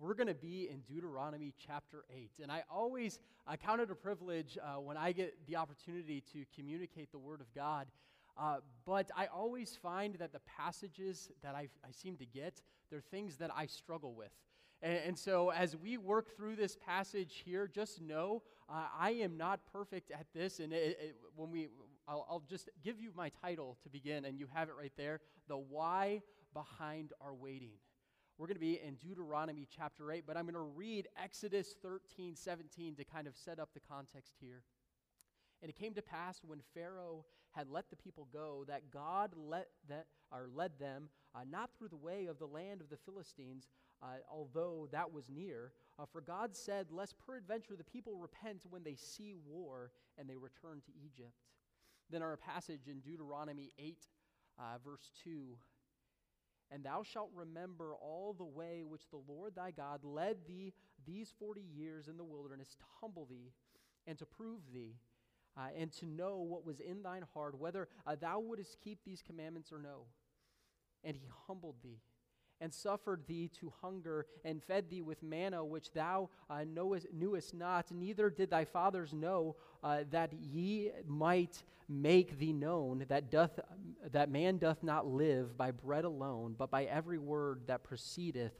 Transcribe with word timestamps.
we're 0.00 0.14
going 0.14 0.28
to 0.28 0.34
be 0.34 0.68
in 0.70 0.80
Deuteronomy 0.88 1.52
chapter 1.64 2.04
8. 2.10 2.30
And 2.42 2.50
I 2.50 2.64
always 2.72 3.18
I 3.46 3.56
count 3.56 3.82
it 3.82 3.90
a 3.90 3.94
privilege 3.94 4.56
uh, 4.62 4.80
when 4.80 4.96
I 4.96 5.12
get 5.12 5.34
the 5.46 5.56
opportunity 5.56 6.22
to 6.32 6.44
communicate 6.56 7.12
the 7.12 7.18
Word 7.18 7.40
of 7.42 7.54
God. 7.54 7.86
Uh, 8.38 8.56
but 8.86 9.10
I 9.14 9.26
always 9.26 9.76
find 9.82 10.14
that 10.14 10.32
the 10.32 10.40
passages 10.40 11.30
that 11.42 11.54
I, 11.54 11.68
I 11.84 11.90
seem 11.90 12.16
to 12.16 12.26
get, 12.26 12.62
they're 12.90 13.02
things 13.02 13.36
that 13.36 13.50
I 13.54 13.66
struggle 13.66 14.14
with. 14.14 14.32
And, 14.80 14.98
and 15.06 15.18
so 15.18 15.50
as 15.50 15.76
we 15.76 15.98
work 15.98 16.34
through 16.34 16.56
this 16.56 16.76
passage 16.76 17.42
here, 17.44 17.68
just 17.68 18.00
know 18.00 18.42
uh, 18.70 18.84
I 18.98 19.10
am 19.10 19.36
not 19.36 19.60
perfect 19.70 20.12
at 20.12 20.26
this. 20.34 20.60
And 20.60 20.72
it, 20.72 20.98
it, 20.98 21.16
when 21.36 21.50
we, 21.50 21.68
I'll, 22.08 22.26
I'll 22.30 22.42
just 22.48 22.70
give 22.82 22.98
you 22.98 23.10
my 23.14 23.30
title 23.42 23.76
to 23.82 23.90
begin, 23.90 24.24
and 24.24 24.38
you 24.38 24.48
have 24.54 24.70
it 24.70 24.74
right 24.80 24.92
there 24.96 25.20
The 25.46 25.58
Why 25.58 26.22
Behind 26.54 27.12
Our 27.20 27.34
Waiting. 27.34 27.72
We're 28.40 28.46
going 28.46 28.56
to 28.56 28.60
be 28.60 28.80
in 28.82 28.94
Deuteronomy 28.94 29.68
chapter 29.70 30.10
8, 30.10 30.24
but 30.26 30.34
I'm 30.34 30.44
going 30.44 30.54
to 30.54 30.60
read 30.60 31.08
Exodus 31.22 31.74
13, 31.82 32.34
17 32.34 32.94
to 32.94 33.04
kind 33.04 33.26
of 33.26 33.36
set 33.36 33.58
up 33.58 33.68
the 33.74 33.80
context 33.80 34.32
here. 34.40 34.62
And 35.60 35.68
it 35.68 35.76
came 35.78 35.92
to 35.92 36.00
pass 36.00 36.40
when 36.42 36.60
Pharaoh 36.72 37.26
had 37.50 37.68
let 37.68 37.90
the 37.90 37.96
people 37.96 38.28
go 38.32 38.64
that 38.66 38.90
God 38.90 39.32
let 39.36 39.66
that 39.90 40.06
or 40.32 40.48
led 40.54 40.78
them 40.78 41.10
uh, 41.34 41.40
not 41.50 41.68
through 41.76 41.88
the 41.88 41.98
way 41.98 42.28
of 42.30 42.38
the 42.38 42.46
land 42.46 42.80
of 42.80 42.88
the 42.88 42.96
Philistines, 42.96 43.68
uh, 44.02 44.06
although 44.32 44.88
that 44.90 45.12
was 45.12 45.28
near. 45.28 45.72
Uh, 45.98 46.06
for 46.10 46.22
God 46.22 46.56
said, 46.56 46.90
"Lest 46.90 47.18
peradventure 47.18 47.76
the 47.76 47.84
people 47.84 48.16
repent 48.16 48.64
when 48.70 48.82
they 48.82 48.94
see 48.94 49.34
war 49.34 49.92
and 50.16 50.26
they 50.26 50.38
return 50.38 50.80
to 50.86 50.92
Egypt." 51.04 51.44
Then 52.08 52.22
our 52.22 52.38
passage 52.38 52.88
in 52.88 53.00
Deuteronomy 53.00 53.74
8, 53.78 54.08
uh, 54.58 54.78
verse 54.82 55.10
2 55.24 55.58
and 56.70 56.84
thou 56.84 57.02
shalt 57.02 57.30
remember 57.34 57.94
all 57.94 58.34
the 58.36 58.44
way 58.44 58.82
which 58.86 59.08
the 59.10 59.20
Lord 59.28 59.54
thy 59.54 59.70
God 59.70 60.00
led 60.04 60.36
thee 60.46 60.72
these 61.06 61.32
forty 61.38 61.64
years 61.74 62.08
in 62.08 62.16
the 62.16 62.24
wilderness 62.24 62.74
to 62.74 62.84
humble 63.00 63.26
thee 63.26 63.52
and 64.06 64.18
to 64.18 64.26
prove 64.26 64.60
thee, 64.72 64.94
uh, 65.56 65.68
and 65.76 65.92
to 65.92 66.06
know 66.06 66.38
what 66.38 66.64
was 66.64 66.80
in 66.80 67.02
thine 67.02 67.24
heart, 67.34 67.58
whether 67.58 67.88
uh, 68.06 68.16
thou 68.20 68.40
wouldest 68.40 68.78
keep 68.82 68.98
these 69.04 69.22
commandments 69.22 69.72
or 69.72 69.78
no. 69.78 70.06
And 71.04 71.16
he 71.16 71.28
humbled 71.46 71.76
thee 71.82 72.00
and 72.60 72.72
suffered 72.72 73.26
thee 73.26 73.50
to 73.60 73.72
hunger, 73.80 74.26
and 74.44 74.62
fed 74.62 74.90
thee 74.90 75.02
with 75.02 75.22
manna 75.22 75.64
which 75.64 75.92
thou 75.92 76.28
uh, 76.48 76.64
knowest, 76.64 77.06
knewest 77.12 77.54
not, 77.54 77.90
neither 77.90 78.30
did 78.30 78.50
thy 78.50 78.64
fathers 78.64 79.12
know, 79.12 79.56
uh, 79.82 80.00
that 80.10 80.32
ye 80.32 80.90
might 81.06 81.62
make 81.88 82.38
thee 82.38 82.52
known 82.52 83.04
that, 83.08 83.30
doth, 83.30 83.58
that 84.12 84.30
man 84.30 84.58
doth 84.58 84.82
not 84.82 85.06
live 85.06 85.56
by 85.56 85.70
bread 85.70 86.04
alone, 86.04 86.54
but 86.56 86.70
by 86.70 86.84
every 86.84 87.18
word 87.18 87.62
that 87.66 87.82
proceedeth 87.82 88.52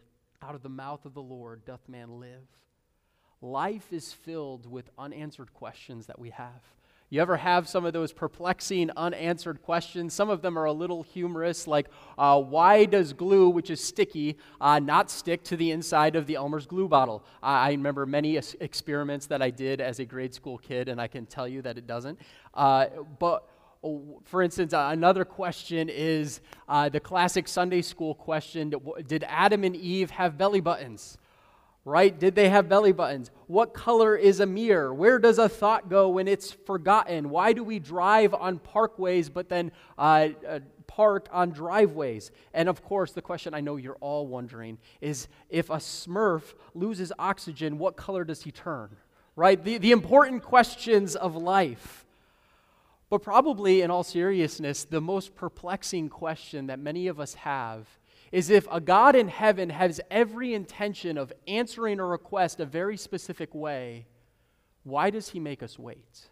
out 0.42 0.54
of 0.54 0.62
the 0.62 0.68
mouth 0.68 1.04
of 1.04 1.14
the 1.14 1.22
Lord 1.22 1.64
doth 1.64 1.88
man 1.88 2.18
live. 2.18 2.46
Life 3.42 3.92
is 3.92 4.12
filled 4.12 4.66
with 4.66 4.90
unanswered 4.98 5.54
questions 5.54 6.06
that 6.06 6.18
we 6.18 6.30
have. 6.30 6.62
You 7.12 7.20
ever 7.20 7.36
have 7.38 7.68
some 7.68 7.84
of 7.84 7.92
those 7.92 8.12
perplexing, 8.12 8.92
unanswered 8.96 9.62
questions? 9.62 10.14
Some 10.14 10.30
of 10.30 10.42
them 10.42 10.56
are 10.56 10.66
a 10.66 10.72
little 10.72 11.02
humorous, 11.02 11.66
like 11.66 11.88
uh, 12.16 12.40
why 12.40 12.84
does 12.84 13.12
glue, 13.12 13.50
which 13.50 13.68
is 13.68 13.82
sticky, 13.82 14.38
uh, 14.60 14.78
not 14.78 15.10
stick 15.10 15.42
to 15.44 15.56
the 15.56 15.72
inside 15.72 16.14
of 16.14 16.28
the 16.28 16.36
Elmer's 16.36 16.66
glue 16.66 16.86
bottle? 16.86 17.24
I 17.42 17.72
remember 17.72 18.06
many 18.06 18.36
experiments 18.36 19.26
that 19.26 19.42
I 19.42 19.50
did 19.50 19.80
as 19.80 19.98
a 19.98 20.04
grade 20.04 20.32
school 20.32 20.56
kid, 20.56 20.88
and 20.88 21.00
I 21.00 21.08
can 21.08 21.26
tell 21.26 21.48
you 21.48 21.62
that 21.62 21.76
it 21.76 21.88
doesn't. 21.88 22.20
Uh, 22.54 22.86
but 23.18 23.42
oh, 23.82 24.22
for 24.24 24.40
instance, 24.40 24.72
uh, 24.72 24.90
another 24.92 25.24
question 25.24 25.88
is 25.88 26.40
uh, 26.68 26.88
the 26.90 27.00
classic 27.00 27.48
Sunday 27.48 27.82
school 27.82 28.14
question 28.14 28.72
Did 29.08 29.24
Adam 29.26 29.64
and 29.64 29.74
Eve 29.74 30.10
have 30.10 30.38
belly 30.38 30.60
buttons? 30.60 31.18
Right? 31.84 32.18
Did 32.18 32.34
they 32.34 32.48
have 32.48 32.68
belly 32.68 32.92
buttons? 32.92 33.30
What 33.46 33.72
color 33.72 34.16
is 34.16 34.40
a 34.40 34.46
mirror? 34.46 34.92
Where 34.92 35.18
does 35.18 35.38
a 35.38 35.48
thought 35.48 35.88
go 35.88 36.08
when 36.10 36.28
it's 36.28 36.52
forgotten? 36.52 37.30
Why 37.30 37.52
do 37.52 37.64
we 37.64 37.78
drive 37.78 38.34
on 38.34 38.58
parkways 38.58 39.32
but 39.32 39.48
then 39.48 39.72
uh, 39.98 40.28
uh, 40.46 40.60
park 40.86 41.28
on 41.32 41.50
driveways? 41.50 42.30
And 42.52 42.68
of 42.68 42.82
course, 42.84 43.12
the 43.12 43.22
question 43.22 43.54
I 43.54 43.60
know 43.60 43.76
you're 43.76 43.96
all 44.00 44.26
wondering 44.26 44.78
is 45.00 45.28
if 45.48 45.70
a 45.70 45.76
smurf 45.76 46.54
loses 46.74 47.12
oxygen, 47.18 47.78
what 47.78 47.96
color 47.96 48.24
does 48.24 48.42
he 48.42 48.52
turn? 48.52 48.90
Right? 49.36 49.62
The, 49.62 49.78
the 49.78 49.92
important 49.92 50.42
questions 50.42 51.16
of 51.16 51.34
life. 51.34 52.04
But 53.08 53.22
probably, 53.22 53.82
in 53.82 53.90
all 53.90 54.04
seriousness, 54.04 54.84
the 54.84 55.00
most 55.00 55.34
perplexing 55.34 56.10
question 56.10 56.68
that 56.68 56.78
many 56.78 57.08
of 57.08 57.18
us 57.18 57.34
have 57.34 57.88
is 58.32 58.48
if 58.48 58.66
a 58.70 58.80
God 58.80 59.16
in 59.16 59.28
heaven 59.28 59.70
has 59.70 60.00
every 60.10 60.54
intention 60.54 61.18
of 61.18 61.32
answering 61.48 61.98
a 61.98 62.04
request 62.04 62.60
a 62.60 62.64
very 62.64 62.96
specific 62.96 63.54
way, 63.54 64.06
why 64.84 65.10
does 65.10 65.30
he 65.30 65.40
make 65.40 65.62
us 65.62 65.78
wait? 65.78 66.28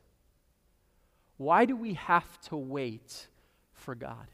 Why 1.36 1.64
do 1.64 1.76
we 1.76 1.94
have 1.94 2.40
to 2.42 2.56
wait 2.56 3.28
for 3.72 3.94
God? 3.94 4.28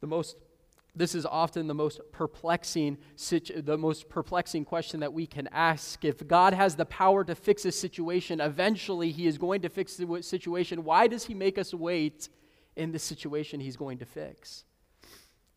The 0.00 0.06
most 0.06 0.36
this 0.94 1.14
is 1.14 1.24
often 1.24 1.68
the 1.68 1.74
most 1.74 2.00
perplexing 2.12 2.98
the 3.56 3.76
most 3.78 4.08
perplexing 4.08 4.64
question 4.64 5.00
that 5.00 5.12
we 5.12 5.26
can 5.26 5.48
ask 5.52 6.04
if 6.04 6.26
god 6.26 6.52
has 6.52 6.74
the 6.74 6.84
power 6.86 7.22
to 7.22 7.34
fix 7.34 7.64
a 7.64 7.70
situation 7.70 8.40
eventually 8.40 9.12
he 9.12 9.26
is 9.26 9.38
going 9.38 9.60
to 9.60 9.68
fix 9.68 9.96
the 9.96 10.22
situation 10.22 10.82
why 10.82 11.06
does 11.06 11.24
he 11.24 11.34
make 11.34 11.56
us 11.56 11.72
wait 11.72 12.28
in 12.74 12.90
the 12.90 12.98
situation 12.98 13.60
he's 13.60 13.76
going 13.76 13.98
to 13.98 14.06
fix 14.06 14.64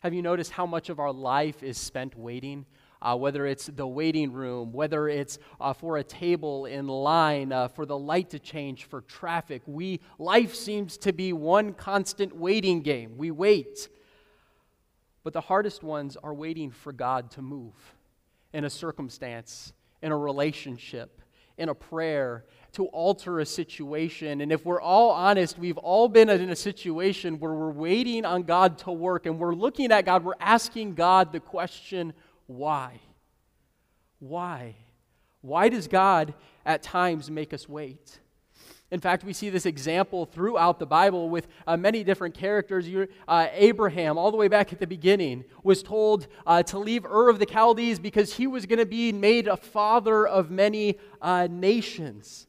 have 0.01 0.15
you 0.15 0.23
noticed 0.23 0.51
how 0.51 0.65
much 0.65 0.89
of 0.89 0.99
our 0.99 1.13
life 1.13 1.61
is 1.61 1.77
spent 1.77 2.17
waiting? 2.17 2.65
Uh, 3.03 3.15
whether 3.15 3.45
it's 3.45 3.67
the 3.67 3.87
waiting 3.87 4.31
room, 4.31 4.71
whether 4.71 5.07
it's 5.07 5.39
uh, 5.59 5.73
for 5.73 5.97
a 5.97 6.03
table 6.03 6.65
in 6.65 6.87
line, 6.87 7.51
uh, 7.51 7.67
for 7.67 7.85
the 7.85 7.97
light 7.97 8.29
to 8.31 8.39
change, 8.39 8.85
for 8.85 9.01
traffic. 9.01 9.61
We, 9.65 9.99
life 10.19 10.53
seems 10.53 10.97
to 10.99 11.13
be 11.13 11.33
one 11.33 11.73
constant 11.73 12.35
waiting 12.35 12.81
game. 12.81 13.17
We 13.17 13.31
wait. 13.31 13.89
But 15.23 15.33
the 15.33 15.41
hardest 15.41 15.83
ones 15.83 16.17
are 16.23 16.33
waiting 16.33 16.71
for 16.71 16.91
God 16.91 17.29
to 17.31 17.41
move 17.41 17.73
in 18.53 18.65
a 18.65 18.69
circumstance, 18.69 19.73
in 20.01 20.11
a 20.11 20.17
relationship, 20.17 21.21
in 21.57 21.69
a 21.69 21.75
prayer, 21.75 22.45
to 22.73 22.85
alter 22.87 23.39
a 23.39 23.45
situation. 23.45 24.41
And 24.41 24.51
if 24.51 24.65
we're 24.65 24.81
all 24.81 25.11
honest, 25.11 25.59
we've 25.59 25.77
all 25.77 26.07
been 26.07 26.29
in 26.29 26.49
a 26.49 26.55
situation 26.55 27.39
where 27.39 27.53
we're 27.53 27.71
waiting 27.71 28.25
on 28.25 28.43
God 28.43 28.77
to 28.79 28.91
work 28.91 29.25
and 29.25 29.37
we're 29.37 29.53
looking 29.53 29.91
at 29.91 30.05
God, 30.05 30.23
we're 30.23 30.33
asking 30.39 30.95
God 30.95 31.33
the 31.33 31.39
question, 31.39 32.13
why? 32.47 32.99
Why? 34.19 34.75
Why 35.41 35.69
does 35.69 35.87
God 35.87 36.33
at 36.65 36.81
times 36.83 37.29
make 37.29 37.53
us 37.53 37.67
wait? 37.67 38.19
In 38.91 38.99
fact, 38.99 39.23
we 39.23 39.31
see 39.31 39.49
this 39.49 39.65
example 39.65 40.25
throughout 40.25 40.77
the 40.77 40.85
Bible 40.85 41.29
with 41.29 41.47
uh, 41.65 41.77
many 41.77 42.03
different 42.03 42.35
characters. 42.35 42.85
Uh, 43.25 43.47
Abraham, 43.53 44.17
all 44.17 44.31
the 44.31 44.37
way 44.37 44.49
back 44.49 44.73
at 44.73 44.79
the 44.79 44.87
beginning, 44.87 45.45
was 45.63 45.81
told 45.81 46.27
uh, 46.45 46.61
to 46.63 46.77
leave 46.77 47.05
Ur 47.05 47.29
of 47.29 47.39
the 47.39 47.45
Chaldees 47.45 47.99
because 47.99 48.33
he 48.33 48.47
was 48.47 48.65
going 48.65 48.79
to 48.79 48.85
be 48.85 49.13
made 49.13 49.47
a 49.47 49.55
father 49.55 50.27
of 50.27 50.51
many 50.51 50.99
uh, 51.21 51.47
nations. 51.49 52.47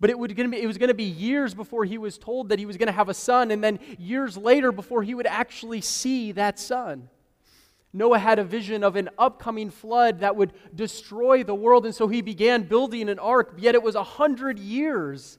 But 0.00 0.10
it, 0.10 0.18
would 0.18 0.38
it 0.38 0.66
was 0.66 0.78
going 0.78 0.88
to 0.88 0.94
be 0.94 1.04
years 1.04 1.54
before 1.54 1.84
he 1.84 1.98
was 1.98 2.18
told 2.18 2.50
that 2.50 2.58
he 2.58 2.66
was 2.66 2.76
going 2.76 2.86
to 2.86 2.92
have 2.92 3.08
a 3.08 3.14
son, 3.14 3.50
and 3.50 3.62
then 3.62 3.80
years 3.98 4.36
later 4.36 4.70
before 4.70 5.02
he 5.02 5.14
would 5.14 5.26
actually 5.26 5.80
see 5.80 6.32
that 6.32 6.58
son. 6.58 7.08
Noah 7.92 8.18
had 8.18 8.38
a 8.38 8.44
vision 8.44 8.84
of 8.84 8.96
an 8.96 9.08
upcoming 9.18 9.70
flood 9.70 10.20
that 10.20 10.36
would 10.36 10.52
destroy 10.74 11.42
the 11.42 11.54
world, 11.54 11.84
and 11.84 11.94
so 11.94 12.06
he 12.06 12.20
began 12.20 12.62
building 12.62 13.08
an 13.08 13.18
ark, 13.18 13.54
yet 13.58 13.74
it 13.74 13.82
was 13.82 13.96
a 13.96 14.04
hundred 14.04 14.58
years 14.58 15.38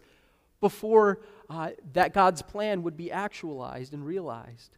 before 0.59 1.21
uh, 1.49 1.69
that 1.93 2.13
God's 2.13 2.41
plan 2.41 2.83
would 2.83 2.97
be 2.97 3.11
actualized 3.11 3.93
and 3.93 4.05
realized. 4.05 4.77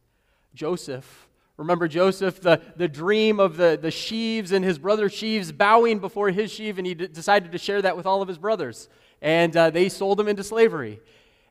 Joseph, 0.54 1.28
remember 1.58 1.88
Joseph, 1.88 2.40
the, 2.40 2.62
the 2.76 2.88
dream 2.88 3.40
of 3.40 3.58
the, 3.58 3.80
the 3.82 3.90
sheaves 3.90 4.52
and 4.52 4.64
his 4.64 4.78
brother 4.78 5.10
sheaves 5.10 5.52
bowing 5.52 5.98
before 5.98 6.30
his 6.30 6.52
sheaf, 6.52 6.78
and 6.78 6.86
he 6.86 6.94
d- 6.94 7.08
decided 7.08 7.52
to 7.52 7.58
share 7.58 7.82
that 7.82 7.98
with 7.98 8.06
all 8.06 8.22
of 8.22 8.28
his 8.28 8.38
brothers 8.38 8.90
and 9.22 9.56
uh, 9.56 9.70
they 9.70 9.88
sold 9.90 10.20
him 10.20 10.28
into 10.28 10.44
slavery. 10.44 11.00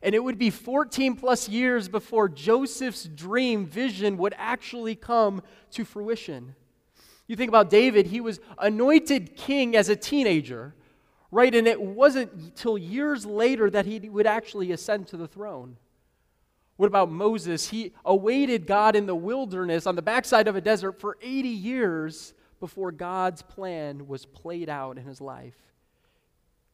And 0.03 0.15
it 0.15 0.23
would 0.23 0.37
be 0.37 0.49
14 0.49 1.15
plus 1.15 1.47
years 1.47 1.87
before 1.87 2.27
Joseph's 2.27 3.05
dream 3.05 3.65
vision 3.65 4.17
would 4.17 4.33
actually 4.37 4.95
come 4.95 5.41
to 5.71 5.85
fruition. 5.85 6.55
You 7.27 7.35
think 7.35 7.49
about 7.49 7.69
David, 7.69 8.07
he 8.07 8.19
was 8.19 8.39
anointed 8.57 9.35
king 9.35 9.75
as 9.75 9.89
a 9.89 9.95
teenager, 9.95 10.73
right? 11.29 11.53
And 11.53 11.67
it 11.67 11.81
wasn't 11.81 12.55
till 12.55 12.77
years 12.77 13.25
later 13.25 13.69
that 13.69 13.85
he 13.85 13.99
would 14.09 14.27
actually 14.27 14.71
ascend 14.71 15.07
to 15.09 15.17
the 15.17 15.27
throne. 15.27 15.77
What 16.77 16.87
about 16.87 17.11
Moses? 17.11 17.69
He 17.69 17.93
awaited 18.03 18.65
God 18.65 18.95
in 18.95 19.05
the 19.05 19.15
wilderness 19.15 19.85
on 19.85 19.95
the 19.95 20.01
backside 20.01 20.47
of 20.47 20.55
a 20.55 20.61
desert 20.61 20.99
for 20.99 21.15
80 21.21 21.47
years 21.47 22.33
before 22.59 22.91
God's 22.91 23.43
plan 23.43 24.07
was 24.07 24.25
played 24.25 24.67
out 24.67 24.97
in 24.97 25.05
his 25.05 25.21
life 25.21 25.70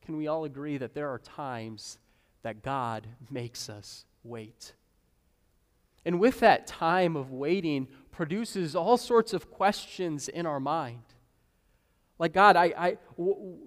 can 0.07 0.15
we 0.15 0.27
all 0.27 0.45
agree 0.45 0.77
that 0.77 0.93
there 0.93 1.09
are 1.09 1.19
times 1.19 1.97
that 2.41 2.63
God 2.63 3.05
makes 3.29 3.67
us 3.67 4.05
wait? 4.23 4.71
And 6.05 6.17
with 6.17 6.39
that 6.39 6.65
time 6.65 7.17
of 7.17 7.33
waiting 7.33 7.89
produces 8.09 8.73
all 8.73 8.95
sorts 8.95 9.33
of 9.33 9.51
questions 9.51 10.29
in 10.29 10.45
our 10.45 10.61
mind. 10.61 11.03
Like, 12.19 12.33
God, 12.33 12.55
I, 12.55 12.97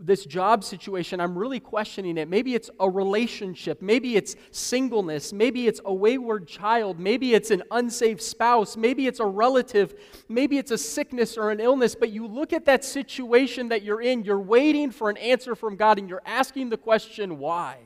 this 0.01 0.25
job 0.25 0.65
situation, 0.65 1.21
I'm 1.21 1.39
really 1.39 1.61
questioning 1.61 2.19
it. 2.19 2.29
Maybe 2.29 2.57
it's 2.57 2.69
a 2.81 2.91
relationship. 2.91 3.81
Maybe 3.81 4.17
it's 4.17 4.35
singleness. 4.51 5.33
Maybe 5.33 5.69
it's 5.69 5.81
a 5.85 5.95
wayward 5.95 6.49
child. 6.49 6.99
Maybe 6.99 7.35
it's 7.35 7.53
an 7.53 7.63
unsaved 7.71 8.21
spouse. 8.21 8.77
Maybe 8.77 9.07
it's 9.07 9.21
a 9.21 9.25
relative. 9.25 9.95
Maybe 10.29 10.59
it's 10.59 10.73
a 10.73 10.79
sickness 10.79 11.39
or 11.39 11.53
an 11.53 11.61
illness. 11.61 11.95
But 11.95 12.11
you 12.11 12.27
look 12.27 12.53
at 12.53 12.65
that 12.65 12.85
situation 12.85 13.69
that 13.69 13.83
you're 13.83 14.03
in, 14.03 14.25
you're 14.25 14.41
waiting 14.41 14.91
for 14.91 15.11
an 15.11 15.17
answer 15.19 15.55
from 15.55 15.77
God, 15.77 16.01
and 16.01 16.09
you're 16.09 16.23
asking 16.27 16.71
the 16.71 16.77
question, 16.77 17.39
why? 17.39 17.77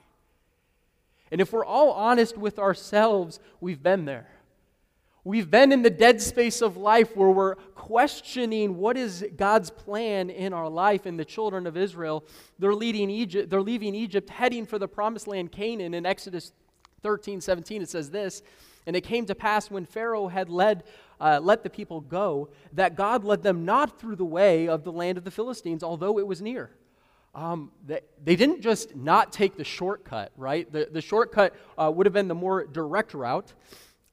And 1.31 1.43
if 1.43 1.52
we're 1.52 1.66
all 1.66 1.90
honest 1.90 2.38
with 2.38 2.58
ourselves, 2.58 3.38
we've 3.61 3.82
been 3.82 4.06
there. 4.06 4.28
We've 5.26 5.50
been 5.50 5.73
in 5.73 5.81
the 5.81 5.88
dead 5.88 6.21
space 6.21 6.61
of 6.61 6.76
life 6.76 7.17
where 7.17 7.31
we're 7.31 7.55
questioning 7.55 8.76
what 8.76 8.99
is 8.99 9.25
God's 9.37 9.71
plan 9.71 10.29
in 10.29 10.53
our 10.53 10.69
life. 10.69 11.06
And 11.06 11.19
the 11.19 11.25
children 11.25 11.67
of 11.67 11.79
Israel, 11.79 12.26
they're, 12.59 12.75
leading 12.75 13.09
Egypt, 13.09 13.49
they're 13.49 13.62
leaving 13.62 13.94
Egypt, 13.94 14.29
heading 14.29 14.67
for 14.67 14.79
the 14.79 14.87
promised 14.87 15.26
land 15.26 15.50
Canaan. 15.50 15.94
In 15.94 16.05
Exodus 16.05 16.53
13, 17.03 17.41
17, 17.41 17.81
it 17.81 17.88
says 17.88 18.11
this 18.11 18.43
And 18.87 18.94
it 18.94 19.00
came 19.00 19.25
to 19.25 19.35
pass 19.35 19.71
when 19.71 19.87
Pharaoh 19.87 20.29
had 20.29 20.50
led, 20.50 20.85
uh, 21.19 21.41
let 21.43 21.62
the 21.62 21.71
people 21.71 22.03
go, 22.03 22.50
that 22.75 22.94
God 22.94 23.25
led 23.25 23.43
them 23.43 23.65
not 23.65 23.99
through 23.99 24.17
the 24.17 24.26
way 24.26 24.69
of 24.69 24.85
the 24.85 24.93
land 24.93 25.17
of 25.17 25.25
the 25.25 25.31
Philistines, 25.31 25.82
although 25.82 26.19
it 26.19 26.26
was 26.26 26.43
near. 26.43 26.71
Um, 27.35 27.73
they, 27.87 28.00
they, 28.23 28.37
didn't 28.37 28.61
just 28.61 28.94
not 28.94 29.32
take 29.32 29.56
the 29.56 29.65
shortcut, 29.65 30.32
right? 30.37 30.71
The, 30.71 30.88
the 30.93 31.00
shortcut 31.00 31.55
uh, 31.76 31.91
would 31.91 32.06
have 32.06 32.12
been 32.12 32.29
the 32.29 32.35
more 32.35 32.65
direct 32.65 33.15
route 33.15 33.55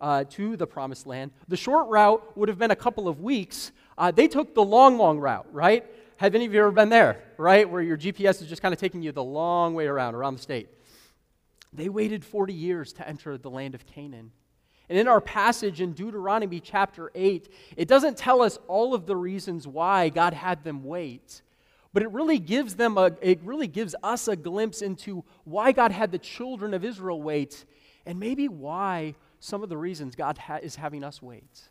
uh, 0.01 0.23
to 0.31 0.57
the 0.57 0.67
promised 0.67 1.07
land. 1.07 1.31
The 1.47 1.55
short 1.55 1.87
route 1.87 2.35
would 2.35 2.49
have 2.49 2.57
been 2.57 2.71
a 2.71 2.75
couple 2.75 3.07
of 3.07 3.21
weeks. 3.21 3.71
Uh, 3.97 4.11
they 4.11 4.27
took 4.27 4.53
the 4.53 4.63
long, 4.63 4.97
long 4.97 5.19
route, 5.19 5.47
right? 5.53 5.85
Have 6.17 6.35
any 6.35 6.45
of 6.45 6.53
you 6.53 6.59
ever 6.59 6.71
been 6.71 6.89
there, 6.89 7.23
right? 7.37 7.69
Where 7.69 7.81
your 7.81 7.97
GPS 7.97 8.41
is 8.41 8.47
just 8.47 8.61
kind 8.61 8.73
of 8.73 8.79
taking 8.79 9.01
you 9.01 9.11
the 9.11 9.23
long 9.23 9.75
way 9.75 9.85
around, 9.85 10.15
around 10.15 10.35
the 10.35 10.41
state. 10.41 10.69
They 11.71 11.87
waited 11.87 12.25
40 12.25 12.53
years 12.53 12.93
to 12.93 13.07
enter 13.07 13.37
the 13.37 13.49
land 13.49 13.75
of 13.75 13.85
Canaan. 13.85 14.31
And 14.89 14.99
in 14.99 15.07
our 15.07 15.21
passage 15.21 15.79
in 15.79 15.93
Deuteronomy 15.93 16.59
chapter 16.59 17.11
8, 17.15 17.47
it 17.77 17.87
doesn't 17.87 18.17
tell 18.17 18.41
us 18.41 18.59
all 18.67 18.93
of 18.93 19.05
the 19.05 19.15
reasons 19.15 19.65
why 19.65 20.09
God 20.09 20.33
had 20.33 20.65
them 20.65 20.83
wait, 20.83 21.41
but 21.93 22.03
it 22.03 22.11
really 22.11 22.39
gives 22.39 22.75
them 22.75 22.97
a 22.97 23.11
it 23.21 23.39
really 23.43 23.67
gives 23.67 23.95
us 24.03 24.27
a 24.27 24.35
glimpse 24.35 24.81
into 24.81 25.23
why 25.45 25.71
God 25.71 25.91
had 25.93 26.11
the 26.11 26.17
children 26.17 26.73
of 26.73 26.83
Israel 26.83 27.21
wait 27.21 27.63
and 28.05 28.19
maybe 28.19 28.47
why 28.47 29.15
some 29.41 29.63
of 29.63 29.69
the 29.69 29.77
reasons 29.77 30.15
God 30.15 30.37
ha- 30.37 30.59
is 30.61 30.75
having 30.75 31.03
us 31.03 31.19
wait. 31.19 31.61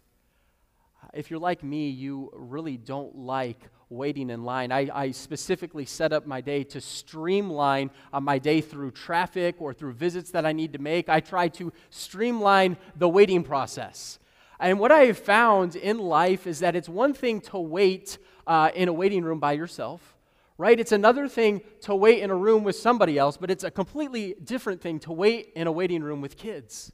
If 1.14 1.30
you're 1.30 1.40
like 1.40 1.62
me, 1.62 1.88
you 1.88 2.30
really 2.34 2.76
don't 2.76 3.16
like 3.16 3.70
waiting 3.88 4.28
in 4.28 4.44
line. 4.44 4.72
I, 4.72 4.90
I 4.92 5.10
specifically 5.12 5.84
set 5.84 6.12
up 6.12 6.26
my 6.26 6.40
day 6.40 6.64
to 6.64 6.80
streamline 6.80 7.92
uh, 8.12 8.20
my 8.20 8.40
day 8.40 8.60
through 8.60 8.90
traffic 8.90 9.56
or 9.60 9.72
through 9.72 9.92
visits 9.92 10.32
that 10.32 10.44
I 10.44 10.52
need 10.52 10.72
to 10.72 10.80
make. 10.80 11.08
I 11.08 11.20
try 11.20 11.46
to 11.48 11.72
streamline 11.90 12.76
the 12.96 13.08
waiting 13.08 13.44
process. 13.44 14.18
And 14.58 14.80
what 14.80 14.90
I 14.90 15.02
have 15.04 15.18
found 15.18 15.76
in 15.76 15.98
life 15.98 16.48
is 16.48 16.58
that 16.58 16.74
it's 16.74 16.88
one 16.88 17.14
thing 17.14 17.40
to 17.42 17.58
wait 17.58 18.18
uh, 18.48 18.70
in 18.74 18.88
a 18.88 18.92
waiting 18.92 19.22
room 19.22 19.38
by 19.38 19.52
yourself, 19.52 20.16
right? 20.58 20.78
It's 20.78 20.92
another 20.92 21.28
thing 21.28 21.62
to 21.82 21.94
wait 21.94 22.20
in 22.20 22.30
a 22.30 22.36
room 22.36 22.64
with 22.64 22.74
somebody 22.74 23.16
else, 23.16 23.36
but 23.36 23.48
it's 23.48 23.64
a 23.64 23.70
completely 23.70 24.34
different 24.42 24.80
thing 24.80 24.98
to 25.00 25.12
wait 25.12 25.52
in 25.54 25.68
a 25.68 25.72
waiting 25.72 26.02
room 26.02 26.20
with 26.20 26.36
kids 26.36 26.92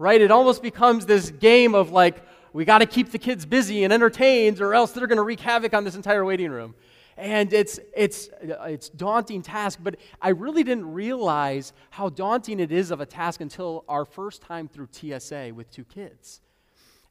right? 0.00 0.22
It 0.22 0.30
almost 0.30 0.62
becomes 0.62 1.04
this 1.04 1.30
game 1.30 1.74
of 1.74 1.92
like, 1.92 2.24
we 2.54 2.64
got 2.64 2.78
to 2.78 2.86
keep 2.86 3.12
the 3.12 3.18
kids 3.18 3.44
busy 3.44 3.84
and 3.84 3.92
entertained, 3.92 4.62
or 4.62 4.72
else 4.74 4.92
they're 4.92 5.06
going 5.06 5.18
to 5.18 5.22
wreak 5.22 5.40
havoc 5.40 5.74
on 5.74 5.84
this 5.84 5.94
entire 5.94 6.24
waiting 6.24 6.50
room. 6.50 6.74
And 7.18 7.52
it's, 7.52 7.78
it's, 7.94 8.30
it's 8.40 8.88
daunting 8.88 9.42
task, 9.42 9.78
but 9.82 9.96
I 10.22 10.30
really 10.30 10.64
didn't 10.64 10.90
realize 10.90 11.74
how 11.90 12.08
daunting 12.08 12.60
it 12.60 12.72
is 12.72 12.90
of 12.90 13.02
a 13.02 13.06
task 13.06 13.42
until 13.42 13.84
our 13.90 14.06
first 14.06 14.40
time 14.40 14.68
through 14.68 14.88
TSA 14.90 15.52
with 15.54 15.70
two 15.70 15.84
kids. 15.84 16.40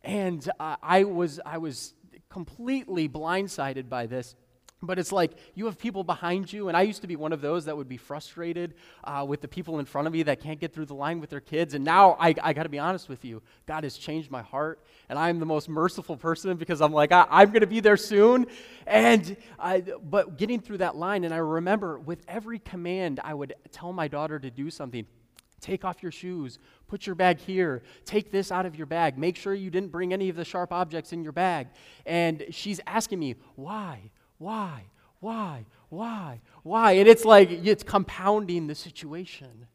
And 0.03 0.49
uh, 0.59 0.77
I, 0.81 1.03
was, 1.03 1.39
I 1.45 1.59
was 1.59 1.93
completely 2.27 3.07
blindsided 3.07 3.87
by 3.87 4.07
this. 4.07 4.33
But 4.81 4.97
it's 4.97 5.11
like 5.11 5.33
you 5.55 5.65
have 5.65 5.77
people 5.77 6.05
behind 6.05 6.53
you, 6.53 6.69
and 6.69 6.77
I 6.77 6.83
used 6.83 7.01
to 7.01 7.07
be 7.07 7.17
one 7.17 7.33
of 7.33 7.41
those 7.41 7.65
that 7.65 7.75
would 7.75 7.89
be 7.89 7.97
frustrated 7.97 8.75
uh, 9.03 9.25
with 9.27 9.41
the 9.41 9.47
people 9.47 9.79
in 9.79 9.85
front 9.85 10.07
of 10.07 10.13
me 10.13 10.23
that 10.23 10.39
can't 10.39 10.57
get 10.57 10.73
through 10.73 10.85
the 10.85 10.93
line 10.93 11.19
with 11.19 11.29
their 11.29 11.41
kids. 11.41 11.73
And 11.73 11.83
now 11.83 12.15
I, 12.17 12.33
I 12.41 12.53
got 12.53 12.63
to 12.63 12.69
be 12.69 12.79
honest 12.79 13.09
with 13.09 13.25
you, 13.25 13.41
God 13.65 13.83
has 13.83 13.97
changed 13.97 14.31
my 14.31 14.41
heart, 14.41 14.79
and 15.09 15.19
I'm 15.19 15.39
the 15.39 15.45
most 15.45 15.67
merciful 15.67 16.15
person 16.15 16.55
because 16.55 16.79
I'm 16.79 16.93
like, 16.93 17.11
I, 17.11 17.25
am 17.29 17.49
going 17.49 17.59
to 17.59 17.67
be 17.67 17.81
there 17.81 17.97
soon. 17.97 18.47
And 18.87 19.35
I, 19.59 19.81
but 19.81 20.37
getting 20.37 20.61
through 20.61 20.77
that 20.77 20.95
line, 20.95 21.25
and 21.25 21.33
I 21.33 21.37
remember 21.37 21.99
with 21.99 22.23
every 22.29 22.59
command, 22.59 23.19
I 23.21 23.33
would 23.33 23.55
tell 23.73 23.91
my 23.91 24.07
daughter 24.07 24.39
to 24.39 24.49
do 24.49 24.69
something. 24.69 25.05
Take 25.59 25.83
off 25.83 26.01
your 26.01 26.13
shoes. 26.13 26.57
Put 26.87 27.05
your 27.05 27.15
bag 27.15 27.39
here. 27.39 27.83
Take 28.05 28.31
this 28.31 28.49
out 28.49 28.65
of 28.65 28.77
your 28.77 28.85
bag. 28.85 29.17
Make 29.17 29.35
sure 29.35 29.53
you 29.53 29.69
didn't 29.69 29.91
bring 29.91 30.13
any 30.13 30.29
of 30.29 30.37
the 30.37 30.45
sharp 30.45 30.71
objects 30.71 31.11
in 31.11 31.21
your 31.21 31.33
bag. 31.33 31.67
And 32.05 32.45
she's 32.51 32.79
asking 32.87 33.19
me, 33.19 33.35
why? 33.55 34.11
Why? 34.39 34.85
Why? 35.19 35.65
Why? 35.89 36.41
Why? 36.63 36.93
And 36.93 37.07
it's 37.07 37.25
like 37.25 37.51
it's 37.51 37.83
compounding 37.83 38.67
the 38.67 38.75
situation. 38.75 39.67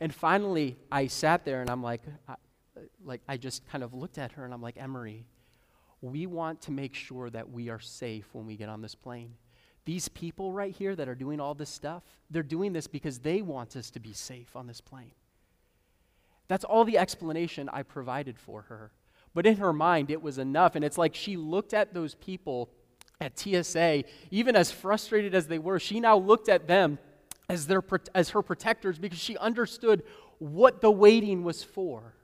And 0.00 0.14
finally, 0.14 0.76
I 0.92 1.06
sat 1.06 1.44
there 1.44 1.60
and 1.60 1.70
I'm 1.70 1.82
like, 1.82 2.02
I, 2.28 2.34
like 3.04 3.22
I 3.28 3.36
just 3.36 3.66
kind 3.68 3.82
of 3.82 3.94
looked 3.94 4.18
at 4.18 4.32
her 4.32 4.44
and 4.44 4.52
I'm 4.52 4.62
like, 4.62 4.76
Emery, 4.76 5.26
we 6.02 6.26
want 6.26 6.62
to 6.62 6.72
make 6.72 6.94
sure 6.94 7.30
that 7.30 7.50
we 7.50 7.68
are 7.68 7.78
safe 7.78 8.26
when 8.32 8.46
we 8.46 8.56
get 8.56 8.68
on 8.68 8.82
this 8.82 8.94
plane. 8.94 9.34
These 9.84 10.08
people 10.08 10.52
right 10.52 10.74
here 10.74 10.94
that 10.96 11.08
are 11.08 11.14
doing 11.14 11.40
all 11.40 11.54
this 11.54 11.70
stuff, 11.70 12.02
they're 12.30 12.42
doing 12.42 12.72
this 12.72 12.86
because 12.86 13.18
they 13.20 13.42
want 13.42 13.76
us 13.76 13.90
to 13.90 14.00
be 14.00 14.12
safe 14.12 14.56
on 14.56 14.66
this 14.66 14.80
plane. 14.80 15.12
That's 16.48 16.64
all 16.64 16.84
the 16.84 16.98
explanation 16.98 17.68
I 17.72 17.82
provided 17.82 18.38
for 18.38 18.62
her. 18.62 18.92
But 19.34 19.46
in 19.46 19.58
her 19.58 19.72
mind, 19.72 20.10
it 20.10 20.22
was 20.22 20.38
enough. 20.38 20.74
And 20.74 20.84
it's 20.84 20.98
like 20.98 21.14
she 21.14 21.36
looked 21.36 21.72
at 21.72 21.94
those 21.94 22.14
people 22.16 22.70
at 23.20 23.38
TSA, 23.38 24.04
even 24.30 24.56
as 24.56 24.70
frustrated 24.70 25.34
as 25.34 25.46
they 25.46 25.58
were, 25.58 25.78
she 25.78 26.00
now 26.00 26.16
looked 26.16 26.48
at 26.48 26.66
them 26.66 26.98
as, 27.48 27.66
their, 27.66 27.82
as 28.14 28.30
her 28.30 28.42
protectors 28.42 28.98
because 28.98 29.18
she 29.18 29.36
understood 29.36 30.02
what 30.38 30.80
the 30.80 30.90
waiting 30.90 31.44
was 31.44 31.62
for. 31.62 32.14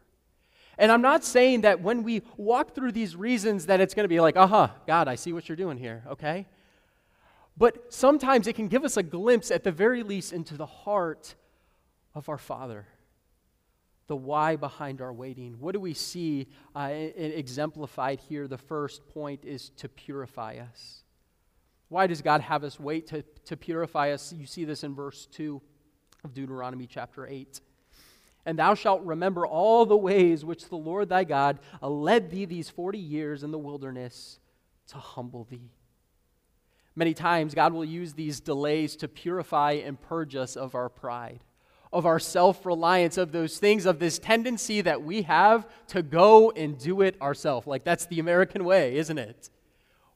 And 0.79 0.93
I'm 0.93 1.03
not 1.03 1.25
saying 1.25 1.63
that 1.63 1.81
when 1.81 2.03
we 2.03 2.23
walk 2.37 2.75
through 2.75 2.93
these 2.93 3.17
reasons 3.17 3.67
that 3.67 3.81
it's 3.81 3.95
going 3.95 4.05
to 4.05 4.09
be 4.09 4.21
like, 4.21 4.37
uh-huh, 4.37 4.69
God, 4.87 5.09
I 5.09 5.15
see 5.15 5.33
what 5.33 5.49
you're 5.49 5.57
doing 5.57 5.79
here, 5.79 6.05
okay? 6.09 6.47
But 7.57 7.93
sometimes 7.93 8.47
it 8.47 8.55
can 8.55 8.69
give 8.69 8.85
us 8.85 8.97
a 8.97 9.03
glimpse, 9.03 9.51
at 9.51 9.65
the 9.65 9.73
very 9.73 10.03
least, 10.03 10.33
into 10.33 10.57
the 10.57 10.67
heart 10.67 11.35
of 12.15 12.29
our 12.29 12.39
Father 12.39 12.87
the 14.07 14.17
why 14.17 14.57
behind 14.57 15.01
our 15.01 15.13
waiting. 15.13 15.57
What 15.59 15.73
do 15.73 15.81
we 15.81 15.95
see 15.95 16.49
uh, 16.75 16.91
exemplified 16.93 18.21
here? 18.21 18.47
The 18.47 18.59
first 18.59 19.07
point 19.09 19.45
is 19.45 19.71
to 19.79 19.89
purify 19.89 20.59
us. 20.59 21.03
Why 21.89 22.07
does 22.07 22.23
God 22.23 22.41
have 22.41 22.65
us 22.65 22.79
wait 22.81 23.09
to, 23.09 23.23
to 23.47 23.57
purify 23.57 24.11
us? 24.13 24.33
You 24.33 24.47
see 24.47 24.65
this 24.65 24.85
in 24.85 24.95
verse 24.95 25.27
2 25.33 25.61
of 26.25 26.35
Deuteronomy 26.35 26.87
chapter 26.87 27.27
8. 27.27 27.61
And 28.45 28.59
thou 28.59 28.75
shalt 28.75 29.03
remember 29.03 29.45
all 29.45 29.87
the 29.87 29.97
ways 29.97 30.45
which 30.45 30.69
the 30.69 30.77
Lord 30.77 31.09
thy 31.09 31.25
God 31.25 31.59
uh, 31.83 31.89
led 31.89 32.31
thee 32.31 32.45
these 32.45 32.71
40 32.71 32.99
years 32.99 33.43
in 33.43 33.51
the 33.51 33.59
wilderness 33.59 34.39
to 34.89 34.99
humble 34.99 35.45
thee. 35.51 35.73
Many 36.95 37.13
times, 37.13 37.55
God 37.55 37.73
will 37.73 37.85
use 37.85 38.15
these 38.15 38.41
delays 38.41 38.97
to 38.97 39.09
purify 39.09 39.73
and 39.73 40.01
purge 40.01 40.35
us 40.35 40.57
of 40.57 40.75
our 40.75 40.89
pride 40.89 41.41
of 41.97 42.05
our 42.05 42.19
self 42.19 42.67
reliance, 42.67 43.17
of 43.17 43.33
those 43.33 43.59
things, 43.59 43.87
of 43.87 43.99
this 43.99 44.19
tendency 44.19 44.83
that 44.83 45.03
we 45.03 45.23
have 45.23 45.67
to 45.89 46.03
go 46.03 46.51
and 46.51 46.79
do 46.79 47.01
it 47.01 47.21
ourselves. 47.23 47.67
Like 47.67 47.85
that's 47.85 48.07
the 48.07 48.21
American 48.21 48.65
way, 48.65 48.97
isn't 48.97 49.19
it? 49.19 49.49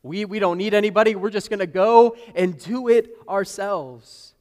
We, 0.03 0.27
we 0.27 0.39
don't 0.39 0.59
need 0.59 0.75
anybody, 0.75 1.15
we're 1.15 1.31
just 1.31 1.49
going 1.49 1.61
to 1.61 1.67
go 1.67 2.17
and 2.35 2.59
do 2.59 2.89
it 2.89 3.17
ourselves. 3.29 4.35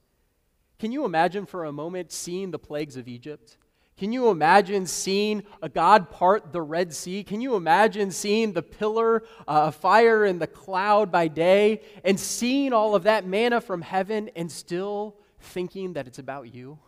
Can 0.79 0.91
you 0.91 1.05
imagine 1.05 1.45
for 1.45 1.65
a 1.65 1.71
moment 1.71 2.11
seeing 2.11 2.51
the 2.51 2.59
plagues 2.59 2.97
of 2.97 3.07
Egypt? 3.07 3.57
Can 3.97 4.13
you 4.13 4.29
imagine 4.29 4.85
seeing 4.85 5.43
a 5.61 5.67
God 5.67 6.09
part 6.09 6.53
the 6.53 6.61
Red 6.61 6.93
Sea? 6.93 7.23
Can 7.23 7.41
you 7.41 7.55
imagine 7.55 8.11
seeing 8.11 8.53
the 8.53 8.61
pillar 8.61 9.23
uh, 9.45 9.67
of 9.67 9.75
fire 9.75 10.23
and 10.23 10.41
the 10.41 10.47
cloud 10.47 11.11
by 11.11 11.27
day 11.27 11.81
and 12.05 12.17
seeing 12.17 12.71
all 12.71 12.95
of 12.95 13.03
that 13.03 13.25
manna 13.25 13.59
from 13.59 13.81
heaven 13.81 14.29
and 14.37 14.49
still 14.49 15.17
thinking 15.39 15.93
that 15.93 16.07
it's 16.07 16.19
about 16.19 16.53
you? 16.53 16.79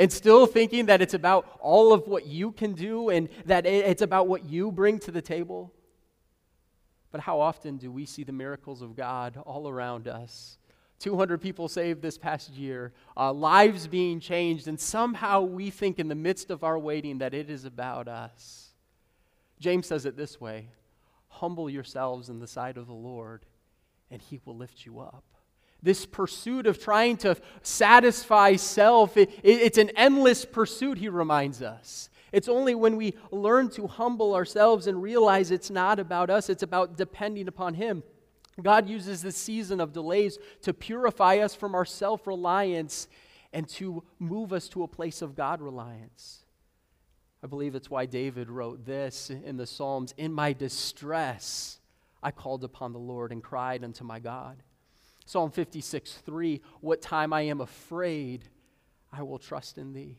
And 0.00 0.10
still 0.10 0.46
thinking 0.46 0.86
that 0.86 1.02
it's 1.02 1.12
about 1.12 1.58
all 1.60 1.92
of 1.92 2.08
what 2.08 2.24
you 2.24 2.52
can 2.52 2.72
do 2.72 3.10
and 3.10 3.28
that 3.44 3.66
it's 3.66 4.00
about 4.00 4.26
what 4.28 4.46
you 4.46 4.72
bring 4.72 4.98
to 4.98 5.10
the 5.10 5.20
table. 5.20 5.74
But 7.12 7.20
how 7.20 7.38
often 7.38 7.76
do 7.76 7.92
we 7.92 8.06
see 8.06 8.24
the 8.24 8.32
miracles 8.32 8.80
of 8.80 8.96
God 8.96 9.36
all 9.44 9.68
around 9.68 10.08
us? 10.08 10.56
200 11.00 11.38
people 11.38 11.68
saved 11.68 12.00
this 12.00 12.16
past 12.16 12.48
year, 12.52 12.94
uh, 13.14 13.30
lives 13.30 13.86
being 13.86 14.20
changed, 14.20 14.68
and 14.68 14.80
somehow 14.80 15.42
we 15.42 15.68
think 15.68 15.98
in 15.98 16.08
the 16.08 16.14
midst 16.14 16.50
of 16.50 16.64
our 16.64 16.78
waiting 16.78 17.18
that 17.18 17.34
it 17.34 17.50
is 17.50 17.66
about 17.66 18.08
us. 18.08 18.70
James 19.58 19.86
says 19.86 20.06
it 20.06 20.16
this 20.16 20.40
way 20.40 20.68
Humble 21.28 21.68
yourselves 21.68 22.30
in 22.30 22.38
the 22.38 22.46
sight 22.46 22.78
of 22.78 22.86
the 22.86 22.94
Lord, 22.94 23.44
and 24.10 24.22
he 24.22 24.40
will 24.46 24.56
lift 24.56 24.86
you 24.86 25.00
up. 25.00 25.24
This 25.82 26.04
pursuit 26.04 26.66
of 26.66 26.78
trying 26.78 27.16
to 27.18 27.36
satisfy 27.62 28.56
self, 28.56 29.16
it, 29.16 29.30
it, 29.42 29.60
it's 29.60 29.78
an 29.78 29.90
endless 29.96 30.44
pursuit, 30.44 30.98
he 30.98 31.08
reminds 31.08 31.62
us. 31.62 32.10
It's 32.32 32.48
only 32.48 32.74
when 32.74 32.96
we 32.96 33.14
learn 33.30 33.70
to 33.70 33.86
humble 33.86 34.34
ourselves 34.34 34.86
and 34.86 35.02
realize 35.02 35.50
it's 35.50 35.70
not 35.70 35.98
about 35.98 36.30
us, 36.30 36.48
it's 36.48 36.62
about 36.62 36.96
depending 36.96 37.48
upon 37.48 37.74
him. 37.74 38.02
God 38.62 38.88
uses 38.88 39.22
this 39.22 39.36
season 39.36 39.80
of 39.80 39.92
delays 39.92 40.38
to 40.62 40.74
purify 40.74 41.38
us 41.38 41.54
from 41.54 41.74
our 41.74 41.84
self 41.84 42.26
reliance 42.26 43.08
and 43.52 43.68
to 43.68 44.04
move 44.18 44.52
us 44.52 44.68
to 44.68 44.82
a 44.82 44.88
place 44.88 45.22
of 45.22 45.34
God 45.34 45.60
reliance. 45.60 46.44
I 47.42 47.46
believe 47.46 47.74
it's 47.74 47.90
why 47.90 48.06
David 48.06 48.50
wrote 48.50 48.84
this 48.84 49.30
in 49.30 49.56
the 49.56 49.66
Psalms 49.66 50.14
In 50.16 50.32
my 50.32 50.52
distress, 50.52 51.80
I 52.22 52.30
called 52.30 52.64
upon 52.64 52.92
the 52.92 52.98
Lord 52.98 53.32
and 53.32 53.42
cried 53.42 53.82
unto 53.82 54.04
my 54.04 54.20
God. 54.20 54.62
Psalm 55.30 55.52
56 55.52 56.12
3 56.12 56.60
What 56.80 57.00
time 57.00 57.32
I 57.32 57.42
am 57.42 57.60
afraid, 57.60 58.48
I 59.12 59.22
will 59.22 59.38
trust 59.38 59.78
in 59.78 59.92
thee. 59.92 60.18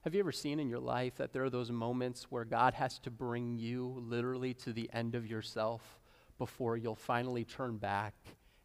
Have 0.00 0.14
you 0.14 0.20
ever 0.20 0.32
seen 0.32 0.58
in 0.58 0.70
your 0.70 0.78
life 0.78 1.16
that 1.16 1.34
there 1.34 1.44
are 1.44 1.50
those 1.50 1.70
moments 1.70 2.24
where 2.30 2.46
God 2.46 2.72
has 2.72 2.98
to 3.00 3.10
bring 3.10 3.58
you 3.58 4.02
literally 4.08 4.54
to 4.54 4.72
the 4.72 4.88
end 4.94 5.14
of 5.14 5.26
yourself 5.26 5.82
before 6.38 6.78
you'll 6.78 6.94
finally 6.94 7.44
turn 7.44 7.76
back 7.76 8.14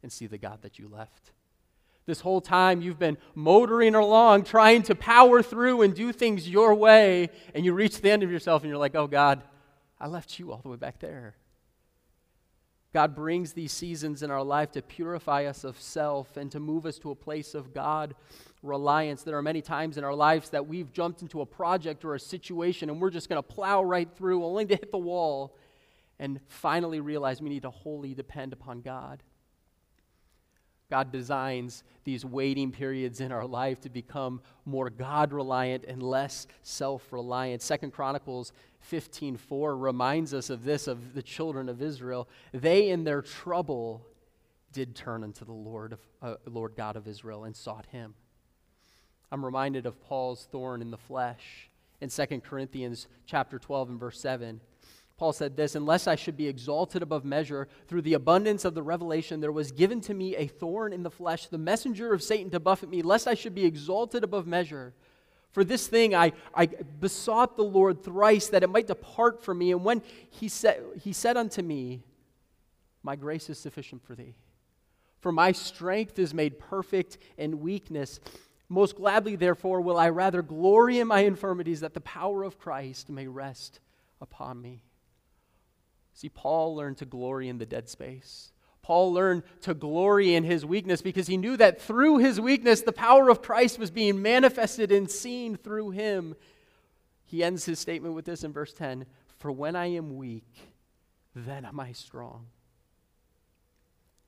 and 0.01 0.09
see 0.09 0.27
the 0.27 0.37
God 0.37 0.61
that 0.61 0.79
you 0.79 0.87
left? 0.87 1.33
This 2.05 2.21
whole 2.21 2.39
time 2.39 2.81
you've 2.81 2.97
been 2.97 3.17
motoring 3.33 3.95
along, 3.95 4.45
trying 4.45 4.81
to 4.83 4.95
power 4.95 5.43
through 5.43 5.81
and 5.81 5.93
do 5.93 6.13
things 6.13 6.47
your 6.47 6.73
way, 6.73 7.29
and 7.53 7.65
you 7.65 7.73
reach 7.73 7.99
the 7.99 8.11
end 8.11 8.23
of 8.23 8.31
yourself 8.31 8.61
and 8.61 8.69
you're 8.69 8.79
like, 8.79 8.95
oh 8.95 9.07
God, 9.07 9.43
I 9.99 10.07
left 10.07 10.39
you 10.39 10.53
all 10.53 10.61
the 10.63 10.69
way 10.69 10.77
back 10.77 10.99
there. 10.99 11.35
God 12.95 13.13
brings 13.13 13.51
these 13.51 13.73
seasons 13.73 14.23
in 14.23 14.31
our 14.31 14.41
life 14.41 14.71
to 14.71 14.81
purify 14.81 15.43
us 15.43 15.65
of 15.65 15.77
self 15.77 16.37
and 16.37 16.49
to 16.53 16.61
move 16.61 16.85
us 16.85 16.97
to 16.99 17.11
a 17.11 17.15
place 17.15 17.53
of 17.53 17.73
God 17.73 18.15
reliance. 18.63 19.21
There 19.21 19.35
are 19.35 19.41
many 19.41 19.61
times 19.61 19.97
in 19.97 20.05
our 20.05 20.15
lives 20.15 20.51
that 20.51 20.65
we've 20.65 20.93
jumped 20.93 21.21
into 21.21 21.41
a 21.41 21.45
project 21.45 22.05
or 22.05 22.15
a 22.15 22.19
situation 22.21 22.89
and 22.89 23.01
we're 23.01 23.09
just 23.09 23.27
going 23.27 23.35
to 23.35 23.43
plow 23.43 23.83
right 23.83 24.07
through 24.15 24.45
only 24.45 24.65
to 24.67 24.75
hit 24.75 24.93
the 24.93 24.97
wall 24.97 25.57
and 26.19 26.39
finally 26.47 27.01
realize 27.01 27.41
we 27.41 27.49
need 27.49 27.63
to 27.63 27.69
wholly 27.69 28.13
depend 28.13 28.53
upon 28.53 28.79
God. 28.79 29.21
God 30.89 31.11
designs 31.11 31.83
these 32.05 32.23
waiting 32.23 32.71
periods 32.71 33.19
in 33.19 33.33
our 33.33 33.45
life 33.45 33.81
to 33.81 33.89
become 33.89 34.39
more 34.63 34.89
God 34.89 35.33
reliant 35.33 35.83
and 35.83 36.01
less 36.01 36.47
self 36.61 37.11
reliant. 37.11 37.61
Second 37.61 37.91
Chronicles 37.91 38.53
15:4 38.91 39.75
reminds 39.75 40.33
us 40.33 40.49
of 40.49 40.63
this 40.63 40.87
of 40.87 41.13
the 41.13 41.23
children 41.23 41.69
of 41.69 41.81
Israel. 41.81 42.27
They 42.53 42.89
in 42.89 43.03
their 43.03 43.21
trouble 43.21 44.05
did 44.71 44.95
turn 44.95 45.23
unto 45.23 45.45
the 45.45 45.53
Lord 45.53 45.93
of 45.93 45.99
uh, 46.21 46.35
Lord 46.45 46.75
God 46.75 46.95
of 46.95 47.07
Israel 47.07 47.43
and 47.43 47.55
sought 47.55 47.85
him. 47.87 48.15
I'm 49.31 49.43
reminded 49.43 49.85
of 49.85 50.01
Paul's 50.01 50.47
thorn 50.51 50.81
in 50.81 50.91
the 50.91 50.97
flesh 50.97 51.69
in 52.01 52.09
2 52.09 52.41
Corinthians 52.41 53.07
chapter 53.25 53.57
12 53.57 53.89
and 53.89 53.99
verse 53.99 54.19
7. 54.19 54.61
Paul 55.17 55.33
said 55.33 55.55
this 55.55 55.75
Unless 55.75 56.07
I 56.07 56.15
should 56.15 56.37
be 56.37 56.47
exalted 56.47 57.01
above 57.01 57.23
measure 57.23 57.67
through 57.87 58.01
the 58.01 58.13
abundance 58.13 58.65
of 58.65 58.75
the 58.75 58.83
revelation, 58.83 59.39
there 59.39 59.51
was 59.51 59.71
given 59.71 60.01
to 60.01 60.13
me 60.13 60.35
a 60.35 60.47
thorn 60.47 60.93
in 60.93 61.03
the 61.03 61.11
flesh, 61.11 61.47
the 61.47 61.57
messenger 61.57 62.13
of 62.13 62.21
Satan 62.21 62.51
to 62.51 62.59
buffet 62.59 62.89
me, 62.89 63.01
lest 63.01 63.27
I 63.27 63.33
should 63.33 63.55
be 63.55 63.65
exalted 63.65 64.23
above 64.23 64.45
measure. 64.45 64.93
For 65.55 65.63
this 65.63 65.87
thing 65.87 66.13
I, 66.13 66.33
I 66.53 66.65
besought 66.65 67.55
the 67.55 67.63
Lord 67.63 68.03
thrice 68.03 68.49
that 68.49 68.61
it 68.61 68.69
might 68.69 68.87
depart 68.87 69.41
from 69.41 69.59
me. 69.59 69.71
And 69.71 69.85
when 69.85 70.01
he 70.29 70.49
said, 70.49 70.83
he 71.01 71.13
said 71.13 71.37
unto 71.37 71.61
me, 71.61 72.03
My 73.03 73.15
grace 73.15 73.49
is 73.49 73.57
sufficient 73.57 74.03
for 74.03 74.15
thee. 74.15 74.35
For 75.21 75.31
my 75.31 75.53
strength 75.53 76.19
is 76.19 76.33
made 76.33 76.59
perfect 76.59 77.19
in 77.37 77.61
weakness. 77.61 78.19
Most 78.67 78.97
gladly, 78.97 79.37
therefore, 79.37 79.79
will 79.79 79.97
I 79.97 80.09
rather 80.09 80.41
glory 80.41 80.99
in 80.99 81.07
my 81.07 81.21
infirmities 81.21 81.79
that 81.79 81.93
the 81.93 82.01
power 82.01 82.43
of 82.43 82.59
Christ 82.59 83.09
may 83.09 83.27
rest 83.27 83.79
upon 84.19 84.61
me. 84.61 84.83
See, 86.15 86.27
Paul 86.27 86.75
learned 86.75 86.97
to 86.97 87.05
glory 87.05 87.47
in 87.47 87.59
the 87.59 87.65
dead 87.65 87.87
space. 87.87 88.51
Paul 88.85 89.13
learned 89.13 89.41
to 89.61 89.73
glory 89.73 90.35
in 90.35 90.43
his 90.43 90.63
weakness 90.63 91.01
because 91.01 91.25
he 91.25 91.37
knew 91.37 91.57
that 91.57 91.81
through 91.81 92.19
his 92.19 92.39
weakness, 92.39 92.81
the 92.81 92.91
power 92.91 93.29
of 93.29 93.41
Christ 93.41 93.79
was 93.79 93.89
being 93.89 94.21
manifested 94.21 94.91
and 94.91 95.09
seen 95.09 95.57
through 95.57 95.89
him. 95.89 96.35
He 97.25 97.43
ends 97.43 97.65
his 97.65 97.79
statement 97.79 98.13
with 98.13 98.25
this 98.25 98.43
in 98.43 98.53
verse 98.53 98.73
10 98.73 99.07
For 99.39 99.51
when 99.51 99.75
I 99.75 99.87
am 99.87 100.17
weak, 100.17 100.45
then 101.33 101.65
am 101.65 101.79
I 101.79 101.93
strong. 101.93 102.45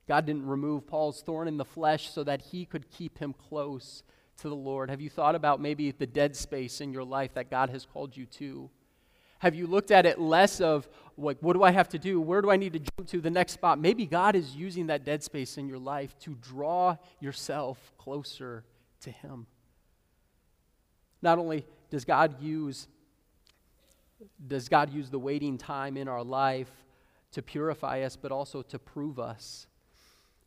God 0.08 0.26
didn't 0.26 0.46
remove 0.46 0.88
Paul's 0.88 1.22
thorn 1.22 1.46
in 1.46 1.56
the 1.56 1.64
flesh 1.64 2.10
so 2.10 2.24
that 2.24 2.42
he 2.42 2.64
could 2.64 2.90
keep 2.90 3.18
him 3.18 3.34
close 3.34 4.02
to 4.38 4.48
the 4.48 4.56
Lord. 4.56 4.90
Have 4.90 5.00
you 5.00 5.08
thought 5.08 5.36
about 5.36 5.60
maybe 5.60 5.92
the 5.92 6.04
dead 6.04 6.34
space 6.34 6.80
in 6.80 6.92
your 6.92 7.04
life 7.04 7.34
that 7.34 7.48
God 7.48 7.70
has 7.70 7.86
called 7.86 8.16
you 8.16 8.26
to? 8.26 8.70
Have 9.38 9.54
you 9.54 9.68
looked 9.68 9.92
at 9.92 10.04
it 10.04 10.18
less 10.18 10.60
of, 10.60 10.88
like, 11.18 11.38
what 11.40 11.54
do 11.54 11.62
I 11.62 11.70
have 11.72 11.88
to 11.90 11.98
do? 11.98 12.20
Where 12.20 12.40
do 12.40 12.50
I 12.50 12.56
need 12.56 12.72
to 12.74 12.78
jump 12.78 13.08
to 13.08 13.20
the 13.20 13.30
next 13.30 13.52
spot? 13.52 13.78
Maybe 13.78 14.06
God 14.06 14.36
is 14.36 14.54
using 14.54 14.86
that 14.86 15.04
dead 15.04 15.22
space 15.22 15.58
in 15.58 15.68
your 15.68 15.78
life 15.78 16.18
to 16.20 16.36
draw 16.40 16.96
yourself 17.20 17.92
closer 17.98 18.64
to 19.00 19.10
Him. 19.10 19.46
Not 21.20 21.38
only 21.38 21.66
does 21.90 22.04
God 22.04 22.40
use 22.40 22.88
does 24.48 24.68
God 24.68 24.92
use 24.92 25.10
the 25.10 25.18
waiting 25.18 25.58
time 25.58 25.96
in 25.96 26.08
our 26.08 26.24
life 26.24 26.70
to 27.32 27.42
purify 27.42 28.02
us, 28.02 28.16
but 28.16 28.32
also 28.32 28.62
to 28.62 28.78
prove 28.78 29.20
us. 29.20 29.66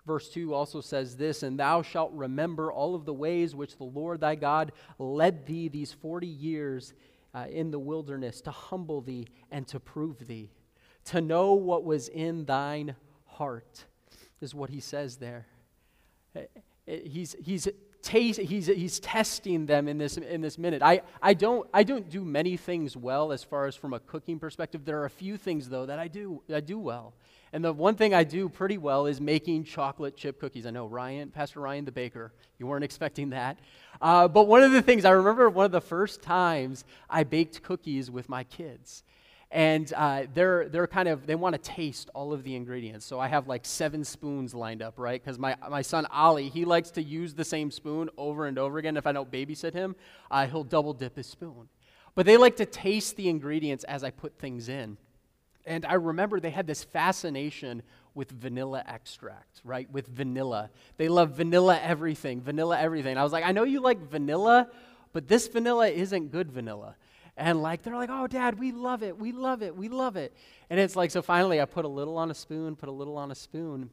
Verse 0.06 0.30
2 0.30 0.54
also 0.54 0.82
says 0.82 1.16
this 1.16 1.44
And 1.44 1.60
thou 1.60 1.82
shalt 1.82 2.12
remember 2.14 2.72
all 2.72 2.96
of 2.96 3.06
the 3.06 3.14
ways 3.14 3.56
which 3.56 3.78
the 3.78 3.84
Lord 3.84 4.20
thy 4.20 4.36
God 4.36 4.72
led 4.98 5.46
thee 5.46 5.68
these 5.68 5.94
40 5.94 6.28
years 6.28 6.94
uh, 7.34 7.46
in 7.50 7.72
the 7.72 7.80
wilderness 7.80 8.42
to 8.42 8.52
humble 8.52 9.02
thee 9.02 9.28
and 9.52 9.68
to 9.68 9.80
prove 9.80 10.28
thee, 10.28 10.50
to 11.06 11.22
know 11.22 11.54
what 11.54 11.84
was 11.84 12.08
in 12.08 12.46
thine 12.46 12.96
heart, 13.26 13.86
is 14.40 14.54
what 14.54 14.70
he 14.70 14.80
says 14.80 15.18
there. 15.18 15.48
Uh, 16.36 16.40
uh, 16.88 16.96
he's, 17.04 17.36
he's, 17.42 17.68
taste, 18.02 18.40
he's, 18.40 18.68
he's 18.68 19.00
testing 19.00 19.66
them 19.66 19.88
in 19.88 19.98
this, 19.98 20.18
in 20.18 20.42
this 20.42 20.58
minute. 20.58 20.82
I, 20.82 21.02
I, 21.22 21.34
don't, 21.34 21.68
I 21.74 21.84
don't 21.84 22.10
do 22.10 22.24
many 22.24 22.58
things 22.58 22.98
well 22.98 23.32
as 23.32 23.44
far 23.44 23.68
as 23.68 23.76
from 23.76 23.94
a 23.94 24.00
cooking 24.00 24.40
perspective. 24.40 24.86
There 24.86 25.00
are 25.02 25.06
a 25.06 25.10
few 25.10 25.38
things, 25.38 25.70
though, 25.70 25.86
that 25.86 26.00
I 26.00 26.08
do, 26.08 26.42
I 26.54 26.60
do 26.60 26.80
well. 26.80 27.14
And 27.54 27.64
the 27.64 27.74
one 27.74 27.96
thing 27.96 28.14
I 28.14 28.24
do 28.24 28.48
pretty 28.48 28.78
well 28.78 29.08
is 29.08 29.20
making 29.20 29.66
chocolate 29.66 30.16
chip 30.16 30.40
cookies. 30.40 30.66
I 30.66 30.70
know 30.70 30.88
Ryan, 30.88 31.30
Pastor 31.30 31.60
Ryan 31.60 31.86
the 31.86 31.92
baker, 31.92 32.34
you 32.58 32.68
weren't 32.68 32.84
expecting 32.92 33.32
that. 33.32 33.60
Uh, 34.02 34.28
but 34.28 34.48
one 34.48 34.64
of 34.64 34.72
the 34.72 34.82
things, 34.82 35.06
I 35.06 35.12
remember 35.12 35.50
one 35.50 35.66
of 35.66 35.72
the 35.72 35.82
first 35.82 36.22
times 36.22 36.86
I 37.10 37.24
baked 37.24 37.62
cookies 37.62 38.10
with 38.10 38.30
my 38.30 38.44
kids. 38.44 39.04
And 39.54 39.92
uh, 39.98 40.24
they're, 40.34 40.70
they're 40.70 40.88
kind 40.88 41.10
of, 41.10 41.28
they 41.28 41.36
want 41.36 41.54
to 41.56 41.62
taste 41.62 42.10
all 42.14 42.32
of 42.32 42.44
the 42.44 42.56
ingredients. 42.56 43.06
So 43.06 43.20
I 43.20 43.28
have 43.28 43.50
like 43.50 43.66
seven 43.66 44.06
spoons 44.06 44.56
lined 44.56 44.82
up, 44.82 44.98
right? 44.98 45.22
Because 45.22 45.38
my, 45.38 45.58
my 45.70 45.82
son 45.82 46.06
Ollie, 46.06 46.48
he 46.48 46.64
likes 46.64 46.90
to 46.92 47.04
use 47.04 47.34
the 47.34 47.44
same 47.44 47.70
spoon 47.70 48.10
over 48.18 48.46
and 48.46 48.58
over 48.58 48.78
again. 48.78 48.96
If 48.96 49.06
I 49.06 49.12
don't 49.12 49.30
babysit 49.30 49.74
him, 49.74 49.98
uh, 50.30 50.48
he'll 50.48 50.64
double 50.64 50.94
dip 50.94 51.18
his 51.18 51.28
spoon. 51.28 51.68
But 52.16 52.26
they 52.26 52.38
like 52.38 52.56
to 52.58 52.66
taste 52.66 53.18
the 53.18 53.28
ingredients 53.28 53.84
as 53.84 54.06
I 54.06 54.12
put 54.12 54.40
things 54.40 54.70
in. 54.70 54.98
And 55.66 55.86
I 55.86 55.94
remember 55.94 56.40
they 56.40 56.50
had 56.50 56.66
this 56.66 56.84
fascination 56.84 57.84
with 58.14 58.32
vanilla 58.32 58.84
extract, 58.88 59.62
right? 59.64 59.90
With 59.92 60.08
vanilla. 60.08 60.70
They 60.98 61.10
love 61.10 61.32
vanilla 61.32 61.80
everything, 61.82 62.42
vanilla 62.42 62.80
everything. 62.80 63.18
I 63.18 63.24
was 63.24 63.32
like, 63.32 63.46
I 63.46 63.52
know 63.52 63.64
you 63.64 63.82
like 63.82 64.00
vanilla, 64.10 64.70
but 65.14 65.28
this 65.28 65.48
vanilla 65.48 65.88
isn't 65.90 66.32
good 66.32 66.52
vanilla. 66.52 66.96
And 67.38 67.62
like, 67.62 67.82
they're 67.82 67.96
like, 67.96 68.10
oh, 68.12 68.28
dad, 68.28 68.60
we 68.60 68.72
love 68.72 69.04
it, 69.04 69.18
we 69.18 69.32
love 69.32 69.64
it, 69.64 69.76
we 69.76 69.90
love 69.90 70.16
it. 70.16 70.34
And 70.70 70.80
it's 70.80 70.96
like, 70.96 71.12
so 71.12 71.22
finally 71.22 71.62
I 71.62 71.66
put 71.66 71.86
a 71.86 71.90
little 71.90 72.18
on 72.18 72.30
a 72.30 72.34
spoon, 72.34 72.76
put 72.76 72.90
a 72.90 72.92
little 72.92 73.18
on 73.18 73.32
a 73.32 73.36
spoon. 73.36 73.90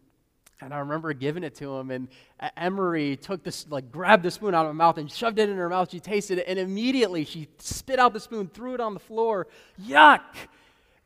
And 0.60 0.74
I 0.74 0.78
remember 0.78 1.12
giving 1.12 1.44
it 1.44 1.54
to 1.56 1.76
him, 1.76 1.92
and 1.92 2.08
Emery 2.56 3.16
took 3.16 3.44
this, 3.44 3.64
like, 3.70 3.92
grabbed 3.92 4.24
the 4.24 4.30
spoon 4.32 4.56
out 4.56 4.66
of 4.66 4.74
my 4.74 4.86
mouth 4.86 4.98
and 4.98 5.08
shoved 5.08 5.38
it 5.38 5.48
in 5.48 5.56
her 5.56 5.68
mouth. 5.68 5.88
She 5.88 6.00
tasted 6.00 6.38
it, 6.38 6.46
and 6.48 6.58
immediately 6.58 7.24
she 7.24 7.46
spit 7.58 8.00
out 8.00 8.12
the 8.12 8.18
spoon, 8.18 8.48
threw 8.52 8.74
it 8.74 8.80
on 8.80 8.92
the 8.92 8.98
floor. 8.98 9.46
Yuck! 9.80 10.20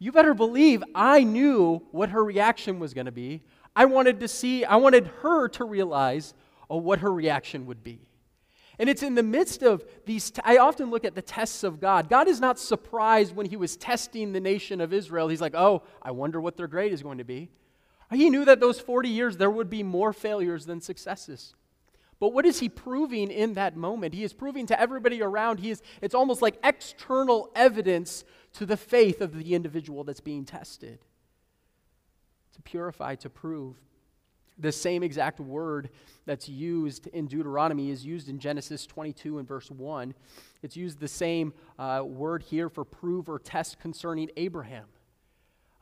you 0.02 0.10
better 0.10 0.34
believe 0.34 0.82
I 0.96 1.22
knew 1.22 1.80
what 1.92 2.08
her 2.08 2.24
reaction 2.24 2.80
was 2.80 2.92
going 2.92 3.06
to 3.06 3.12
be. 3.12 3.40
I 3.76 3.84
wanted 3.84 4.18
to 4.18 4.26
see, 4.26 4.64
I 4.64 4.74
wanted 4.74 5.06
her 5.20 5.46
to 5.50 5.64
realize 5.64 6.34
oh, 6.68 6.78
what 6.78 6.98
her 6.98 7.12
reaction 7.12 7.66
would 7.66 7.84
be. 7.84 8.00
And 8.78 8.88
it's 8.88 9.02
in 9.02 9.14
the 9.14 9.22
midst 9.22 9.62
of 9.62 9.84
these, 10.06 10.30
t- 10.30 10.40
I 10.44 10.56
often 10.56 10.90
look 10.90 11.04
at 11.04 11.14
the 11.14 11.22
tests 11.22 11.62
of 11.62 11.80
God. 11.80 12.08
God 12.08 12.26
is 12.26 12.40
not 12.40 12.58
surprised 12.58 13.36
when 13.36 13.46
he 13.46 13.56
was 13.56 13.76
testing 13.76 14.32
the 14.32 14.40
nation 14.40 14.80
of 14.80 14.92
Israel. 14.92 15.28
He's 15.28 15.40
like, 15.40 15.54
oh, 15.54 15.82
I 16.00 16.10
wonder 16.10 16.40
what 16.40 16.56
their 16.56 16.66
grade 16.66 16.92
is 16.92 17.02
going 17.02 17.18
to 17.18 17.24
be. 17.24 17.50
He 18.10 18.30
knew 18.30 18.44
that 18.44 18.60
those 18.60 18.80
40 18.80 19.08
years 19.08 19.36
there 19.36 19.50
would 19.50 19.70
be 19.70 19.82
more 19.82 20.12
failures 20.12 20.66
than 20.66 20.80
successes. 20.80 21.54
But 22.20 22.32
what 22.32 22.46
is 22.46 22.60
he 22.60 22.68
proving 22.68 23.30
in 23.30 23.54
that 23.54 23.76
moment? 23.76 24.14
He 24.14 24.22
is 24.22 24.32
proving 24.32 24.66
to 24.66 24.80
everybody 24.80 25.22
around, 25.22 25.58
he 25.58 25.70
is, 25.70 25.82
it's 26.00 26.14
almost 26.14 26.40
like 26.40 26.58
external 26.62 27.50
evidence 27.56 28.24
to 28.54 28.66
the 28.66 28.76
faith 28.76 29.20
of 29.20 29.36
the 29.36 29.54
individual 29.54 30.04
that's 30.04 30.20
being 30.20 30.44
tested. 30.44 31.00
To 32.54 32.62
purify, 32.62 33.16
to 33.16 33.30
prove. 33.30 33.76
The 34.62 34.73
same 34.73 35.02
exact 35.02 35.40
word 35.40 35.90
that's 36.25 36.49
used 36.49 37.09
in 37.09 37.26
Deuteronomy 37.26 37.90
is 37.90 38.07
used 38.07 38.28
in 38.28 38.38
Genesis 38.38 38.87
22 38.87 39.38
and 39.38 39.49
verse 39.49 39.71
1. 39.71 40.14
It's 40.62 40.76
used 40.76 41.00
the 41.00 41.09
same 41.09 41.52
uh, 41.81 42.02
word 42.07 42.45
here 42.45 42.69
for 42.69 42.85
prove 42.85 43.28
or 43.28 43.40
test 43.40 43.81
concerning 43.81 44.31
Abraham. 44.37 44.85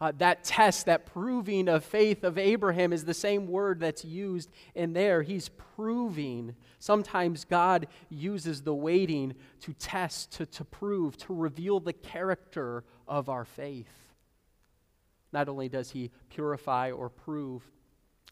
Uh, 0.01 0.13
that 0.17 0.45
test, 0.45 0.87
that 0.87 1.05
proving 1.05 1.69
of 1.69 1.85
faith 1.85 2.25
of 2.25 2.39
Abraham 2.39 2.91
is 2.91 3.05
the 3.05 3.13
same 3.13 3.47
word 3.47 3.81
that's 3.81 4.03
used 4.03 4.51
in 4.75 4.95
there. 4.95 5.21
He's 5.21 5.51
proving. 5.51 6.55
Sometimes 6.79 7.45
God 7.45 7.87
uses 8.09 8.63
the 8.63 8.75
waiting 8.75 9.35
to 9.61 9.75
test, 9.75 10.33
to, 10.33 10.47
to 10.47 10.65
prove, 10.65 11.19
to 11.19 11.35
reveal 11.35 11.81
the 11.81 11.93
character 11.93 12.83
of 13.07 13.29
our 13.29 13.45
faith. 13.45 13.93
Not 15.35 15.51
only 15.51 15.69
does 15.69 15.91
he 15.91 16.11
purify 16.31 16.91
or 16.91 17.11
prove, 17.11 17.63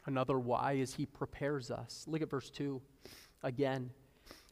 another 0.08 0.38
why 0.38 0.72
is 0.72 0.94
he 0.94 1.06
prepares 1.06 1.70
us. 1.70 2.04
Look 2.08 2.22
at 2.22 2.30
verse 2.30 2.50
2 2.50 2.80
again. 3.44 3.90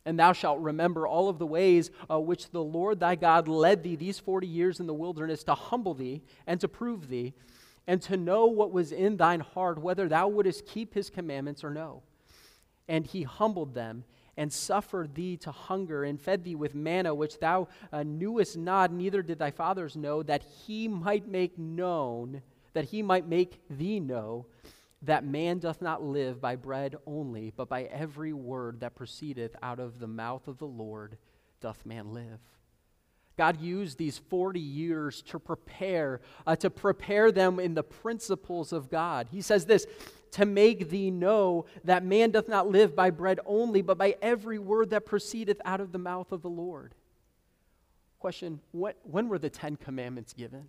And 0.04 0.16
thou 0.16 0.32
shalt 0.32 0.60
remember 0.60 1.08
all 1.08 1.28
of 1.28 1.40
the 1.40 1.46
ways 1.46 1.90
uh, 2.08 2.20
which 2.20 2.50
the 2.50 2.62
Lord 2.62 3.00
thy 3.00 3.16
God 3.16 3.48
led 3.48 3.82
thee 3.82 3.96
these 3.96 4.20
40 4.20 4.46
years 4.46 4.78
in 4.78 4.86
the 4.86 4.94
wilderness 4.94 5.42
to 5.44 5.54
humble 5.54 5.94
thee 5.94 6.22
and 6.46 6.60
to 6.60 6.68
prove 6.68 7.08
thee, 7.08 7.34
and 7.88 8.00
to 8.02 8.16
know 8.16 8.46
what 8.46 8.70
was 8.70 8.92
in 8.92 9.16
thine 9.16 9.40
heart, 9.40 9.80
whether 9.80 10.08
thou 10.08 10.28
wouldest 10.28 10.66
keep 10.66 10.94
his 10.94 11.10
commandments 11.10 11.64
or 11.64 11.70
no. 11.70 12.02
And 12.88 13.04
he 13.06 13.24
humbled 13.24 13.74
them 13.74 14.04
and 14.36 14.52
suffered 14.52 15.14
thee 15.14 15.36
to 15.38 15.50
hunger 15.50 16.04
and 16.04 16.20
fed 16.20 16.44
thee 16.44 16.54
with 16.54 16.74
manna 16.74 17.14
which 17.14 17.38
thou 17.40 17.68
uh, 17.92 18.02
knewest 18.04 18.56
not, 18.56 18.92
neither 18.92 19.22
did 19.22 19.38
thy 19.38 19.50
fathers 19.50 19.96
know, 19.96 20.22
that 20.22 20.42
he 20.66 20.86
might 20.86 21.26
make 21.26 21.58
known, 21.58 22.42
that 22.74 22.84
he 22.84 23.02
might 23.02 23.26
make 23.26 23.60
thee 23.70 23.98
know 23.98 24.46
that 25.02 25.24
man 25.24 25.58
doth 25.58 25.82
not 25.82 26.02
live 26.02 26.40
by 26.40 26.56
bread 26.56 26.96
only, 27.06 27.52
but 27.54 27.68
by 27.68 27.84
every 27.84 28.32
word 28.32 28.80
that 28.80 28.94
proceedeth 28.94 29.54
out 29.62 29.78
of 29.78 29.98
the 29.98 30.06
mouth 30.06 30.48
of 30.48 30.58
the 30.58 30.66
Lord 30.66 31.18
doth 31.60 31.84
man 31.84 32.12
live. 32.12 32.40
God 33.36 33.60
used 33.60 33.98
these 33.98 34.16
40 34.16 34.58
years 34.58 35.20
to 35.22 35.38
prepare, 35.38 36.22
uh, 36.46 36.56
to 36.56 36.70
prepare 36.70 37.30
them 37.30 37.60
in 37.60 37.74
the 37.74 37.82
principles 37.82 38.72
of 38.72 38.90
God. 38.90 39.28
He 39.30 39.42
says 39.42 39.66
this 39.66 39.86
to 40.32 40.46
make 40.46 40.88
thee 40.88 41.10
know 41.10 41.66
that 41.84 42.04
man 42.04 42.30
doth 42.30 42.48
not 42.48 42.68
live 42.68 42.96
by 42.96 43.10
bread 43.10 43.40
only, 43.46 43.82
but 43.82 43.98
by 43.98 44.16
every 44.22 44.58
word 44.58 44.90
that 44.90 45.06
proceedeth 45.06 45.60
out 45.64 45.80
of 45.80 45.92
the 45.92 45.98
mouth 45.98 46.32
of 46.32 46.42
the 46.42 46.50
Lord. 46.50 46.94
Question 48.18 48.60
what, 48.72 48.96
When 49.02 49.28
were 49.28 49.38
the 49.38 49.50
Ten 49.50 49.76
Commandments 49.76 50.32
given? 50.32 50.68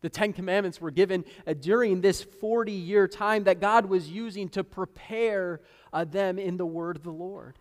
The 0.00 0.08
Ten 0.08 0.32
Commandments 0.32 0.80
were 0.80 0.90
given 0.90 1.24
uh, 1.46 1.54
during 1.54 2.00
this 2.00 2.22
40 2.22 2.72
year 2.72 3.08
time 3.08 3.44
that 3.44 3.60
God 3.60 3.86
was 3.86 4.08
using 4.08 4.48
to 4.50 4.62
prepare 4.62 5.60
uh, 5.92 6.04
them 6.04 6.38
in 6.38 6.56
the 6.56 6.66
word 6.66 6.96
of 6.96 7.02
the 7.02 7.10
Lord. 7.10 7.58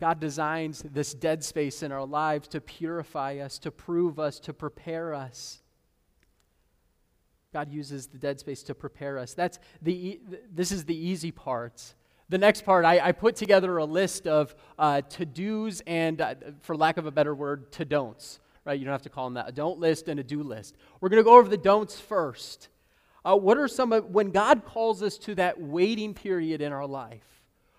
God 0.00 0.20
designs 0.20 0.82
this 0.82 1.14
dead 1.14 1.44
space 1.44 1.82
in 1.82 1.92
our 1.92 2.04
lives 2.04 2.48
to 2.48 2.60
purify 2.60 3.36
us, 3.36 3.58
to 3.60 3.70
prove 3.70 4.18
us, 4.18 4.40
to 4.40 4.52
prepare 4.52 5.14
us. 5.14 5.62
God 7.52 7.70
uses 7.70 8.08
the 8.08 8.18
dead 8.18 8.40
space 8.40 8.62
to 8.64 8.74
prepare 8.74 9.18
us. 9.18 9.34
That's 9.34 9.58
the, 9.80 10.20
this 10.52 10.72
is 10.72 10.84
the 10.84 10.96
easy 10.96 11.30
part. 11.30 11.94
The 12.28 12.38
next 12.38 12.64
part, 12.64 12.84
I, 12.84 12.98
I 12.98 13.12
put 13.12 13.36
together 13.36 13.76
a 13.76 13.84
list 13.84 14.26
of 14.26 14.54
uh, 14.78 15.02
to 15.02 15.24
dos 15.24 15.82
and, 15.86 16.20
uh, 16.20 16.34
for 16.62 16.76
lack 16.76 16.96
of 16.96 17.06
a 17.06 17.10
better 17.10 17.34
word, 17.34 17.70
to 17.72 17.84
don'ts 17.84 18.40
right? 18.64 18.78
You 18.78 18.84
don't 18.84 18.92
have 18.92 19.02
to 19.02 19.08
call 19.08 19.26
them 19.26 19.34
that. 19.34 19.48
A 19.48 19.52
don't 19.52 19.78
list 19.78 20.08
and 20.08 20.20
a 20.20 20.24
do 20.24 20.42
list. 20.42 20.76
We're 21.00 21.08
going 21.08 21.22
to 21.22 21.28
go 21.28 21.36
over 21.36 21.48
the 21.48 21.56
don'ts 21.56 21.98
first. 21.98 22.68
Uh, 23.24 23.36
what 23.36 23.56
are 23.56 23.68
some 23.68 23.92
of, 23.92 24.06
when 24.06 24.30
God 24.30 24.64
calls 24.64 25.02
us 25.02 25.16
to 25.18 25.34
that 25.36 25.60
waiting 25.60 26.14
period 26.14 26.60
in 26.60 26.72
our 26.72 26.86
life, 26.86 27.26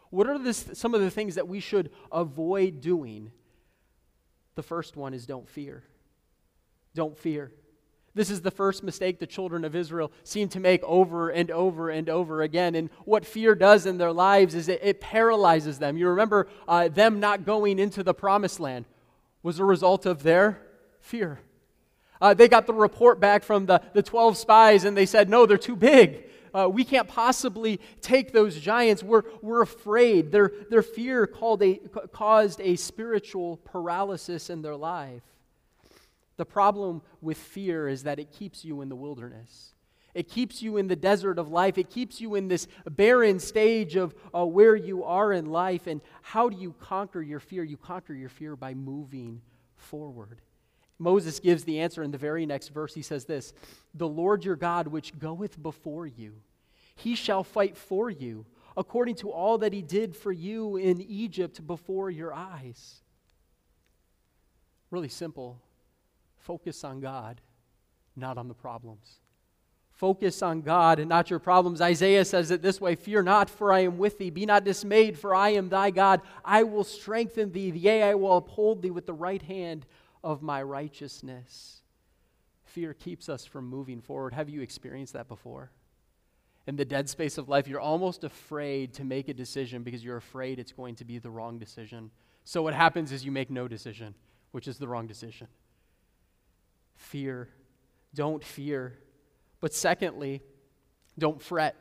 what 0.09 0.27
are 0.27 0.53
some 0.53 0.93
of 0.93 1.01
the 1.01 1.09
things 1.09 1.35
that 1.35 1.47
we 1.47 1.59
should 1.59 1.89
avoid 2.11 2.81
doing? 2.81 3.31
The 4.55 4.63
first 4.63 4.95
one 4.95 5.13
is 5.13 5.25
don't 5.25 5.49
fear. 5.49 5.83
Don't 6.93 7.17
fear. 7.17 7.51
This 8.15 8.29
is 8.29 8.41
the 8.41 8.51
first 8.51 8.83
mistake 8.83 9.17
the 9.17 9.25
children 9.25 9.65
of 9.65 9.75
Israel 9.75 10.11
seem 10.23 10.47
to 10.49 10.59
make 10.59 10.83
over 10.83 11.29
and 11.29 11.49
over 11.49 11.89
and 11.89 12.07
over 12.09 12.43
again. 12.43 12.75
And 12.75 12.91
what 13.05 13.25
fear 13.25 13.55
does 13.55 13.87
in 13.87 13.97
their 13.97 14.11
lives 14.11 14.53
is 14.53 14.69
it, 14.69 14.81
it 14.83 15.01
paralyzes 15.01 15.79
them. 15.79 15.97
You 15.97 16.09
remember 16.09 16.47
uh, 16.67 16.89
them 16.89 17.19
not 17.19 17.43
going 17.43 17.79
into 17.79 18.03
the 18.03 18.13
promised 18.13 18.59
land 18.59 18.85
was 19.41 19.57
a 19.57 19.65
result 19.65 20.05
of 20.05 20.21
their 20.21 20.61
fear. 21.03 21.39
Uh, 22.21 22.33
they 22.33 22.47
got 22.47 22.65
the 22.65 22.73
report 22.73 23.19
back 23.19 23.43
from 23.43 23.65
the, 23.65 23.81
the 23.93 24.01
12 24.01 24.37
spies 24.37 24.85
and 24.85 24.95
they 24.95 25.05
said, 25.05 25.29
no, 25.29 25.45
they're 25.45 25.57
too 25.57 25.75
big. 25.75 26.23
Uh, 26.53 26.69
we 26.71 26.83
can't 26.83 27.07
possibly 27.07 27.79
take 27.99 28.31
those 28.31 28.59
giants. 28.59 29.03
We're, 29.03 29.23
we're 29.41 29.61
afraid. 29.61 30.31
Their, 30.31 30.51
their 30.69 30.83
fear 30.83 31.23
a, 31.23 31.75
caused 32.13 32.61
a 32.61 32.75
spiritual 32.77 33.57
paralysis 33.57 34.49
in 34.49 34.61
their 34.61 34.75
life. 34.75 35.23
The 36.37 36.45
problem 36.45 37.01
with 37.21 37.37
fear 37.37 37.87
is 37.87 38.03
that 38.03 38.19
it 38.19 38.31
keeps 38.31 38.63
you 38.63 38.81
in 38.81 38.89
the 38.89 38.95
wilderness. 38.95 39.73
It 40.13 40.29
keeps 40.29 40.61
you 40.61 40.77
in 40.77 40.87
the 40.87 40.95
desert 40.95 41.39
of 41.39 41.49
life. 41.49 41.77
It 41.77 41.89
keeps 41.89 42.21
you 42.21 42.35
in 42.35 42.47
this 42.47 42.67
barren 42.87 43.39
stage 43.39 43.95
of 43.95 44.15
uh, 44.33 44.45
where 44.45 44.75
you 44.75 45.03
are 45.03 45.33
in 45.33 45.47
life. 45.47 45.87
And 45.87 46.01
how 46.21 46.49
do 46.49 46.57
you 46.57 46.73
conquer 46.79 47.21
your 47.21 47.39
fear? 47.39 47.63
You 47.63 47.77
conquer 47.77 48.13
your 48.13 48.29
fear 48.29 48.55
by 48.55 48.75
moving 48.75 49.41
forward. 49.75 50.39
Moses 50.99 51.39
gives 51.39 51.63
the 51.63 51.79
answer 51.79 52.03
in 52.03 52.11
the 52.11 52.17
very 52.17 52.45
next 52.45 52.69
verse. 52.69 52.93
He 52.93 53.01
says 53.01 53.25
this 53.25 53.53
The 53.93 54.07
Lord 54.07 54.45
your 54.45 54.55
God, 54.55 54.87
which 54.87 55.17
goeth 55.17 55.61
before 55.61 56.07
you, 56.07 56.35
he 56.95 57.15
shall 57.15 57.43
fight 57.43 57.77
for 57.77 58.09
you, 58.09 58.45
according 58.77 59.15
to 59.15 59.31
all 59.31 59.57
that 59.59 59.73
he 59.73 59.81
did 59.81 60.15
for 60.15 60.31
you 60.31 60.77
in 60.77 61.01
Egypt 61.01 61.65
before 61.65 62.09
your 62.09 62.33
eyes. 62.33 63.01
Really 64.91 65.09
simple. 65.09 65.59
Focus 66.37 66.83
on 66.83 66.99
God, 66.99 67.41
not 68.15 68.37
on 68.37 68.47
the 68.47 68.53
problems. 68.53 69.19
Focus 69.93 70.41
on 70.41 70.61
God 70.61 70.99
and 70.99 71.07
not 71.07 71.29
your 71.29 71.39
problems. 71.39 71.79
Isaiah 71.79 72.25
says 72.25 72.51
it 72.51 72.61
this 72.61 72.81
way 72.81 72.95
Fear 72.95 73.23
not, 73.23 73.49
for 73.49 73.71
I 73.71 73.81
am 73.81 73.97
with 73.97 74.17
thee. 74.17 74.31
Be 74.31 74.45
not 74.45 74.63
dismayed, 74.63 75.17
for 75.17 75.33
I 75.33 75.49
am 75.49 75.69
thy 75.69 75.91
God. 75.91 76.21
I 76.43 76.63
will 76.63 76.83
strengthen 76.83 77.51
thee. 77.51 77.69
Yea, 77.69 78.03
I 78.03 78.15
will 78.15 78.37
uphold 78.37 78.81
thee 78.81 78.91
with 78.91 79.05
the 79.05 79.13
right 79.13 79.41
hand 79.41 79.85
of 80.23 80.41
my 80.41 80.63
righteousness. 80.63 81.81
Fear 82.63 82.93
keeps 82.93 83.29
us 83.29 83.45
from 83.45 83.67
moving 83.67 84.01
forward. 84.01 84.33
Have 84.33 84.49
you 84.49 84.61
experienced 84.61 85.13
that 85.13 85.27
before? 85.27 85.71
In 86.65 86.75
the 86.77 86.85
dead 86.85 87.09
space 87.09 87.37
of 87.37 87.49
life, 87.49 87.67
you're 87.67 87.81
almost 87.81 88.23
afraid 88.23 88.93
to 88.93 89.03
make 89.03 89.27
a 89.27 89.33
decision 89.33 89.83
because 89.83 90.03
you're 90.03 90.17
afraid 90.17 90.59
it's 90.59 90.71
going 90.71 90.95
to 90.95 91.05
be 91.05 91.19
the 91.19 91.29
wrong 91.29 91.59
decision. 91.59 92.09
So, 92.45 92.61
what 92.61 92.73
happens 92.73 93.11
is 93.11 93.25
you 93.25 93.31
make 93.31 93.49
no 93.49 93.67
decision, 93.67 94.15
which 94.51 94.67
is 94.67 94.77
the 94.77 94.87
wrong 94.87 95.05
decision. 95.05 95.47
Fear. 96.95 97.49
Don't 98.15 98.43
fear. 98.43 98.97
But 99.59 99.73
secondly, 99.73 100.41
don't 101.19 101.41
fret. 101.41 101.75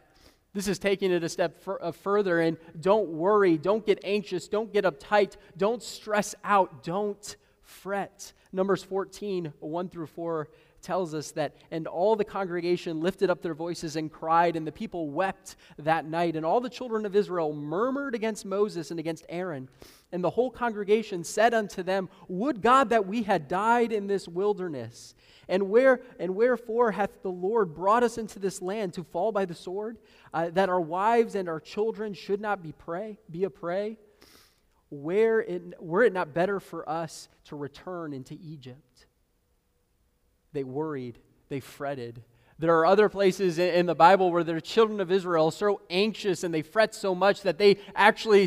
This 0.53 0.69
is 0.69 0.79
taking 0.79 1.11
it 1.11 1.25
a 1.25 1.29
step 1.29 1.63
uh, 1.67 1.93
further, 1.93 2.41
and 2.41 2.59
don't 2.79 3.09
worry, 3.09 3.57
don't 3.57 3.87
get 3.87 4.01
anxious, 4.05 4.49
don't 4.49 4.73
get 4.73 4.85
uptight, 4.85 5.37
don't 5.57 5.83
stress 5.83 6.35
out, 6.45 6.83
don't 6.83 7.37
fret. 7.63 8.33
Numbers 8.53 8.83
14, 8.83 9.53
1 9.61 9.89
through 9.89 10.07
4 10.07 10.49
tells 10.83 11.15
us 11.15 11.31
that, 11.33 11.57
and 11.71 11.87
all 11.87 12.17
the 12.17 12.25
congregation 12.25 13.01
lifted 13.01 13.31
up 13.31 13.41
their 13.41 13.55
voices 13.55 13.97
and 13.97 14.13
cried, 14.13 14.57
and 14.57 14.67
the 14.67 14.73
people 14.73 15.11
wept 15.11 15.57
that 15.79 16.05
night. 16.05 16.37
And 16.37 16.45
all 16.45 16.61
the 16.61 16.69
children 16.69 17.07
of 17.07 17.17
Israel 17.17 17.53
murmured 17.53 18.15
against 18.15 18.45
Moses 18.45 18.91
and 18.91 19.01
against 19.01 19.25
Aaron. 19.29 19.69
And 20.11 20.23
the 20.23 20.31
whole 20.31 20.51
congregation 20.51 21.25
said 21.25 21.55
unto 21.55 21.83
them, 21.83 22.09
Would 22.29 22.61
God 22.61 22.91
that 22.91 23.07
we 23.07 23.23
had 23.23 23.49
died 23.49 23.93
in 23.93 24.07
this 24.07 24.29
wilderness. 24.29 25.15
And 25.49 25.71
where 25.71 26.01
and 26.19 26.35
wherefore 26.35 26.93
hath 26.93 27.23
the 27.23 27.31
Lord 27.31 27.75
brought 27.75 28.03
us 28.03 28.17
into 28.17 28.39
this 28.39 28.63
land 28.63 28.95
to 28.95 29.05
fall 29.05 29.33
by 29.33 29.45
the 29.45 29.55
sword, 29.55 29.99
uh, 30.33 30.51
that 30.51 30.69
our 30.69 30.81
wives 30.81 31.35
and 31.35 31.49
our 31.49 31.61
children 31.61 32.15
should 32.15 32.41
not 32.41 32.63
be 32.63 32.73
prey, 32.73 33.19
be 33.31 33.45
a 33.45 33.51
prey? 33.51 33.99
Where 34.93 35.41
it, 35.41 35.83
were 35.83 36.03
it 36.03 36.13
not 36.13 36.35
better 36.35 36.61
for 36.61 36.87
us 36.87 37.31
to 37.45 37.57
return 37.57 38.13
into 38.13 38.37
Egypt? 38.43 39.07
They 40.53 40.65
worried, 40.65 41.19
they 41.49 41.61
fretted. 41.61 42.23
There 42.59 42.79
are 42.79 42.85
other 42.85 43.09
places 43.09 43.59
in 43.59 43.87
the 43.87 43.95
Bible 43.95 44.31
where 44.31 44.45
the 44.45 44.61
children 44.61 45.01
of 45.01 45.11
Israel 45.11 45.49
are 45.49 45.53
so 45.53 45.81
anxious 45.89 46.45
and 46.45 46.53
they 46.53 46.61
fret 46.61 46.95
so 46.95 47.15
much 47.15 47.41
that 47.43 47.57
they 47.57 47.79
actually 47.97 48.47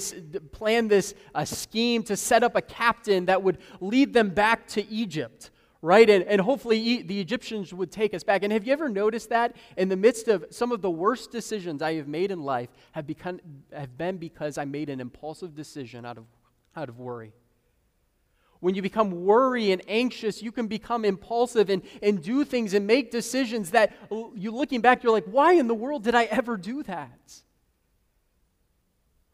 plan 0.52 0.88
this 0.88 1.16
a 1.34 1.48
scheme 1.48 2.04
to 2.04 2.16
set 2.16 2.44
up 2.44 2.56
a 2.56 2.62
captain 2.62 3.26
that 3.26 3.42
would 3.42 3.58
lead 3.82 4.14
them 4.14 4.30
back 4.30 4.68
to 4.68 4.88
Egypt, 4.88 5.50
right? 5.86 6.10
And, 6.10 6.24
and 6.24 6.42
hopefully 6.42 7.04
the 7.04 7.20
Egyptians 7.22 7.74
would 7.74 7.92
take 7.92 8.14
us 8.14 8.24
back. 8.24 8.44
And 8.44 8.52
have 8.52 8.66
you 8.66 8.74
ever 8.74 8.90
noticed 8.90 9.30
that 9.30 9.56
in 9.78 9.90
the 9.90 9.96
midst 9.96 10.28
of 10.28 10.46
some 10.50 10.72
of 10.72 10.82
the 10.82 10.90
worst 10.90 11.32
decisions 11.32 11.82
I 11.82 11.94
have 11.96 12.08
made 12.08 12.32
in 12.32 12.42
life 12.42 12.70
have, 12.94 13.06
become, 13.06 13.40
have 13.72 13.98
been 13.98 14.18
because 14.18 14.58
I 14.58 14.66
made 14.66 14.90
an 14.90 15.00
impulsive 15.00 15.56
decision 15.56 16.06
out 16.06 16.18
of 16.18 16.26
out 16.76 16.90
of 16.90 17.00
worry. 17.00 17.34
When 18.60 18.74
you 18.74 18.82
become 18.82 19.26
worry 19.26 19.72
and 19.72 19.82
anxious, 19.88 20.42
you 20.42 20.52
can 20.52 20.68
become 20.68 21.06
impulsive 21.06 21.70
and, 21.70 21.84
and 22.02 22.22
do 22.22 22.44
things 22.44 22.74
and 22.74 22.88
make 22.88 23.12
decisions 23.12 23.72
that 23.72 23.94
you 24.10 24.52
looking 24.52 24.82
back, 24.82 25.04
you're 25.04 25.12
like, 25.12 25.26
why 25.26 25.54
in 25.54 25.68
the 25.68 25.76
world 25.76 26.04
did 26.04 26.16
I 26.16 26.24
ever 26.26 26.58
do 26.58 26.84
that? 26.84 27.42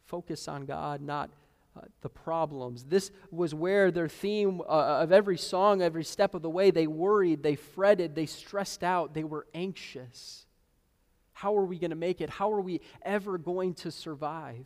Focus 0.05 0.47
on 0.47 0.65
God, 0.65 1.01
not 1.01 1.29
uh, 1.77 1.81
the 2.01 2.09
problems. 2.09 2.83
This 2.83 3.11
was 3.29 3.53
where 3.53 3.91
their 3.91 4.09
theme 4.09 4.61
uh, 4.61 5.01
of 5.01 5.11
every 5.11 5.37
song, 5.37 5.81
every 5.81 6.03
step 6.03 6.33
of 6.33 6.41
the 6.41 6.49
way, 6.49 6.71
they 6.71 6.87
worried, 6.87 7.43
they 7.43 7.55
fretted, 7.55 8.13
they 8.15 8.25
stressed 8.25 8.83
out, 8.83 9.13
they 9.13 9.23
were 9.23 9.47
anxious. 9.53 10.45
How 11.33 11.57
are 11.57 11.65
we 11.65 11.79
going 11.79 11.91
to 11.91 11.95
make 11.95 12.21
it? 12.21 12.29
How 12.29 12.51
are 12.51 12.61
we 12.61 12.81
ever 13.03 13.37
going 13.37 13.73
to 13.75 13.91
survive? 13.91 14.65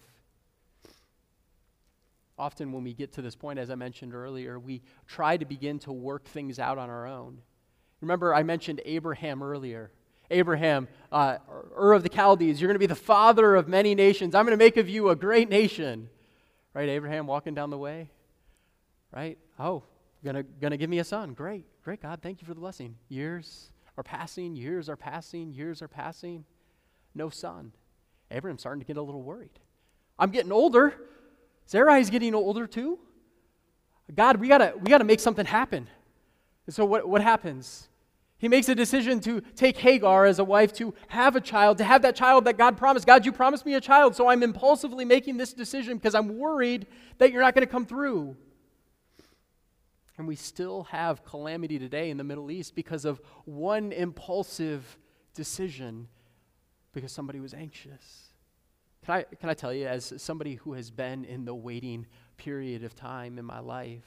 Often, 2.37 2.73
when 2.73 2.83
we 2.83 2.93
get 2.93 3.13
to 3.13 3.21
this 3.21 3.35
point, 3.35 3.59
as 3.59 3.69
I 3.69 3.75
mentioned 3.75 4.13
earlier, 4.13 4.59
we 4.59 4.81
try 5.07 5.37
to 5.37 5.45
begin 5.45 5.79
to 5.79 5.93
work 5.93 6.25
things 6.25 6.59
out 6.59 6.77
on 6.77 6.89
our 6.89 7.07
own. 7.07 7.37
Remember, 8.01 8.35
I 8.35 8.43
mentioned 8.43 8.81
Abraham 8.83 9.41
earlier. 9.41 9.91
Abraham, 10.29 10.87
uh, 11.11 11.37
Ur 11.77 11.93
of 11.93 12.03
the 12.03 12.09
Chaldees, 12.09 12.59
you're 12.59 12.67
going 12.67 12.75
to 12.75 12.79
be 12.79 12.87
the 12.87 12.95
father 12.95 13.55
of 13.55 13.67
many 13.67 13.95
nations. 13.95 14.35
I'm 14.35 14.45
going 14.45 14.57
to 14.57 14.63
make 14.63 14.75
of 14.75 14.89
you 14.89 15.09
a 15.09 15.15
great 15.15 15.49
nation. 15.49 16.09
Right? 16.75 16.89
Abraham 16.89 17.25
walking 17.25 17.55
down 17.55 17.69
the 17.69 17.77
way. 17.77 18.09
Right? 19.15 19.37
Oh, 19.57 19.83
gonna, 20.25 20.43
gonna 20.43 20.75
give 20.75 20.89
me 20.89 20.99
a 20.99 21.05
son. 21.05 21.33
Great, 21.33 21.65
great, 21.83 22.01
God. 22.01 22.19
Thank 22.21 22.41
you 22.41 22.47
for 22.47 22.53
the 22.53 22.59
blessing. 22.59 22.95
Years 23.07 23.71
are 23.97 24.03
passing, 24.03 24.57
years 24.57 24.89
are 24.89 24.97
passing, 24.97 25.53
years 25.53 25.81
are 25.81 25.87
passing. 25.87 26.43
No 27.15 27.29
son. 27.29 27.71
Abraham's 28.29 28.59
starting 28.59 28.81
to 28.81 28.85
get 28.85 28.97
a 28.97 29.01
little 29.01 29.23
worried. 29.23 29.57
I'm 30.19 30.31
getting 30.31 30.51
older. 30.51 30.93
Sarai 31.65 32.01
is 32.01 32.09
getting 32.09 32.35
older 32.35 32.67
too. 32.67 32.99
God, 34.13 34.37
we 34.37 34.49
gotta, 34.49 34.73
we 34.77 34.89
gotta 34.89 35.05
make 35.05 35.21
something 35.21 35.45
happen. 35.45 35.87
And 36.65 36.75
so 36.75 36.83
what, 36.83 37.07
what 37.07 37.21
happens? 37.21 37.87
He 38.37 38.49
makes 38.49 38.67
a 38.67 38.75
decision 38.75 39.21
to 39.21 39.41
take 39.55 39.77
Hagar 39.77 40.25
as 40.25 40.39
a 40.39 40.43
wife, 40.43 40.73
to 40.73 40.93
have 41.07 41.35
a 41.35 41.41
child, 41.41 41.77
to 41.77 41.85
have 41.85 42.01
that 42.01 42.15
child 42.15 42.45
that 42.45 42.57
God 42.57 42.77
promised. 42.77 43.07
God, 43.07 43.25
you 43.25 43.31
promised 43.31 43.65
me 43.65 43.75
a 43.75 43.81
child, 43.81 44.15
so 44.15 44.27
I'm 44.27 44.43
impulsively 44.43 45.05
making 45.05 45.37
this 45.37 45.53
decision 45.53 45.97
because 45.97 46.13
I'm 46.13 46.37
worried 46.37 46.87
that 47.17 47.31
you're 47.31 47.41
not 47.41 47.55
going 47.55 47.65
to 47.65 47.71
come 47.71 47.85
through. 47.85 48.35
And 50.17 50.27
we 50.27 50.35
still 50.35 50.83
have 50.83 51.23
calamity 51.25 51.79
today 51.79 52.09
in 52.09 52.17
the 52.17 52.23
Middle 52.23 52.51
East 52.51 52.75
because 52.75 53.05
of 53.05 53.21
one 53.45 53.91
impulsive 53.91 54.97
decision 55.33 56.07
because 56.93 57.11
somebody 57.11 57.39
was 57.39 57.53
anxious. 57.53 58.29
Can 59.05 59.15
I, 59.15 59.23
can 59.23 59.49
I 59.49 59.53
tell 59.53 59.73
you, 59.73 59.87
as 59.87 60.13
somebody 60.17 60.55
who 60.55 60.73
has 60.73 60.89
been 60.89 61.25
in 61.25 61.45
the 61.45 61.53
waiting 61.53 62.07
period 62.37 62.83
of 62.83 62.95
time 62.95 63.37
in 63.37 63.45
my 63.45 63.59
life, 63.59 64.03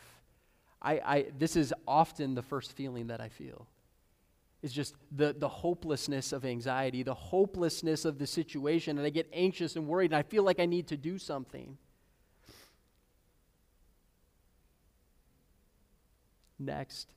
I, 0.82 0.92
I, 0.92 1.26
this 1.38 1.56
is 1.56 1.72
often 1.86 2.34
the 2.34 2.42
first 2.42 2.72
feeling 2.72 3.08
that 3.08 3.20
I 3.20 3.28
feel. 3.28 3.66
Is 4.60 4.72
just 4.72 4.96
the, 5.12 5.32
the 5.38 5.48
hopelessness 5.48 6.32
of 6.32 6.44
anxiety, 6.44 7.04
the 7.04 7.14
hopelessness 7.14 8.04
of 8.04 8.18
the 8.18 8.26
situation, 8.26 8.98
and 8.98 9.06
I 9.06 9.10
get 9.10 9.28
anxious 9.32 9.76
and 9.76 9.86
worried, 9.86 10.10
and 10.10 10.16
I 10.16 10.22
feel 10.22 10.42
like 10.42 10.58
I 10.58 10.66
need 10.66 10.88
to 10.88 10.96
do 10.96 11.16
something. 11.16 11.78
Next, 16.58 17.08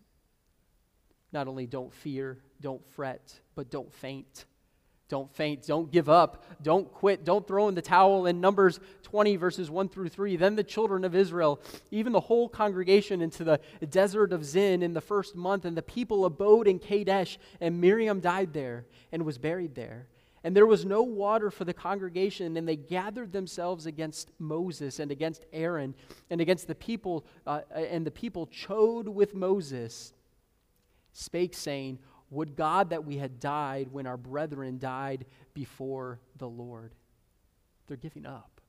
not 1.33 1.47
only 1.47 1.65
don't 1.65 1.91
fear, 1.91 2.37
don't 2.61 2.85
fret, 2.93 3.39
but 3.55 3.71
don't 3.71 3.91
faint. 3.91 4.45
Don't 5.11 5.29
faint. 5.35 5.67
Don't 5.67 5.91
give 5.91 6.07
up. 6.07 6.45
Don't 6.63 6.89
quit. 6.89 7.25
Don't 7.25 7.45
throw 7.45 7.67
in 7.67 7.75
the 7.75 7.81
towel. 7.81 8.27
In 8.27 8.39
Numbers 8.39 8.79
20, 9.03 9.35
verses 9.35 9.69
1 9.69 9.89
through 9.89 10.07
3, 10.07 10.37
then 10.37 10.55
the 10.55 10.63
children 10.63 11.03
of 11.03 11.13
Israel, 11.13 11.59
even 11.91 12.13
the 12.13 12.21
whole 12.21 12.47
congregation, 12.47 13.21
into 13.21 13.43
the 13.43 13.59
desert 13.89 14.31
of 14.31 14.45
Zin 14.45 14.81
in 14.81 14.93
the 14.93 15.01
first 15.01 15.35
month, 15.35 15.65
and 15.65 15.75
the 15.75 15.81
people 15.81 16.23
abode 16.23 16.65
in 16.65 16.79
Kadesh, 16.79 17.37
and 17.59 17.81
Miriam 17.81 18.21
died 18.21 18.53
there 18.53 18.85
and 19.11 19.25
was 19.25 19.37
buried 19.37 19.75
there. 19.75 20.07
And 20.45 20.55
there 20.55 20.65
was 20.65 20.85
no 20.85 21.03
water 21.03 21.51
for 21.51 21.65
the 21.65 21.73
congregation, 21.73 22.55
and 22.55 22.65
they 22.65 22.77
gathered 22.77 23.33
themselves 23.33 23.87
against 23.87 24.31
Moses 24.39 24.99
and 24.99 25.11
against 25.11 25.45
Aaron 25.51 25.93
and 26.29 26.39
against 26.39 26.67
the 26.67 26.75
people, 26.75 27.25
uh, 27.45 27.63
and 27.75 28.07
the 28.07 28.11
people 28.11 28.47
chode 28.47 29.09
with 29.09 29.35
Moses, 29.35 30.13
spake, 31.11 31.53
saying, 31.53 31.99
would 32.31 32.55
God 32.55 32.89
that 32.89 33.05
we 33.05 33.17
had 33.17 33.39
died 33.39 33.89
when 33.91 34.07
our 34.07 34.17
brethren 34.17 34.79
died 34.79 35.25
before 35.53 36.19
the 36.37 36.47
Lord. 36.47 36.93
They're 37.87 37.97
giving 37.97 38.25
up. 38.25 38.61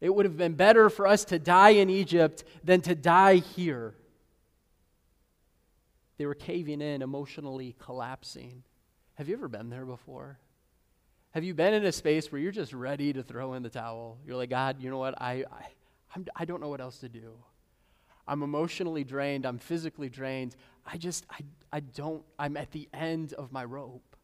It 0.00 0.14
would 0.14 0.26
have 0.26 0.36
been 0.36 0.54
better 0.54 0.90
for 0.90 1.06
us 1.06 1.24
to 1.26 1.38
die 1.38 1.70
in 1.70 1.88
Egypt 1.88 2.44
than 2.62 2.82
to 2.82 2.94
die 2.94 3.36
here. 3.36 3.94
They 6.18 6.26
were 6.26 6.34
caving 6.34 6.82
in, 6.82 7.02
emotionally 7.02 7.74
collapsing. 7.78 8.62
Have 9.14 9.28
you 9.28 9.34
ever 9.34 9.48
been 9.48 9.70
there 9.70 9.86
before? 9.86 10.38
Have 11.30 11.44
you 11.44 11.54
been 11.54 11.72
in 11.72 11.86
a 11.86 11.92
space 11.92 12.30
where 12.30 12.40
you're 12.40 12.52
just 12.52 12.74
ready 12.74 13.12
to 13.14 13.22
throw 13.22 13.54
in 13.54 13.62
the 13.62 13.70
towel? 13.70 14.18
You're 14.26 14.36
like, 14.36 14.50
God, 14.50 14.82
you 14.82 14.90
know 14.90 14.98
what? 14.98 15.20
I, 15.20 15.44
I, 15.50 15.66
I'm, 16.14 16.26
I 16.36 16.44
don't 16.44 16.60
know 16.60 16.68
what 16.68 16.82
else 16.82 16.98
to 16.98 17.08
do. 17.08 17.32
I'm 18.26 18.42
emotionally 18.42 19.04
drained. 19.04 19.46
I'm 19.46 19.58
physically 19.58 20.08
drained. 20.08 20.54
I 20.86 20.96
just, 20.96 21.26
I, 21.30 21.38
I 21.72 21.80
don't, 21.80 22.22
I'm 22.38 22.56
at 22.56 22.70
the 22.72 22.88
end 22.92 23.32
of 23.34 23.52
my 23.52 23.64
rope. 23.64 24.16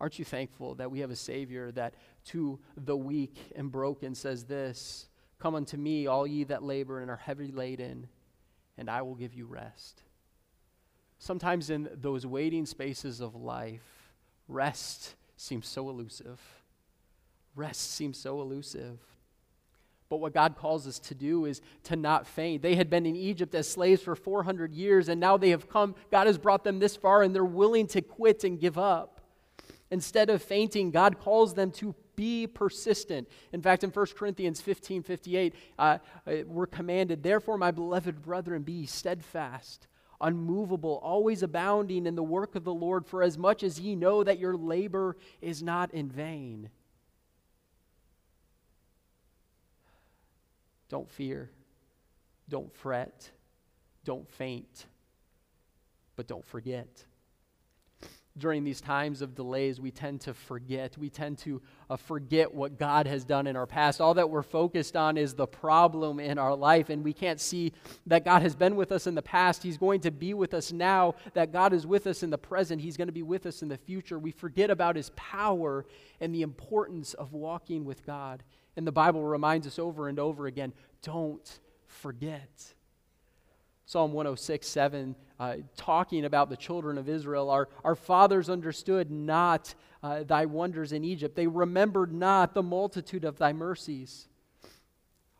Aren't 0.00 0.18
you 0.18 0.24
thankful 0.24 0.74
that 0.76 0.90
we 0.90 1.00
have 1.00 1.10
a 1.10 1.16
Savior 1.16 1.70
that 1.72 1.94
to 2.26 2.58
the 2.76 2.96
weak 2.96 3.36
and 3.54 3.70
broken 3.70 4.14
says 4.14 4.44
this 4.44 5.08
Come 5.38 5.54
unto 5.54 5.76
me, 5.76 6.06
all 6.06 6.26
ye 6.26 6.44
that 6.44 6.62
labor 6.62 7.00
and 7.00 7.10
are 7.10 7.16
heavy 7.16 7.50
laden, 7.50 8.08
and 8.78 8.88
I 8.90 9.02
will 9.02 9.14
give 9.14 9.34
you 9.34 9.46
rest. 9.46 10.02
Sometimes 11.18 11.70
in 11.70 11.88
those 11.94 12.26
waiting 12.26 12.66
spaces 12.66 13.20
of 13.20 13.36
life, 13.36 14.12
rest 14.48 15.14
seems 15.36 15.68
so 15.68 15.88
elusive. 15.88 16.40
Rest 17.54 17.92
seems 17.92 18.18
so 18.18 18.40
elusive. 18.40 18.98
But 20.12 20.20
what 20.20 20.34
God 20.34 20.56
calls 20.58 20.86
us 20.86 20.98
to 20.98 21.14
do 21.14 21.46
is 21.46 21.62
to 21.84 21.96
not 21.96 22.26
faint. 22.26 22.60
They 22.60 22.74
had 22.74 22.90
been 22.90 23.06
in 23.06 23.16
Egypt 23.16 23.54
as 23.54 23.66
slaves 23.66 24.02
for 24.02 24.14
400 24.14 24.74
years, 24.74 25.08
and 25.08 25.18
now 25.18 25.38
they 25.38 25.48
have 25.48 25.70
come. 25.70 25.94
God 26.10 26.26
has 26.26 26.36
brought 26.36 26.64
them 26.64 26.80
this 26.80 26.96
far, 26.96 27.22
and 27.22 27.34
they're 27.34 27.42
willing 27.42 27.86
to 27.86 28.02
quit 28.02 28.44
and 28.44 28.60
give 28.60 28.76
up. 28.76 29.22
Instead 29.90 30.28
of 30.28 30.42
fainting, 30.42 30.90
God 30.90 31.18
calls 31.18 31.54
them 31.54 31.70
to 31.70 31.94
be 32.14 32.46
persistent. 32.46 33.26
In 33.54 33.62
fact, 33.62 33.84
in 33.84 33.90
1 33.90 34.06
Corinthians 34.14 34.60
15 34.60 35.02
58, 35.02 35.54
uh, 35.78 35.96
uh, 36.26 36.32
we're 36.44 36.66
commanded, 36.66 37.22
Therefore, 37.22 37.56
my 37.56 37.70
beloved 37.70 38.20
brethren, 38.20 38.64
be 38.64 38.84
steadfast, 38.84 39.86
unmovable, 40.20 41.00
always 41.02 41.42
abounding 41.42 42.04
in 42.04 42.16
the 42.16 42.22
work 42.22 42.54
of 42.54 42.64
the 42.64 42.74
Lord, 42.74 43.06
for 43.06 43.22
as 43.22 43.38
much 43.38 43.62
as 43.62 43.80
ye 43.80 43.96
know 43.96 44.22
that 44.22 44.38
your 44.38 44.58
labor 44.58 45.16
is 45.40 45.62
not 45.62 45.90
in 45.94 46.10
vain. 46.10 46.68
Don't 50.92 51.10
fear. 51.10 51.50
Don't 52.50 52.70
fret. 52.76 53.30
Don't 54.04 54.28
faint. 54.28 54.84
But 56.16 56.26
don't 56.26 56.44
forget. 56.44 57.06
During 58.36 58.62
these 58.62 58.82
times 58.82 59.22
of 59.22 59.34
delays, 59.34 59.80
we 59.80 59.90
tend 59.90 60.20
to 60.22 60.34
forget. 60.34 60.98
We 60.98 61.08
tend 61.08 61.38
to 61.38 61.62
uh, 61.88 61.96
forget 61.96 62.52
what 62.52 62.78
God 62.78 63.06
has 63.06 63.24
done 63.24 63.46
in 63.46 63.56
our 63.56 63.66
past. 63.66 64.02
All 64.02 64.12
that 64.14 64.28
we're 64.28 64.42
focused 64.42 64.94
on 64.94 65.16
is 65.16 65.32
the 65.32 65.46
problem 65.46 66.20
in 66.20 66.38
our 66.38 66.54
life, 66.54 66.90
and 66.90 67.02
we 67.02 67.14
can't 67.14 67.40
see 67.40 67.72
that 68.06 68.26
God 68.26 68.42
has 68.42 68.54
been 68.54 68.76
with 68.76 68.92
us 68.92 69.06
in 69.06 69.14
the 69.14 69.22
past. 69.22 69.62
He's 69.62 69.78
going 69.78 70.02
to 70.02 70.10
be 70.10 70.34
with 70.34 70.52
us 70.52 70.72
now, 70.72 71.14
that 71.32 71.52
God 71.52 71.72
is 71.72 71.86
with 71.86 72.06
us 72.06 72.22
in 72.22 72.28
the 72.28 72.36
present. 72.36 72.82
He's 72.82 72.98
going 72.98 73.08
to 73.08 73.12
be 73.12 73.22
with 73.22 73.46
us 73.46 73.62
in 73.62 73.68
the 73.68 73.78
future. 73.78 74.18
We 74.18 74.30
forget 74.30 74.68
about 74.68 74.96
His 74.96 75.10
power 75.16 75.86
and 76.20 76.34
the 76.34 76.42
importance 76.42 77.14
of 77.14 77.32
walking 77.32 77.86
with 77.86 78.04
God. 78.04 78.42
And 78.76 78.86
the 78.86 78.92
Bible 78.92 79.22
reminds 79.22 79.66
us 79.66 79.78
over 79.78 80.08
and 80.08 80.18
over 80.18 80.46
again 80.46 80.72
don't 81.02 81.60
forget. 81.86 82.74
Psalm 83.84 84.12
106, 84.12 84.66
7, 84.66 85.16
uh, 85.38 85.56
talking 85.76 86.24
about 86.24 86.48
the 86.48 86.56
children 86.56 86.96
of 86.96 87.08
Israel. 87.08 87.50
Our, 87.50 87.68
our 87.84 87.94
fathers 87.94 88.48
understood 88.48 89.10
not 89.10 89.74
uh, 90.02 90.22
thy 90.22 90.46
wonders 90.46 90.92
in 90.92 91.04
Egypt, 91.04 91.36
they 91.36 91.46
remembered 91.46 92.12
not 92.12 92.54
the 92.54 92.62
multitude 92.62 93.24
of 93.24 93.38
thy 93.38 93.52
mercies. 93.52 94.28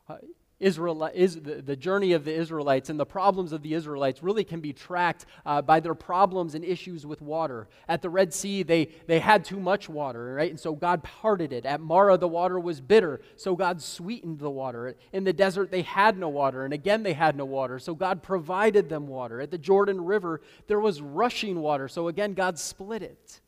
Uh, 0.08 0.16
Israel, 0.62 1.10
is 1.12 1.34
the, 1.34 1.60
the 1.60 1.74
journey 1.74 2.12
of 2.12 2.24
the 2.24 2.32
Israelites 2.32 2.88
and 2.88 2.98
the 2.98 3.04
problems 3.04 3.52
of 3.52 3.62
the 3.62 3.74
Israelites 3.74 4.22
really 4.22 4.44
can 4.44 4.60
be 4.60 4.72
tracked 4.72 5.26
uh, 5.44 5.60
by 5.60 5.80
their 5.80 5.94
problems 5.94 6.54
and 6.54 6.64
issues 6.64 7.04
with 7.04 7.20
water. 7.20 7.68
At 7.88 8.00
the 8.00 8.08
Red 8.08 8.32
Sea, 8.32 8.62
they, 8.62 8.86
they 9.06 9.18
had 9.18 9.44
too 9.44 9.58
much 9.58 9.88
water, 9.88 10.34
right? 10.34 10.50
And 10.50 10.60
so 10.60 10.74
God 10.74 11.02
parted 11.02 11.52
it. 11.52 11.66
At 11.66 11.80
Marah, 11.80 12.16
the 12.16 12.28
water 12.28 12.60
was 12.60 12.80
bitter, 12.80 13.20
so 13.36 13.56
God 13.56 13.82
sweetened 13.82 14.38
the 14.38 14.50
water. 14.50 14.94
In 15.12 15.24
the 15.24 15.32
desert, 15.32 15.72
they 15.72 15.82
had 15.82 16.16
no 16.16 16.28
water, 16.28 16.64
and 16.64 16.72
again, 16.72 17.02
they 17.02 17.14
had 17.14 17.36
no 17.36 17.44
water, 17.44 17.80
so 17.80 17.94
God 17.94 18.22
provided 18.22 18.88
them 18.88 19.08
water. 19.08 19.40
At 19.40 19.50
the 19.50 19.58
Jordan 19.58 20.04
River, 20.04 20.42
there 20.68 20.80
was 20.80 21.02
rushing 21.02 21.60
water, 21.60 21.88
so 21.88 22.06
again, 22.06 22.34
God 22.34 22.58
split 22.58 23.02
it. 23.02 23.40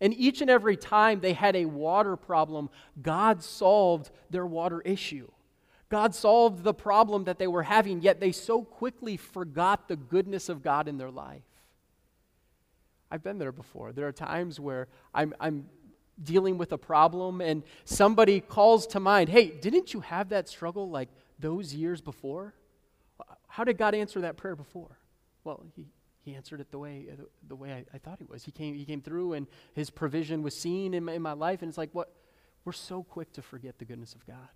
And 0.00 0.14
each 0.14 0.40
and 0.40 0.50
every 0.50 0.76
time 0.76 1.20
they 1.20 1.34
had 1.34 1.54
a 1.54 1.66
water 1.66 2.16
problem, 2.16 2.70
God 3.00 3.42
solved 3.42 4.10
their 4.30 4.46
water 4.46 4.80
issue. 4.80 5.28
God 5.92 6.14
solved 6.14 6.64
the 6.64 6.72
problem 6.72 7.24
that 7.24 7.38
they 7.38 7.46
were 7.46 7.64
having, 7.64 8.00
yet 8.00 8.18
they 8.18 8.32
so 8.32 8.62
quickly 8.62 9.18
forgot 9.18 9.88
the 9.88 9.96
goodness 9.96 10.48
of 10.48 10.62
God 10.62 10.88
in 10.88 10.96
their 10.96 11.10
life. 11.10 11.42
I've 13.10 13.22
been 13.22 13.36
there 13.36 13.52
before. 13.52 13.92
There 13.92 14.08
are 14.08 14.12
times 14.12 14.58
where 14.58 14.88
I'm, 15.12 15.34
I'm 15.38 15.66
dealing 16.24 16.56
with 16.56 16.72
a 16.72 16.78
problem 16.78 17.42
and 17.42 17.62
somebody 17.84 18.40
calls 18.40 18.86
to 18.86 19.00
mind, 19.00 19.28
hey, 19.28 19.50
didn't 19.50 19.92
you 19.92 20.00
have 20.00 20.30
that 20.30 20.48
struggle 20.48 20.88
like 20.88 21.10
those 21.38 21.74
years 21.74 22.00
before? 22.00 22.54
How 23.46 23.62
did 23.62 23.76
God 23.76 23.94
answer 23.94 24.22
that 24.22 24.38
prayer 24.38 24.56
before? 24.56 24.98
Well, 25.44 25.66
he, 25.76 25.88
he 26.22 26.34
answered 26.34 26.62
it 26.62 26.70
the 26.70 26.78
way, 26.78 27.06
the, 27.46 27.54
way 27.54 27.70
I, 27.70 27.84
I, 27.94 27.98
thought 27.98 28.18
he 28.18 28.24
was. 28.24 28.44
He 28.44 28.50
came, 28.50 28.74
he 28.74 28.86
came 28.86 29.02
through 29.02 29.34
and 29.34 29.46
his 29.74 29.90
provision 29.90 30.42
was 30.42 30.56
seen 30.56 30.94
in 30.94 31.04
my, 31.04 31.12
in 31.12 31.20
my 31.20 31.34
life. 31.34 31.60
And 31.60 31.68
it's 31.68 31.76
like, 31.76 31.90
what? 31.92 32.14
We're 32.64 32.72
so 32.72 33.02
quick 33.02 33.30
to 33.34 33.42
forget 33.42 33.78
the 33.78 33.84
goodness 33.84 34.14
of 34.14 34.26
God. 34.26 34.48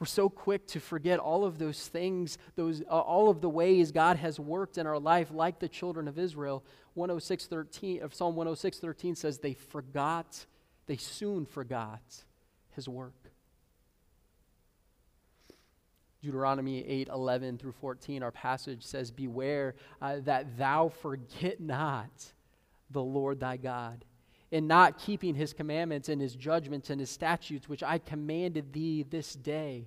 We're 0.00 0.06
so 0.06 0.30
quick 0.30 0.66
to 0.68 0.80
forget 0.80 1.18
all 1.18 1.44
of 1.44 1.58
those 1.58 1.86
things, 1.86 2.38
those, 2.56 2.80
uh, 2.90 2.98
all 2.98 3.28
of 3.28 3.42
the 3.42 3.50
ways 3.50 3.92
God 3.92 4.16
has 4.16 4.40
worked 4.40 4.78
in 4.78 4.86
our 4.86 4.98
life, 4.98 5.30
like 5.30 5.58
the 5.58 5.68
children 5.68 6.08
of 6.08 6.18
Israel. 6.18 6.64
106.13, 6.96 8.00
of 8.02 8.14
Psalm 8.14 8.34
106.13 8.34 9.14
says 9.14 9.38
they 9.38 9.52
forgot, 9.52 10.46
they 10.86 10.96
soon 10.96 11.44
forgot 11.44 12.00
his 12.70 12.88
work. 12.88 13.12
Deuteronomy 16.22 16.82
8, 16.86 17.08
11 17.08 17.58
through 17.58 17.72
14, 17.72 18.22
our 18.22 18.32
passage 18.32 18.82
says, 18.82 19.10
Beware 19.10 19.74
uh, 20.00 20.20
that 20.20 20.56
thou 20.56 20.88
forget 20.88 21.60
not 21.60 22.32
the 22.90 23.02
Lord 23.02 23.40
thy 23.40 23.58
God 23.58 24.06
in 24.50 24.66
not 24.66 24.98
keeping 24.98 25.34
his 25.34 25.52
commandments 25.52 26.08
and 26.08 26.20
his 26.20 26.34
judgments 26.34 26.90
and 26.90 27.00
his 27.00 27.10
statutes, 27.10 27.68
which 27.68 27.82
I 27.82 27.98
commanded 27.98 28.72
thee 28.72 29.04
this 29.08 29.34
day. 29.34 29.86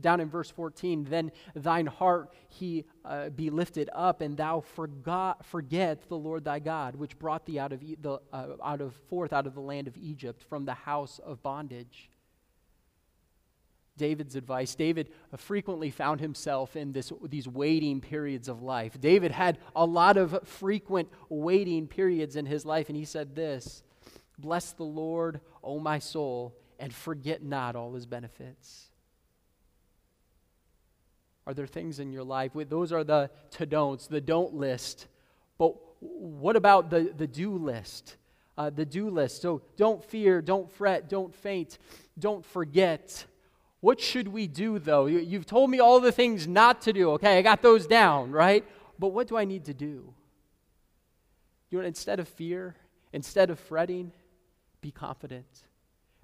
Down 0.00 0.20
in 0.20 0.30
verse 0.30 0.50
14, 0.50 1.04
then 1.04 1.32
thine 1.54 1.86
heart 1.86 2.30
he 2.48 2.84
uh, 3.04 3.28
be 3.30 3.50
lifted 3.50 3.90
up, 3.94 4.20
and 4.20 4.36
thou 4.36 4.60
forgot, 4.60 5.44
forget 5.44 6.08
the 6.08 6.16
Lord 6.16 6.44
thy 6.44 6.60
God, 6.60 6.96
which 6.96 7.18
brought 7.18 7.44
thee 7.44 7.58
out 7.58 7.72
of 7.72 7.80
the 7.80 8.20
uh, 8.32 8.46
out 8.62 8.80
of 8.80 8.94
forth 9.08 9.32
out 9.32 9.46
of 9.46 9.54
the 9.54 9.60
land 9.60 9.88
of 9.88 9.96
Egypt 9.98 10.42
from 10.48 10.64
the 10.64 10.74
house 10.74 11.20
of 11.24 11.42
bondage. 11.42 12.10
David's 13.98 14.36
advice. 14.36 14.74
David 14.74 15.10
uh, 15.32 15.36
frequently 15.36 15.90
found 15.90 16.20
himself 16.20 16.76
in 16.76 16.92
this, 16.92 17.12
these 17.28 17.46
waiting 17.46 18.00
periods 18.00 18.48
of 18.48 18.62
life. 18.62 18.98
David 18.98 19.30
had 19.30 19.58
a 19.76 19.84
lot 19.84 20.16
of 20.16 20.48
frequent 20.48 21.10
waiting 21.28 21.86
periods 21.86 22.36
in 22.36 22.46
his 22.46 22.64
life, 22.64 22.88
and 22.88 22.96
he 22.96 23.04
said 23.04 23.36
this 23.36 23.82
Bless 24.38 24.72
the 24.72 24.84
Lord, 24.84 25.40
O 25.62 25.78
my 25.78 25.98
soul, 25.98 26.54
and 26.78 26.92
forget 26.92 27.42
not 27.42 27.76
all 27.76 27.94
his 27.94 28.06
benefits. 28.06 28.86
Are 31.46 31.54
there 31.54 31.66
things 31.66 31.98
in 31.98 32.12
your 32.12 32.24
life? 32.24 32.52
Those 32.54 32.92
are 32.92 33.04
the 33.04 33.30
to 33.52 33.66
don'ts, 33.66 34.06
the 34.06 34.20
don't 34.20 34.54
list. 34.54 35.08
But 35.58 35.74
what 36.00 36.56
about 36.56 36.90
the, 36.90 37.12
the 37.16 37.26
do 37.26 37.56
list? 37.56 38.16
Uh, 38.56 38.70
the 38.70 38.84
do 38.84 39.10
list. 39.10 39.42
So 39.42 39.62
don't 39.76 40.04
fear, 40.04 40.40
don't 40.40 40.70
fret, 40.70 41.08
don't 41.08 41.34
faint, 41.34 41.78
don't 42.18 42.44
forget. 42.44 43.24
What 43.80 44.00
should 44.00 44.28
we 44.28 44.46
do 44.46 44.78
though? 44.78 45.06
You, 45.06 45.18
you've 45.18 45.46
told 45.46 45.70
me 45.70 45.80
all 45.80 46.00
the 46.00 46.12
things 46.12 46.46
not 46.46 46.82
to 46.82 46.92
do. 46.92 47.12
Okay, 47.12 47.38
I 47.38 47.42
got 47.42 47.62
those 47.62 47.86
down, 47.86 48.30
right? 48.30 48.64
But 48.98 49.08
what 49.08 49.26
do 49.26 49.36
I 49.36 49.44
need 49.44 49.64
to 49.64 49.74
do? 49.74 50.14
You 51.70 51.80
know, 51.80 51.84
instead 51.86 52.20
of 52.20 52.28
fear, 52.28 52.76
instead 53.12 53.50
of 53.50 53.58
fretting, 53.58 54.12
be 54.82 54.90
confident. 54.90 55.46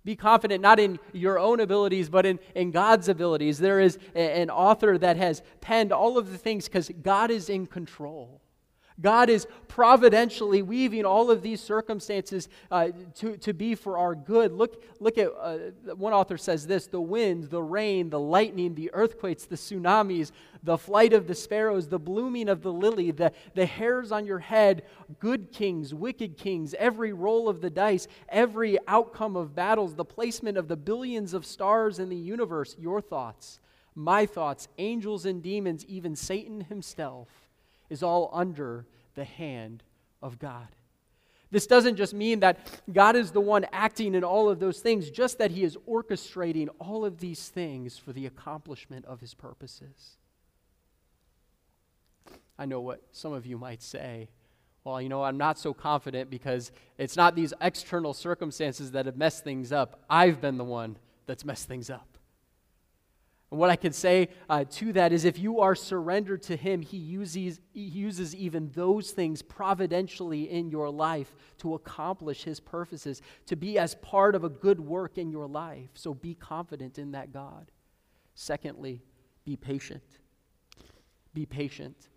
Be 0.05 0.17
confident 0.17 0.61
not 0.61 0.79
in 0.79 0.99
your 1.13 1.39
own 1.39 1.61
abilities, 1.61 2.11
but 2.11 2.27
in, 2.27 2.39
in 2.55 2.71
God's 2.71 3.09
abilities. 3.09 3.59
There 3.59 3.81
is 3.81 3.99
a, 4.15 4.43
an 4.43 4.51
author 4.51 4.99
that 4.99 5.17
has 5.17 5.43
penned 5.61 5.93
all 5.93 6.19
of 6.19 6.31
the 6.31 6.39
things 6.39 6.67
because 6.67 6.91
God 7.03 7.31
is 7.31 7.49
in 7.49 7.67
control. 7.67 8.43
God 9.01 9.31
is 9.31 9.47
providentially 9.69 10.63
weaving 10.63 11.05
all 11.05 11.31
of 11.31 11.41
these 11.41 11.61
circumstances 11.61 12.49
uh, 12.71 12.89
to, 13.17 13.37
to 13.37 13.53
be 13.53 13.75
for 13.75 13.97
our 13.97 14.15
good. 14.15 14.53
Look, 14.53 14.83
look 14.99 15.19
at 15.19 15.31
uh, 15.41 15.59
one 15.95 16.13
author 16.13 16.37
says 16.37 16.67
this 16.67 16.87
the 16.89 17.01
wind, 17.01 17.45
the 17.45 17.63
rain, 17.63 18.11
the 18.11 18.19
lightning, 18.19 18.75
the 18.75 18.91
earthquakes, 18.93 19.45
the 19.45 19.57
tsunamis, 19.57 20.33
the 20.63 20.79
flight 20.79 21.13
of 21.13 21.29
the 21.29 21.35
sparrows, 21.35 21.87
the 21.89 21.99
blooming 21.99 22.49
of 22.49 22.63
the 22.63 22.73
lily, 22.73 23.13
the, 23.13 23.33
the 23.55 23.67
hairs 23.67 24.11
on 24.11 24.27
your 24.27 24.41
head, 24.41 24.83
good 25.21 25.53
kings, 25.53 25.95
wicked 25.95 26.37
kings, 26.37 26.75
every 26.79 27.13
roll 27.13 27.49
of 27.49 27.61
the 27.61 27.71
dice, 27.71 28.09
every 28.29 28.79
outcome 28.89 29.37
of 29.37 29.55
battles, 29.55 29.95
the 29.95 30.05
placement 30.05 30.59
of 30.59 30.67
the 30.67 30.77
billions 30.77 31.35
of 31.35 31.47
stars 31.47 32.01
in 32.01 32.09
the 32.09 32.17
universe, 32.17 32.75
your 32.79 33.01
thoughts, 33.01 33.61
my 33.95 34.27
thoughts, 34.27 34.69
angels 34.79 35.25
and 35.25 35.43
demons, 35.43 35.85
even 35.87 36.17
Satan 36.17 36.63
himself, 36.63 37.29
is 37.89 38.03
all 38.03 38.31
under 38.33 38.87
the 39.15 39.25
hand 39.25 39.83
of 40.23 40.39
God. 40.39 40.69
This 41.51 41.67
doesn't 41.67 41.97
just 41.97 42.13
mean 42.13 42.41
that 42.41 42.59
God 42.93 43.17
is 43.17 43.31
the 43.31 43.41
one 43.41 43.65
acting 43.73 44.15
in 44.15 44.23
all 44.23 44.51
of 44.51 44.61
those 44.61 44.81
things, 44.81 45.11
just 45.11 45.39
that 45.39 45.51
He 45.51 45.65
is 45.65 45.79
orchestrating 45.89 46.69
all 46.79 47.05
of 47.05 47.19
these 47.19 47.49
things 47.49 47.97
for 47.97 48.13
the 48.13 48.27
accomplishment 48.27 49.07
of 49.07 49.21
His 49.21 49.33
purposes. 49.33 50.19
I 52.59 52.67
know 52.67 52.81
what 52.81 53.01
some 53.13 53.33
of 53.33 53.47
you 53.47 53.57
might 53.57 53.83
say. 53.83 54.29
Well, 54.85 55.01
you 55.01 55.09
know, 55.09 55.23
I'm 55.23 55.39
not 55.39 55.59
so 55.59 55.73
confident 55.73 56.29
because 56.29 56.71
it's 56.99 57.17
not 57.17 57.35
these 57.35 57.55
external 57.61 58.13
circumstances 58.13 58.93
that 58.93 59.07
have 59.07 59.17
messed 59.17 59.45
things 59.45 59.73
up. 59.73 60.03
I've 60.11 60.41
been 60.41 60.59
the 60.59 60.65
one 60.65 60.97
that's 61.27 61.45
messed 61.45 61.69
things 61.69 61.89
up. 61.89 62.18
And 63.51 63.59
what 63.59 63.71
I 63.71 63.77
can 63.77 63.93
say 63.93 64.29
uh, 64.51 64.65
to 64.73 64.93
that 64.93 65.13
is 65.13 65.25
if 65.25 65.39
you 65.39 65.61
are 65.61 65.75
surrendered 65.75 66.43
to 66.45 66.57
Him, 66.57 66.83
He 66.83 66.99
uses, 66.99 67.61
he 67.73 67.81
uses 67.81 68.35
even 68.35 68.71
those 68.75 69.11
things 69.13 69.41
providentially 69.41 70.51
in 70.51 70.71
your 70.71 70.91
life 70.91 71.35
to 71.59 71.75
accomplish 71.75 72.45
His 72.45 72.61
purposes, 72.61 73.23
to 73.47 73.57
be 73.57 73.79
as 73.79 73.95
part 73.97 74.35
of 74.35 74.45
a 74.45 74.51
good 74.51 74.81
work 74.81 75.17
in 75.17 75.31
your 75.31 75.47
life. 75.47 75.89
So 75.95 76.13
be 76.13 76.35
confident 76.35 76.99
in 76.99 77.13
that 77.13 77.33
God. 77.33 77.71
Secondly, 78.35 79.03
be 79.45 79.57
patient. 79.57 80.03
Be 81.33 81.47
patient. 81.47 82.09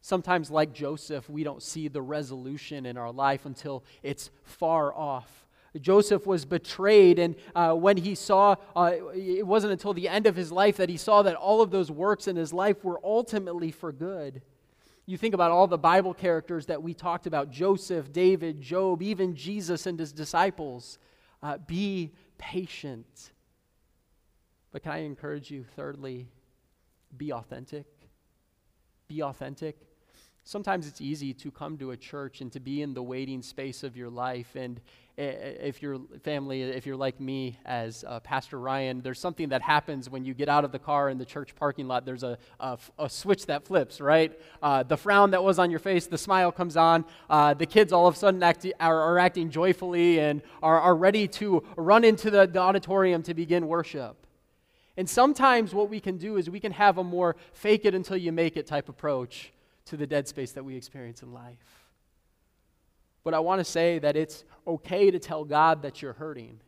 Sometimes, 0.00 0.50
like 0.50 0.72
Joseph, 0.72 1.28
we 1.28 1.44
don't 1.44 1.62
see 1.62 1.86
the 1.88 2.02
resolution 2.02 2.86
in 2.86 2.96
our 2.96 3.12
life 3.12 3.46
until 3.46 3.84
it's 4.02 4.30
far 4.42 4.92
off. 4.94 5.46
Joseph 5.78 6.26
was 6.26 6.44
betrayed, 6.44 7.18
and 7.18 7.34
uh, 7.54 7.74
when 7.74 7.96
he 7.96 8.14
saw, 8.14 8.56
uh, 8.76 8.92
it 9.14 9.46
wasn't 9.46 9.72
until 9.72 9.94
the 9.94 10.08
end 10.08 10.26
of 10.26 10.36
his 10.36 10.52
life 10.52 10.76
that 10.76 10.88
he 10.88 10.96
saw 10.96 11.22
that 11.22 11.34
all 11.34 11.60
of 11.60 11.70
those 11.70 11.90
works 11.90 12.28
in 12.28 12.36
his 12.36 12.52
life 12.52 12.84
were 12.84 13.00
ultimately 13.04 13.70
for 13.70 13.92
good. 13.92 14.42
You 15.06 15.16
think 15.16 15.34
about 15.34 15.50
all 15.50 15.66
the 15.66 15.78
Bible 15.78 16.12
characters 16.12 16.66
that 16.66 16.82
we 16.82 16.92
talked 16.92 17.26
about 17.26 17.50
Joseph, 17.50 18.12
David, 18.12 18.60
Job, 18.60 19.02
even 19.02 19.34
Jesus 19.34 19.86
and 19.86 19.98
his 19.98 20.12
disciples. 20.12 20.98
Uh, 21.42 21.56
be 21.58 22.12
patient. 22.36 23.32
But 24.70 24.82
can 24.82 24.92
I 24.92 24.98
encourage 24.98 25.50
you, 25.50 25.64
thirdly, 25.76 26.28
be 27.16 27.32
authentic? 27.32 27.86
Be 29.08 29.22
authentic 29.22 29.87
sometimes 30.48 30.86
it's 30.86 31.02
easy 31.02 31.34
to 31.34 31.50
come 31.50 31.76
to 31.76 31.90
a 31.90 31.96
church 31.96 32.40
and 32.40 32.50
to 32.50 32.58
be 32.58 32.80
in 32.80 32.94
the 32.94 33.02
waiting 33.02 33.42
space 33.42 33.82
of 33.82 33.98
your 33.98 34.08
life. 34.08 34.56
And 34.56 34.80
if 35.18 35.82
your 35.82 35.98
family, 36.22 36.62
if 36.62 36.86
you're 36.86 36.96
like 36.96 37.20
me 37.20 37.58
as 37.66 38.02
uh, 38.08 38.20
Pastor 38.20 38.58
Ryan, 38.58 39.02
there's 39.02 39.20
something 39.20 39.50
that 39.50 39.60
happens 39.60 40.08
when 40.08 40.24
you 40.24 40.32
get 40.32 40.48
out 40.48 40.64
of 40.64 40.72
the 40.72 40.78
car 40.78 41.10
in 41.10 41.18
the 41.18 41.26
church 41.26 41.54
parking 41.54 41.86
lot. 41.86 42.06
There's 42.06 42.22
a, 42.22 42.38
a, 42.60 42.78
a 42.98 43.10
switch 43.10 43.44
that 43.44 43.66
flips, 43.66 44.00
right? 44.00 44.40
Uh, 44.62 44.84
the 44.84 44.96
frown 44.96 45.32
that 45.32 45.44
was 45.44 45.58
on 45.58 45.70
your 45.70 45.80
face, 45.80 46.06
the 46.06 46.16
smile 46.16 46.50
comes 46.50 46.78
on. 46.78 47.04
Uh, 47.28 47.52
the 47.52 47.66
kids 47.66 47.92
all 47.92 48.06
of 48.06 48.14
a 48.14 48.18
sudden 48.18 48.42
act, 48.42 48.64
are, 48.80 49.02
are, 49.02 49.18
acting 49.18 49.50
joyfully 49.50 50.18
and 50.18 50.40
are, 50.62 50.80
are 50.80 50.96
ready 50.96 51.28
to 51.28 51.62
run 51.76 52.04
into 52.04 52.30
the, 52.30 52.46
the 52.46 52.58
auditorium 52.58 53.22
to 53.24 53.34
begin 53.34 53.66
worship. 53.66 54.16
And 54.96 55.10
sometimes 55.10 55.74
what 55.74 55.90
we 55.90 56.00
can 56.00 56.16
do 56.16 56.38
is 56.38 56.48
we 56.48 56.58
can 56.58 56.72
have 56.72 56.96
a 56.96 57.04
more 57.04 57.36
fake 57.52 57.84
it 57.84 57.94
until 57.94 58.16
you 58.16 58.32
make 58.32 58.56
it 58.56 58.66
type 58.66 58.88
approach 58.88 59.52
to 59.88 59.96
the 59.96 60.06
dead 60.06 60.28
space 60.28 60.52
that 60.52 60.64
we 60.64 60.76
experience 60.76 61.22
in 61.22 61.32
life. 61.32 61.88
But 63.24 63.34
I 63.34 63.40
want 63.40 63.60
to 63.60 63.64
say 63.64 63.98
that 63.98 64.16
it's 64.16 64.44
okay 64.66 65.10
to 65.10 65.18
tell 65.18 65.44
God 65.44 65.82
that 65.82 66.00
you're 66.00 66.14
hurting. 66.14 66.60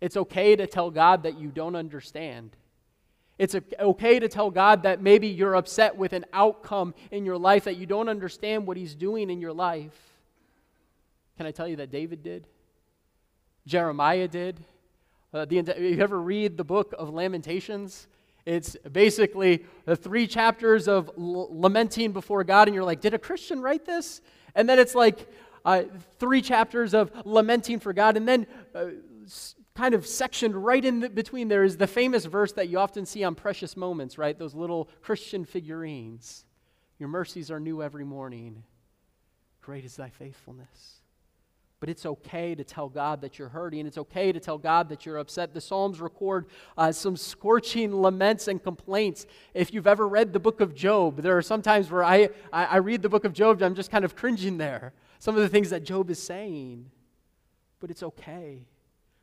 It's 0.00 0.16
okay 0.16 0.56
to 0.56 0.66
tell 0.66 0.90
God 0.90 1.22
that 1.24 1.38
you 1.38 1.48
don't 1.48 1.76
understand. 1.76 2.56
It's 3.38 3.54
okay 3.78 4.18
to 4.18 4.28
tell 4.28 4.50
God 4.50 4.84
that 4.84 5.02
maybe 5.02 5.28
you're 5.28 5.56
upset 5.56 5.96
with 5.96 6.12
an 6.12 6.24
outcome 6.32 6.94
in 7.10 7.26
your 7.26 7.36
life, 7.36 7.64
that 7.64 7.76
you 7.76 7.84
don't 7.84 8.08
understand 8.08 8.66
what 8.66 8.76
He's 8.76 8.94
doing 8.94 9.28
in 9.28 9.40
your 9.40 9.52
life. 9.52 10.14
Can 11.36 11.46
I 11.46 11.50
tell 11.50 11.68
you 11.68 11.76
that 11.76 11.90
David 11.90 12.22
did? 12.22 12.46
Jeremiah 13.66 14.28
did. 14.28 14.64
Uh, 15.34 15.44
the, 15.44 15.56
you 15.78 16.00
ever 16.00 16.20
read 16.20 16.56
the 16.56 16.64
book 16.64 16.94
of 16.98 17.10
Lamentations? 17.10 18.06
It's 18.46 18.76
basically 18.90 19.64
the 19.84 19.96
three 19.96 20.26
chapters 20.28 20.86
of 20.86 21.10
l- 21.18 21.48
lamenting 21.50 22.12
before 22.12 22.44
God, 22.44 22.68
and 22.68 22.74
you're 22.74 22.84
like, 22.84 23.00
did 23.00 23.12
a 23.12 23.18
Christian 23.18 23.60
write 23.60 23.84
this? 23.84 24.20
And 24.54 24.68
then 24.68 24.78
it's 24.78 24.94
like 24.94 25.28
uh, 25.64 25.82
three 26.18 26.40
chapters 26.40 26.94
of 26.94 27.10
lamenting 27.26 27.80
for 27.80 27.92
God, 27.92 28.16
and 28.16 28.26
then 28.26 28.46
uh, 28.74 28.86
kind 29.74 29.94
of 29.94 30.06
sectioned 30.06 30.54
right 30.54 30.84
in 30.84 31.00
the, 31.00 31.10
between 31.10 31.48
there 31.48 31.64
is 31.64 31.76
the 31.76 31.88
famous 31.88 32.24
verse 32.24 32.52
that 32.52 32.68
you 32.68 32.78
often 32.78 33.04
see 33.04 33.24
on 33.24 33.34
precious 33.34 33.76
moments, 33.76 34.16
right? 34.16 34.38
Those 34.38 34.54
little 34.54 34.88
Christian 35.02 35.44
figurines. 35.44 36.44
Your 36.98 37.08
mercies 37.08 37.50
are 37.50 37.60
new 37.60 37.82
every 37.82 38.04
morning. 38.04 38.62
Great 39.60 39.84
is 39.84 39.96
thy 39.96 40.08
faithfulness. 40.08 41.00
But 41.78 41.90
it's 41.90 42.06
okay 42.06 42.54
to 42.54 42.64
tell 42.64 42.88
God 42.88 43.20
that 43.20 43.38
you're 43.38 43.50
hurting. 43.50 43.86
It's 43.86 43.98
okay 43.98 44.32
to 44.32 44.40
tell 44.40 44.56
God 44.56 44.88
that 44.88 45.04
you're 45.04 45.18
upset. 45.18 45.52
The 45.52 45.60
Psalms 45.60 46.00
record 46.00 46.46
uh, 46.78 46.90
some 46.90 47.16
scorching 47.16 47.92
laments 47.92 48.48
and 48.48 48.62
complaints. 48.62 49.26
If 49.52 49.74
you've 49.74 49.86
ever 49.86 50.08
read 50.08 50.32
the 50.32 50.40
book 50.40 50.62
of 50.62 50.74
Job, 50.74 51.20
there 51.20 51.36
are 51.36 51.42
some 51.42 51.60
times 51.60 51.90
where 51.90 52.02
I, 52.02 52.30
I, 52.50 52.64
I 52.64 52.76
read 52.76 53.02
the 53.02 53.10
book 53.10 53.26
of 53.26 53.34
Job, 53.34 53.62
I'm 53.62 53.74
just 53.74 53.90
kind 53.90 54.06
of 54.06 54.16
cringing 54.16 54.56
there. 54.56 54.94
Some 55.18 55.34
of 55.34 55.42
the 55.42 55.48
things 55.50 55.70
that 55.70 55.84
Job 55.84 56.08
is 56.08 56.22
saying. 56.22 56.90
But 57.78 57.90
it's 57.90 58.02
okay. 58.02 58.66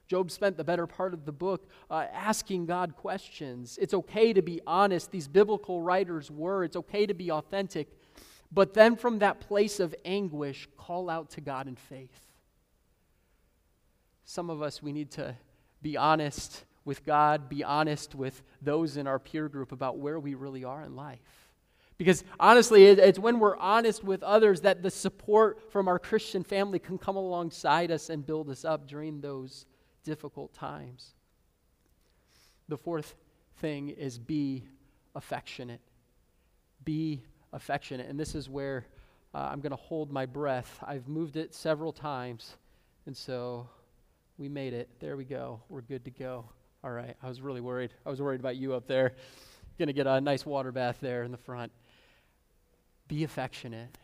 Job 0.07 0.29
spent 0.29 0.57
the 0.57 0.63
better 0.63 0.85
part 0.85 1.15
of 1.15 1.25
the 1.25 1.31
book 1.31 1.67
uh, 1.89 2.05
asking 2.13 2.67
God 2.67 2.95
questions. 2.95 3.79
It's 3.81 3.95
okay 3.95 4.31
to 4.31 4.43
be 4.43 4.61
honest. 4.67 5.09
These 5.09 5.27
biblical 5.27 5.81
writers 5.81 6.29
were. 6.29 6.63
It's 6.63 6.75
okay 6.75 7.07
to 7.07 7.15
be 7.15 7.31
authentic. 7.31 7.87
But 8.51 8.75
then 8.75 8.95
from 8.95 9.19
that 9.19 9.39
place 9.39 9.79
of 9.79 9.95
anguish, 10.05 10.67
call 10.77 11.09
out 11.09 11.31
to 11.31 11.41
God 11.41 11.67
in 11.67 11.75
faith. 11.75 12.32
Some 14.25 14.49
of 14.49 14.61
us, 14.61 14.81
we 14.81 14.93
need 14.93 15.11
to 15.11 15.35
be 15.81 15.97
honest 15.97 16.63
with 16.85 17.05
God, 17.05 17.49
be 17.49 17.63
honest 17.63 18.15
with 18.15 18.41
those 18.61 18.97
in 18.97 19.07
our 19.07 19.19
peer 19.19 19.47
group 19.49 19.71
about 19.71 19.97
where 19.97 20.19
we 20.19 20.33
really 20.35 20.63
are 20.63 20.83
in 20.83 20.95
life. 20.95 21.19
Because 21.97 22.23
honestly, 22.39 22.85
it's 22.85 23.19
when 23.19 23.39
we're 23.39 23.57
honest 23.57 24.03
with 24.03 24.23
others 24.23 24.61
that 24.61 24.81
the 24.81 24.89
support 24.89 25.71
from 25.71 25.87
our 25.87 25.99
Christian 25.99 26.43
family 26.43 26.79
can 26.79 26.97
come 26.97 27.15
alongside 27.15 27.91
us 27.91 28.09
and 28.09 28.25
build 28.25 28.49
us 28.49 28.65
up 28.65 28.87
during 28.87 29.21
those 29.21 29.65
difficult 30.03 30.53
times. 30.53 31.13
The 32.67 32.77
fourth 32.77 33.15
thing 33.57 33.89
is 33.89 34.17
be 34.17 34.63
affectionate. 35.15 35.81
Be 36.83 37.23
affectionate. 37.53 38.09
And 38.09 38.19
this 38.19 38.35
is 38.35 38.49
where 38.49 38.87
uh, 39.33 39.49
I'm 39.51 39.61
going 39.61 39.71
to 39.71 39.75
hold 39.75 40.11
my 40.11 40.25
breath. 40.25 40.79
I've 40.85 41.07
moved 41.07 41.37
it 41.37 41.53
several 41.53 41.93
times, 41.93 42.57
and 43.05 43.15
so 43.15 43.69
we 44.37 44.49
made 44.49 44.73
it. 44.73 44.89
There 44.99 45.17
we 45.17 45.25
go. 45.25 45.61
We're 45.69 45.81
good 45.81 46.05
to 46.05 46.11
go. 46.11 46.45
All 46.83 46.91
right. 46.91 47.15
I 47.21 47.27
was 47.27 47.41
really 47.41 47.61
worried. 47.61 47.91
I 48.05 48.09
was 48.09 48.21
worried 48.21 48.39
about 48.39 48.55
you 48.55 48.73
up 48.73 48.87
there. 48.87 49.13
Going 49.77 49.87
to 49.87 49.93
get 49.93 50.07
a 50.07 50.21
nice 50.21 50.45
water 50.45 50.71
bath 50.71 50.97
there 51.01 51.23
in 51.23 51.31
the 51.31 51.37
front. 51.37 51.71
Be 53.07 53.23
affectionate. 53.23 53.97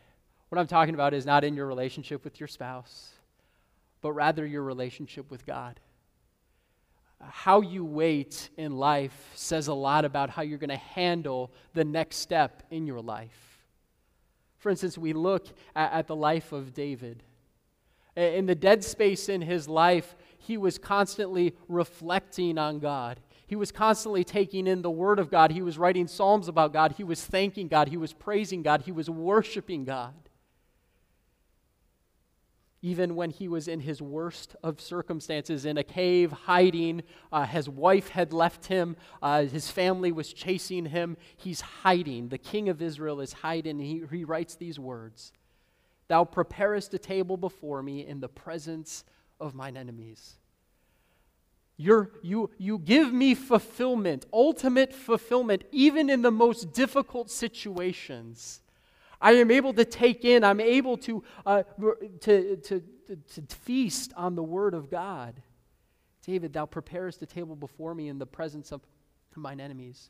What 0.49 0.59
I'm 0.59 0.67
talking 0.67 0.93
about 0.93 1.13
is 1.13 1.25
not 1.25 1.43
in 1.43 1.55
your 1.55 1.67
relationship 1.67 2.23
with 2.23 2.39
your 2.39 2.47
spouse, 2.47 3.09
but 4.01 4.13
rather 4.13 4.45
your 4.45 4.63
relationship 4.63 5.29
with 5.29 5.45
God 5.45 5.79
how 7.21 7.61
you 7.61 7.83
wait 7.83 8.49
in 8.57 8.77
life 8.77 9.31
says 9.35 9.67
a 9.67 9.73
lot 9.73 10.05
about 10.05 10.29
how 10.29 10.41
you're 10.41 10.57
going 10.57 10.69
to 10.69 10.77
handle 10.77 11.51
the 11.73 11.83
next 11.83 12.17
step 12.17 12.63
in 12.71 12.87
your 12.87 13.01
life. 13.01 13.57
For 14.57 14.69
instance, 14.69 14.97
we 14.97 15.13
look 15.13 15.47
at, 15.75 15.91
at, 15.91 16.07
the 16.07 16.15
life 16.15 16.51
of 16.51 16.73
David. 16.73 17.23
In 18.19 18.45
the 18.45 18.55
dead 18.55 18.83
space 18.83 19.29
in 19.29 19.41
his 19.41 19.67
life, 19.67 20.15
he 20.37 20.57
was 20.57 20.77
constantly 20.77 21.55
reflecting 21.67 22.57
on 22.57 22.79
God. 22.79 23.19
He 23.47 23.55
was 23.55 23.71
constantly 23.71 24.23
taking 24.23 24.67
in 24.67 24.81
the 24.81 24.91
Word 24.91 25.19
of 25.19 25.31
God. 25.31 25.51
He 25.51 25.61
was 25.61 25.77
writing 25.77 26.07
Psalms 26.07 26.47
about 26.47 26.73
God. 26.73 26.95
He 26.97 27.03
was 27.03 27.23
thanking 27.23 27.67
God. 27.67 27.89
He 27.89 27.97
was 27.97 28.13
praising 28.13 28.61
God. 28.61 28.83
He 28.83 28.91
was 28.91 29.09
worshiping 29.09 29.85
God 29.85 30.13
even 32.81 33.15
when 33.15 33.29
he 33.29 33.47
was 33.47 33.67
in 33.67 33.81
his 33.81 34.01
worst 34.01 34.55
of 34.63 34.79
circumstances 34.79 35.65
in 35.65 35.77
a 35.77 35.83
cave 35.83 36.31
hiding. 36.31 37.03
Uh, 37.31 37.45
his 37.45 37.67
wife 37.67 38.09
had 38.09 38.31
left 38.31 38.67
him, 38.67 38.95
uh, 39.21 39.43
his 39.43 39.69
family 39.69 40.11
was 40.11 40.31
chasing 40.31 40.85
him. 40.85 41.17
He's 41.35 41.61
hiding. 41.61 42.29
The 42.29 42.37
king 42.37 42.69
of 42.69 42.81
Israel 42.81 43.19
is 43.19 43.33
hiding. 43.33 43.79
He, 43.79 44.03
he 44.09 44.23
writes 44.23 44.55
these 44.55 44.79
words 44.79 45.33
Thou 46.09 46.25
preparest 46.25 46.93
a 46.93 46.99
table 46.99 47.37
before 47.37 47.81
me 47.81 48.05
in 48.05 48.19
the 48.19 48.27
presence 48.27 49.05
of 49.39 49.55
mine 49.55 49.77
enemies. 49.77 50.35
You're, 51.77 52.11
you, 52.21 52.49
you 52.57 52.77
give 52.77 53.13
me 53.13 53.35
fulfillment, 53.35 54.25
ultimate 54.33 54.93
fulfillment, 54.93 55.63
even 55.71 56.09
in 56.09 56.23
the 56.23 56.31
most 56.31 56.73
difficult 56.73 57.31
situations. 57.31 58.59
I 59.21 59.33
am 59.33 59.49
able 59.51 59.71
to 59.73 59.85
take 59.85 60.25
in, 60.25 60.43
I'm 60.43 60.59
able 60.59 60.97
to, 60.97 61.23
uh, 61.45 61.63
to, 62.21 62.57
to, 62.57 62.83
to, 63.07 63.15
to 63.15 63.55
feast 63.55 64.11
on 64.17 64.35
the 64.35 64.43
Word 64.43 64.73
of 64.73 64.89
God. 64.89 65.41
David, 66.25 66.53
thou 66.53 66.65
preparest 66.65 67.21
a 67.21 67.25
table 67.25 67.55
before 67.55 67.95
me 67.95 68.09
in 68.09 68.17
the 68.17 68.25
presence 68.25 68.71
of 68.71 68.81
mine 69.35 69.61
enemies. 69.61 70.09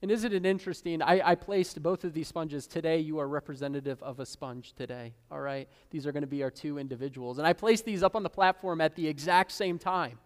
And 0.00 0.10
isn't 0.12 0.32
it 0.32 0.46
interesting? 0.46 1.02
I, 1.02 1.30
I, 1.30 1.34
placed 1.34 1.82
both 1.82 2.04
of 2.04 2.12
these 2.12 2.28
sponges 2.28 2.68
today. 2.68 3.00
You 3.00 3.18
are 3.18 3.26
representative 3.26 4.00
of 4.00 4.20
a 4.20 4.26
sponge 4.26 4.72
today. 4.74 5.12
All 5.30 5.40
right? 5.40 5.68
These 5.90 6.06
are 6.06 6.12
going 6.12 6.22
to 6.22 6.28
be 6.28 6.44
our 6.44 6.52
two 6.52 6.78
individuals. 6.78 7.38
And 7.38 7.46
I 7.46 7.52
placed 7.52 7.84
these 7.84 8.04
up 8.04 8.14
on 8.14 8.22
the 8.22 8.30
platform 8.30 8.80
at 8.80 8.94
the 8.94 9.08
exact 9.08 9.50
same 9.50 9.76
time. 9.76 10.18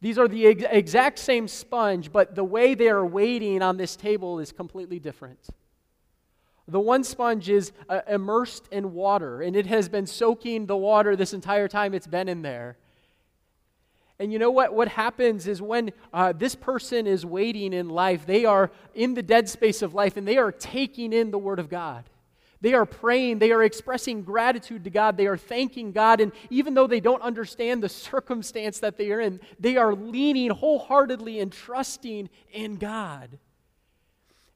These 0.00 0.18
are 0.18 0.26
the 0.26 0.46
ex- 0.46 0.64
exact 0.68 1.18
same 1.20 1.46
sponge, 1.46 2.10
but 2.10 2.34
the 2.34 2.42
way 2.42 2.74
they 2.74 2.88
are 2.88 3.06
waiting 3.06 3.62
on 3.62 3.76
this 3.76 3.94
table 3.94 4.40
is 4.40 4.50
completely 4.50 4.98
different. 4.98 5.38
The 6.66 6.80
one 6.80 7.04
sponge 7.04 7.48
is 7.48 7.72
uh, 7.88 8.00
immersed 8.08 8.66
in 8.72 8.94
water, 8.94 9.42
and 9.42 9.54
it 9.54 9.66
has 9.66 9.88
been 9.88 10.06
soaking 10.06 10.66
the 10.66 10.76
water 10.76 11.14
this 11.16 11.32
entire 11.34 11.68
time 11.68 11.94
it's 11.94 12.06
been 12.06 12.28
in 12.28 12.42
there. 12.42 12.78
And 14.20 14.30
you 14.30 14.38
know 14.38 14.50
what? 14.50 14.74
What 14.74 14.88
happens 14.88 15.48
is 15.48 15.62
when 15.62 15.92
uh, 16.12 16.34
this 16.36 16.54
person 16.54 17.06
is 17.06 17.24
waiting 17.24 17.72
in 17.72 17.88
life, 17.88 18.26
they 18.26 18.44
are 18.44 18.70
in 18.94 19.14
the 19.14 19.22
dead 19.22 19.48
space 19.48 19.80
of 19.80 19.94
life 19.94 20.18
and 20.18 20.28
they 20.28 20.36
are 20.36 20.52
taking 20.52 21.14
in 21.14 21.30
the 21.30 21.38
Word 21.38 21.58
of 21.58 21.70
God. 21.70 22.04
They 22.60 22.74
are 22.74 22.84
praying, 22.84 23.38
they 23.38 23.50
are 23.50 23.62
expressing 23.62 24.20
gratitude 24.20 24.84
to 24.84 24.90
God, 24.90 25.16
they 25.16 25.26
are 25.26 25.38
thanking 25.38 25.92
God, 25.92 26.20
and 26.20 26.32
even 26.50 26.74
though 26.74 26.86
they 26.86 27.00
don't 27.00 27.22
understand 27.22 27.82
the 27.82 27.88
circumstance 27.88 28.80
that 28.80 28.98
they 28.98 29.10
are 29.10 29.20
in, 29.20 29.40
they 29.58 29.78
are 29.78 29.94
leaning 29.94 30.50
wholeheartedly 30.50 31.40
and 31.40 31.50
trusting 31.50 32.28
in 32.52 32.76
God. 32.76 33.38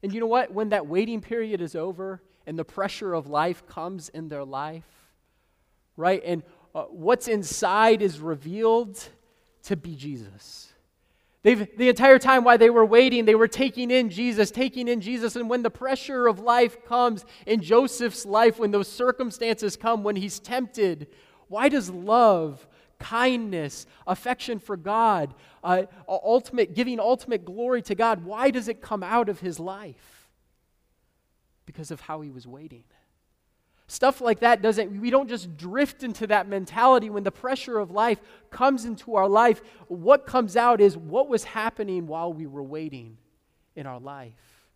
And 0.03 0.13
you 0.13 0.19
know 0.19 0.27
what? 0.27 0.51
When 0.51 0.69
that 0.69 0.85
waiting 0.85 1.21
period 1.21 1.59
is 1.59 1.75
over 1.75 2.21
and 2.45 2.59
the 2.59 2.63
pressure 2.63 3.15
of 3.15 3.25
life 3.25 3.65
comes 3.65 4.09
in 4.09 4.29
their 4.29 4.45
life, 4.45 4.85
right? 5.97 6.21
And 6.23 6.43
uh, 6.75 6.83
what's 6.83 7.27
inside 7.27 8.03
is 8.03 8.19
revealed 8.19 9.09
to 9.65 9.75
be 9.75 9.95
Jesus. 9.95 10.71
They've, 11.43 11.67
the 11.77 11.89
entire 11.89 12.17
time 12.17 12.43
while 12.43 12.57
they 12.57 12.71
were 12.71 12.85
waiting, 12.85 13.25
they 13.25 13.35
were 13.35 13.47
taking 13.47 13.91
in 13.91 14.09
Jesus, 14.09 14.49
taking 14.49 14.87
in 14.87 14.99
Jesus. 14.99 15.35
And 15.35 15.47
when 15.47 15.61
the 15.61 15.69
pressure 15.69 16.25
of 16.25 16.39
life 16.39 16.83
comes 16.85 17.23
in 17.45 17.61
Joseph's 17.61 18.25
life, 18.25 18.57
when 18.57 18.71
those 18.71 18.87
circumstances 18.87 19.75
come, 19.75 20.03
when 20.03 20.15
he's 20.15 20.39
tempted, 20.39 21.05
why 21.47 21.69
does 21.69 21.91
love, 21.91 22.65
kindness, 22.97 23.85
affection 24.07 24.57
for 24.57 24.75
God, 24.75 25.35
uh, 25.63 25.83
ultimate, 26.07 26.73
giving 26.73 26.99
ultimate 26.99 27.45
glory 27.45 27.83
to 27.83 27.93
God, 27.93 28.25
why 28.25 28.49
does 28.49 28.67
it 28.67 28.81
come 28.81 29.03
out 29.03 29.29
of 29.29 29.39
his 29.39 29.59
life? 29.59 30.29
Because 31.67 31.91
of 31.91 32.01
how 32.01 32.21
he 32.21 32.31
was 32.31 32.47
waiting. 32.47 32.85
Stuff 33.87 34.19
like 34.19 34.39
that 34.39 34.61
doesn't, 34.61 34.99
we 34.99 35.09
don't 35.09 35.29
just 35.29 35.57
drift 35.57 36.03
into 36.03 36.25
that 36.27 36.47
mentality 36.47 37.09
when 37.09 37.23
the 37.23 37.31
pressure 37.31 37.77
of 37.77 37.91
life 37.91 38.19
comes 38.49 38.85
into 38.85 39.15
our 39.15 39.27
life. 39.27 39.61
What 39.87 40.25
comes 40.25 40.57
out 40.57 40.81
is 40.81 40.97
what 40.97 41.29
was 41.29 41.43
happening 41.43 42.07
while 42.07 42.33
we 42.33 42.47
were 42.47 42.63
waiting 42.63 43.17
in 43.75 43.85
our 43.85 43.99
life. 43.99 44.67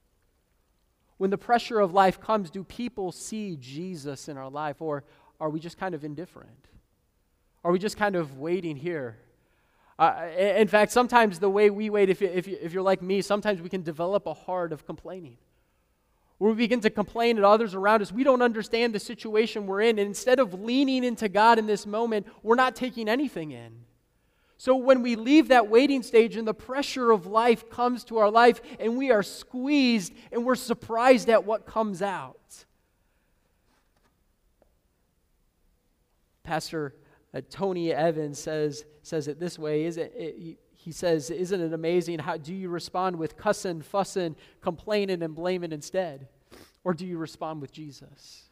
When 1.17 1.31
the 1.31 1.37
pressure 1.37 1.79
of 1.79 1.93
life 1.93 2.21
comes, 2.21 2.49
do 2.49 2.63
people 2.63 3.11
see 3.11 3.57
Jesus 3.59 4.29
in 4.29 4.37
our 4.37 4.49
life 4.49 4.81
or 4.81 5.03
are 5.39 5.49
we 5.49 5.59
just 5.59 5.77
kind 5.77 5.95
of 5.95 6.03
indifferent? 6.03 6.67
Are 7.63 7.71
we 7.71 7.79
just 7.79 7.97
kind 7.97 8.15
of 8.15 8.37
waiting 8.37 8.75
here 8.75 9.17
uh, 9.99 10.29
in 10.37 10.69
fact, 10.69 10.93
sometimes 10.93 11.39
the 11.39 11.49
way 11.49 11.69
we 11.69 11.89
wait, 11.89 12.09
if, 12.09 12.21
if, 12.21 12.47
if 12.47 12.71
you're 12.71 12.81
like 12.81 13.01
me, 13.01 13.21
sometimes 13.21 13.61
we 13.61 13.67
can 13.67 13.83
develop 13.83 14.25
a 14.27 14.33
heart 14.33 14.71
of 14.71 14.85
complaining. 14.85 15.37
Where 16.39 16.51
we 16.51 16.57
begin 16.57 16.79
to 16.81 16.89
complain 16.89 17.37
at 17.37 17.43
others 17.43 17.75
around 17.75 18.01
us. 18.01 18.11
We 18.11 18.23
don't 18.23 18.41
understand 18.41 18.95
the 18.95 18.99
situation 18.99 19.67
we're 19.67 19.81
in. 19.81 19.99
And 19.99 20.07
instead 20.07 20.39
of 20.39 20.53
leaning 20.53 21.03
into 21.03 21.29
God 21.29 21.59
in 21.59 21.67
this 21.67 21.85
moment, 21.85 22.25
we're 22.41 22.55
not 22.55 22.75
taking 22.75 23.07
anything 23.07 23.51
in. 23.51 23.85
So 24.57 24.75
when 24.75 25.01
we 25.01 25.15
leave 25.15 25.49
that 25.49 25.69
waiting 25.69 26.03
stage 26.03 26.35
and 26.35 26.45
the 26.45 26.53
pressure 26.53 27.11
of 27.11 27.25
life 27.25 27.69
comes 27.69 28.03
to 28.05 28.17
our 28.17 28.29
life 28.29 28.61
and 28.77 28.97
we 28.97 29.09
are 29.09 29.23
squeezed 29.23 30.13
and 30.33 30.45
we're 30.45 30.55
surprised 30.55 31.29
at 31.29 31.45
what 31.45 31.65
comes 31.65 32.01
out. 32.01 32.65
Pastor 36.43 36.95
uh, 37.33 37.41
Tony 37.49 37.93
Evans 37.93 38.39
says, 38.39 38.83
says 39.01 39.27
it 39.27 39.39
this 39.39 39.59
way 39.59 39.85
is 39.85 39.97
it, 39.97 40.13
it, 40.15 40.59
he 40.89 40.93
says, 40.93 41.29
Isn't 41.29 41.61
it 41.61 41.71
amazing? 41.71 42.17
How 42.17 42.37
do 42.37 42.51
you 42.51 42.67
respond 42.67 43.17
with 43.17 43.37
cussing, 43.37 43.83
fussing, 43.83 44.35
complaining, 44.59 45.21
and 45.21 45.35
blaming 45.35 45.71
instead? 45.71 46.27
Or 46.83 46.95
do 46.95 47.05
you 47.05 47.19
respond 47.19 47.61
with 47.61 47.71
Jesus? 47.71 48.45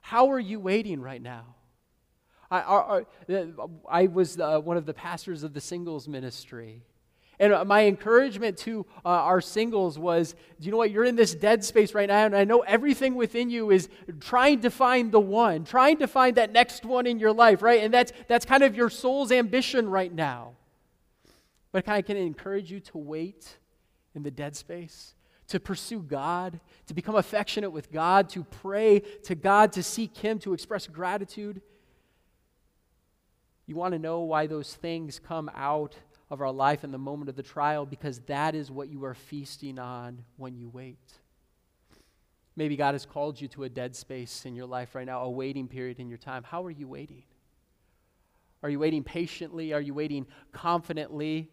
How 0.00 0.30
are 0.32 0.38
you 0.38 0.58
waiting 0.58 1.02
right 1.02 1.20
now? 1.20 1.54
I, 2.50 2.60
I, 3.28 3.46
I 3.90 4.06
was 4.06 4.40
uh, 4.40 4.58
one 4.60 4.78
of 4.78 4.86
the 4.86 4.94
pastors 4.94 5.42
of 5.42 5.52
the 5.52 5.60
singles 5.60 6.08
ministry. 6.08 6.80
And 7.38 7.52
uh, 7.52 7.62
my 7.66 7.84
encouragement 7.84 8.56
to 8.60 8.86
uh, 9.04 9.08
our 9.08 9.42
singles 9.42 9.98
was 9.98 10.32
do 10.32 10.64
you 10.64 10.70
know 10.70 10.78
what? 10.78 10.90
You're 10.90 11.04
in 11.04 11.16
this 11.16 11.34
dead 11.34 11.62
space 11.62 11.92
right 11.92 12.08
now, 12.08 12.24
and 12.24 12.34
I 12.34 12.44
know 12.44 12.60
everything 12.60 13.16
within 13.16 13.50
you 13.50 13.70
is 13.70 13.90
trying 14.18 14.62
to 14.62 14.70
find 14.70 15.12
the 15.12 15.20
one, 15.20 15.64
trying 15.64 15.98
to 15.98 16.06
find 16.06 16.36
that 16.38 16.52
next 16.52 16.86
one 16.86 17.06
in 17.06 17.18
your 17.18 17.34
life, 17.34 17.60
right? 17.60 17.82
And 17.82 17.92
that's, 17.92 18.14
that's 18.28 18.46
kind 18.46 18.62
of 18.62 18.74
your 18.74 18.88
soul's 18.88 19.30
ambition 19.30 19.90
right 19.90 20.10
now. 20.10 20.54
But 21.72 21.88
I 21.88 22.02
can 22.02 22.16
encourage 22.16 22.70
you 22.70 22.80
to 22.80 22.98
wait 22.98 23.58
in 24.14 24.22
the 24.22 24.30
dead 24.30 24.56
space, 24.56 25.14
to 25.48 25.60
pursue 25.60 26.00
God, 26.00 26.60
to 26.86 26.94
become 26.94 27.14
affectionate 27.14 27.70
with 27.70 27.92
God, 27.92 28.28
to 28.30 28.44
pray 28.44 29.00
to 29.24 29.34
God, 29.34 29.72
to 29.72 29.82
seek 29.82 30.16
Him, 30.16 30.38
to 30.40 30.52
express 30.52 30.86
gratitude. 30.86 31.62
You 33.66 33.76
want 33.76 33.92
to 33.92 33.98
know 33.98 34.20
why 34.20 34.46
those 34.48 34.74
things 34.74 35.20
come 35.20 35.50
out 35.54 35.94
of 36.28 36.40
our 36.40 36.52
life 36.52 36.84
in 36.84 36.92
the 36.92 36.98
moment 36.98 37.28
of 37.28 37.36
the 37.36 37.42
trial 37.42 37.86
because 37.86 38.20
that 38.20 38.54
is 38.54 38.70
what 38.70 38.88
you 38.88 39.04
are 39.04 39.14
feasting 39.14 39.78
on 39.78 40.24
when 40.36 40.56
you 40.56 40.68
wait. 40.68 40.98
Maybe 42.56 42.76
God 42.76 42.94
has 42.94 43.06
called 43.06 43.40
you 43.40 43.48
to 43.48 43.64
a 43.64 43.68
dead 43.68 43.96
space 43.96 44.44
in 44.44 44.54
your 44.54 44.66
life 44.66 44.94
right 44.94 45.06
now, 45.06 45.22
a 45.22 45.30
waiting 45.30 45.68
period 45.68 45.98
in 45.98 46.08
your 46.08 46.18
time. 46.18 46.42
How 46.42 46.64
are 46.64 46.70
you 46.70 46.86
waiting? 46.86 47.22
Are 48.62 48.68
you 48.68 48.78
waiting 48.78 49.02
patiently? 49.02 49.72
Are 49.72 49.80
you 49.80 49.94
waiting 49.94 50.26
confidently? 50.52 51.50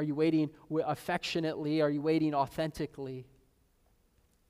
Are 0.00 0.02
you 0.02 0.14
waiting 0.14 0.48
affectionately? 0.86 1.82
Are 1.82 1.90
you 1.90 2.00
waiting 2.00 2.34
authentically? 2.34 3.26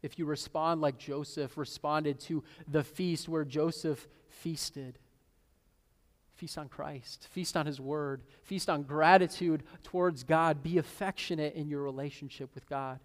If 0.01 0.17
you 0.17 0.25
respond 0.25 0.81
like 0.81 0.97
Joseph 0.97 1.59
responded 1.59 2.21
to 2.21 2.45
the 2.69 2.85
feast 2.85 3.29
where 3.29 3.45
Joseph 3.45 4.07
feasted, 4.29 5.01
Feast 6.37 6.57
on 6.57 6.69
Christ. 6.69 7.27
Feast 7.33 7.57
on 7.57 7.67
His 7.67 7.81
Word. 7.81 8.23
Feast 8.45 8.71
on 8.71 8.85
gratitude 8.85 9.65
towards 9.83 10.23
God. 10.23 10.63
Be 10.63 10.79
affectionate 10.79 11.55
in 11.55 11.69
your 11.69 11.83
relationship 11.83 12.55
with 12.55 12.67
God. 12.69 13.01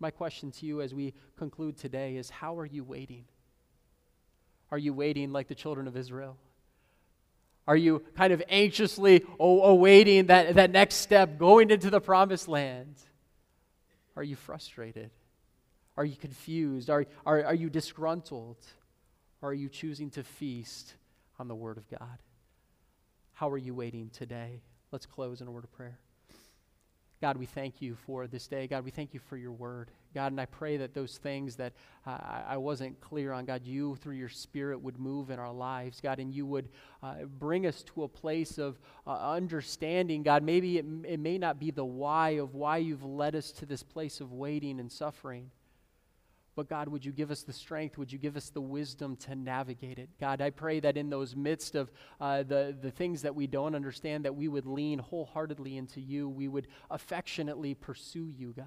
My 0.00 0.10
question 0.10 0.50
to 0.52 0.66
you 0.66 0.80
as 0.80 0.94
we 0.94 1.12
conclude 1.36 1.76
today 1.76 2.16
is 2.16 2.30
how 2.30 2.56
are 2.56 2.66
you 2.66 2.82
waiting? 2.82 3.26
Are 4.70 4.78
you 4.78 4.94
waiting 4.94 5.32
like 5.32 5.48
the 5.48 5.54
children 5.54 5.86
of 5.86 5.98
Israel? 5.98 6.38
Are 7.68 7.76
you 7.76 8.02
kind 8.16 8.32
of 8.32 8.42
anxiously 8.48 9.26
awaiting 9.38 10.26
that, 10.26 10.54
that 10.54 10.70
next 10.70 10.96
step, 10.96 11.38
going 11.38 11.70
into 11.70 11.90
the 11.90 12.00
promised 12.00 12.48
land? 12.48 12.96
Are 14.16 14.22
you 14.22 14.36
frustrated? 14.36 15.10
Are 15.98 16.04
you 16.04 16.16
confused? 16.16 16.88
Are, 16.88 17.04
are, 17.26 17.44
are 17.44 17.54
you 17.54 17.68
disgruntled? 17.68 18.56
Or 19.42 19.50
are 19.50 19.54
you 19.54 19.68
choosing 19.68 20.08
to 20.12 20.24
feast 20.24 20.94
on 21.38 21.46
the 21.46 21.54
Word 21.54 21.76
of 21.76 21.86
God? 21.90 22.18
How 23.34 23.50
are 23.50 23.58
you 23.58 23.74
waiting 23.74 24.08
today? 24.14 24.62
Let's 24.90 25.04
close 25.04 25.42
in 25.42 25.46
a 25.46 25.50
word 25.50 25.64
of 25.64 25.70
prayer. 25.70 25.98
God, 27.20 27.36
we 27.36 27.46
thank 27.46 27.82
you 27.82 27.96
for 28.06 28.28
this 28.28 28.46
day. 28.46 28.68
God, 28.68 28.84
we 28.84 28.92
thank 28.92 29.12
you 29.12 29.18
for 29.18 29.36
your 29.36 29.50
word. 29.52 29.90
God, 30.14 30.30
and 30.30 30.40
I 30.40 30.46
pray 30.46 30.76
that 30.76 30.94
those 30.94 31.18
things 31.18 31.56
that 31.56 31.72
uh, 32.06 32.18
I 32.46 32.56
wasn't 32.56 33.00
clear 33.00 33.32
on, 33.32 33.44
God, 33.44 33.64
you 33.64 33.96
through 33.96 34.14
your 34.14 34.28
spirit 34.28 34.80
would 34.80 34.98
move 35.00 35.30
in 35.30 35.38
our 35.38 35.52
lives, 35.52 36.00
God, 36.00 36.20
and 36.20 36.32
you 36.32 36.46
would 36.46 36.68
uh, 37.02 37.24
bring 37.24 37.66
us 37.66 37.82
to 37.94 38.04
a 38.04 38.08
place 38.08 38.56
of 38.56 38.78
uh, 39.06 39.32
understanding, 39.32 40.22
God. 40.22 40.44
Maybe 40.44 40.78
it, 40.78 40.86
it 41.04 41.18
may 41.18 41.38
not 41.38 41.58
be 41.58 41.72
the 41.72 41.84
why 41.84 42.30
of 42.30 42.54
why 42.54 42.78
you've 42.78 43.04
led 43.04 43.34
us 43.34 43.50
to 43.52 43.66
this 43.66 43.82
place 43.82 44.20
of 44.20 44.32
waiting 44.32 44.78
and 44.78 44.90
suffering. 44.90 45.50
But 46.58 46.68
God, 46.68 46.88
would 46.88 47.04
you 47.04 47.12
give 47.12 47.30
us 47.30 47.44
the 47.44 47.52
strength? 47.52 47.98
Would 47.98 48.12
you 48.12 48.18
give 48.18 48.36
us 48.36 48.50
the 48.50 48.60
wisdom 48.60 49.14
to 49.18 49.36
navigate 49.36 49.96
it? 49.96 50.08
God, 50.18 50.40
I 50.40 50.50
pray 50.50 50.80
that 50.80 50.96
in 50.96 51.08
those 51.08 51.36
midst 51.36 51.76
of 51.76 51.92
uh, 52.20 52.42
the, 52.42 52.76
the 52.82 52.90
things 52.90 53.22
that 53.22 53.32
we 53.32 53.46
don't 53.46 53.76
understand, 53.76 54.24
that 54.24 54.34
we 54.34 54.48
would 54.48 54.66
lean 54.66 54.98
wholeheartedly 54.98 55.76
into 55.76 56.00
you. 56.00 56.28
We 56.28 56.48
would 56.48 56.66
affectionately 56.90 57.74
pursue 57.74 58.28
you, 58.36 58.54
God. 58.56 58.66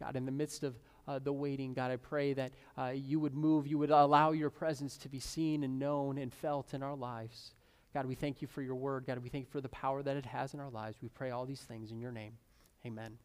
God, 0.00 0.16
in 0.16 0.24
the 0.24 0.32
midst 0.32 0.64
of 0.64 0.76
uh, 1.06 1.18
the 1.18 1.30
waiting, 1.30 1.74
God, 1.74 1.90
I 1.90 1.96
pray 1.96 2.32
that 2.32 2.52
uh, 2.78 2.92
you 2.94 3.20
would 3.20 3.34
move, 3.34 3.66
you 3.66 3.76
would 3.76 3.90
allow 3.90 4.32
your 4.32 4.48
presence 4.48 4.96
to 4.96 5.10
be 5.10 5.20
seen 5.20 5.62
and 5.62 5.78
known 5.78 6.16
and 6.16 6.32
felt 6.32 6.72
in 6.72 6.82
our 6.82 6.96
lives. 6.96 7.52
God, 7.92 8.06
we 8.06 8.14
thank 8.14 8.40
you 8.40 8.48
for 8.48 8.62
your 8.62 8.76
word. 8.76 9.04
God, 9.06 9.18
we 9.18 9.28
thank 9.28 9.44
you 9.44 9.50
for 9.52 9.60
the 9.60 9.68
power 9.68 10.02
that 10.02 10.16
it 10.16 10.24
has 10.24 10.54
in 10.54 10.60
our 10.60 10.70
lives. 10.70 10.96
We 11.02 11.10
pray 11.10 11.32
all 11.32 11.44
these 11.44 11.60
things 11.60 11.90
in 11.90 12.00
your 12.00 12.12
name. 12.12 12.32
Amen. 12.86 13.18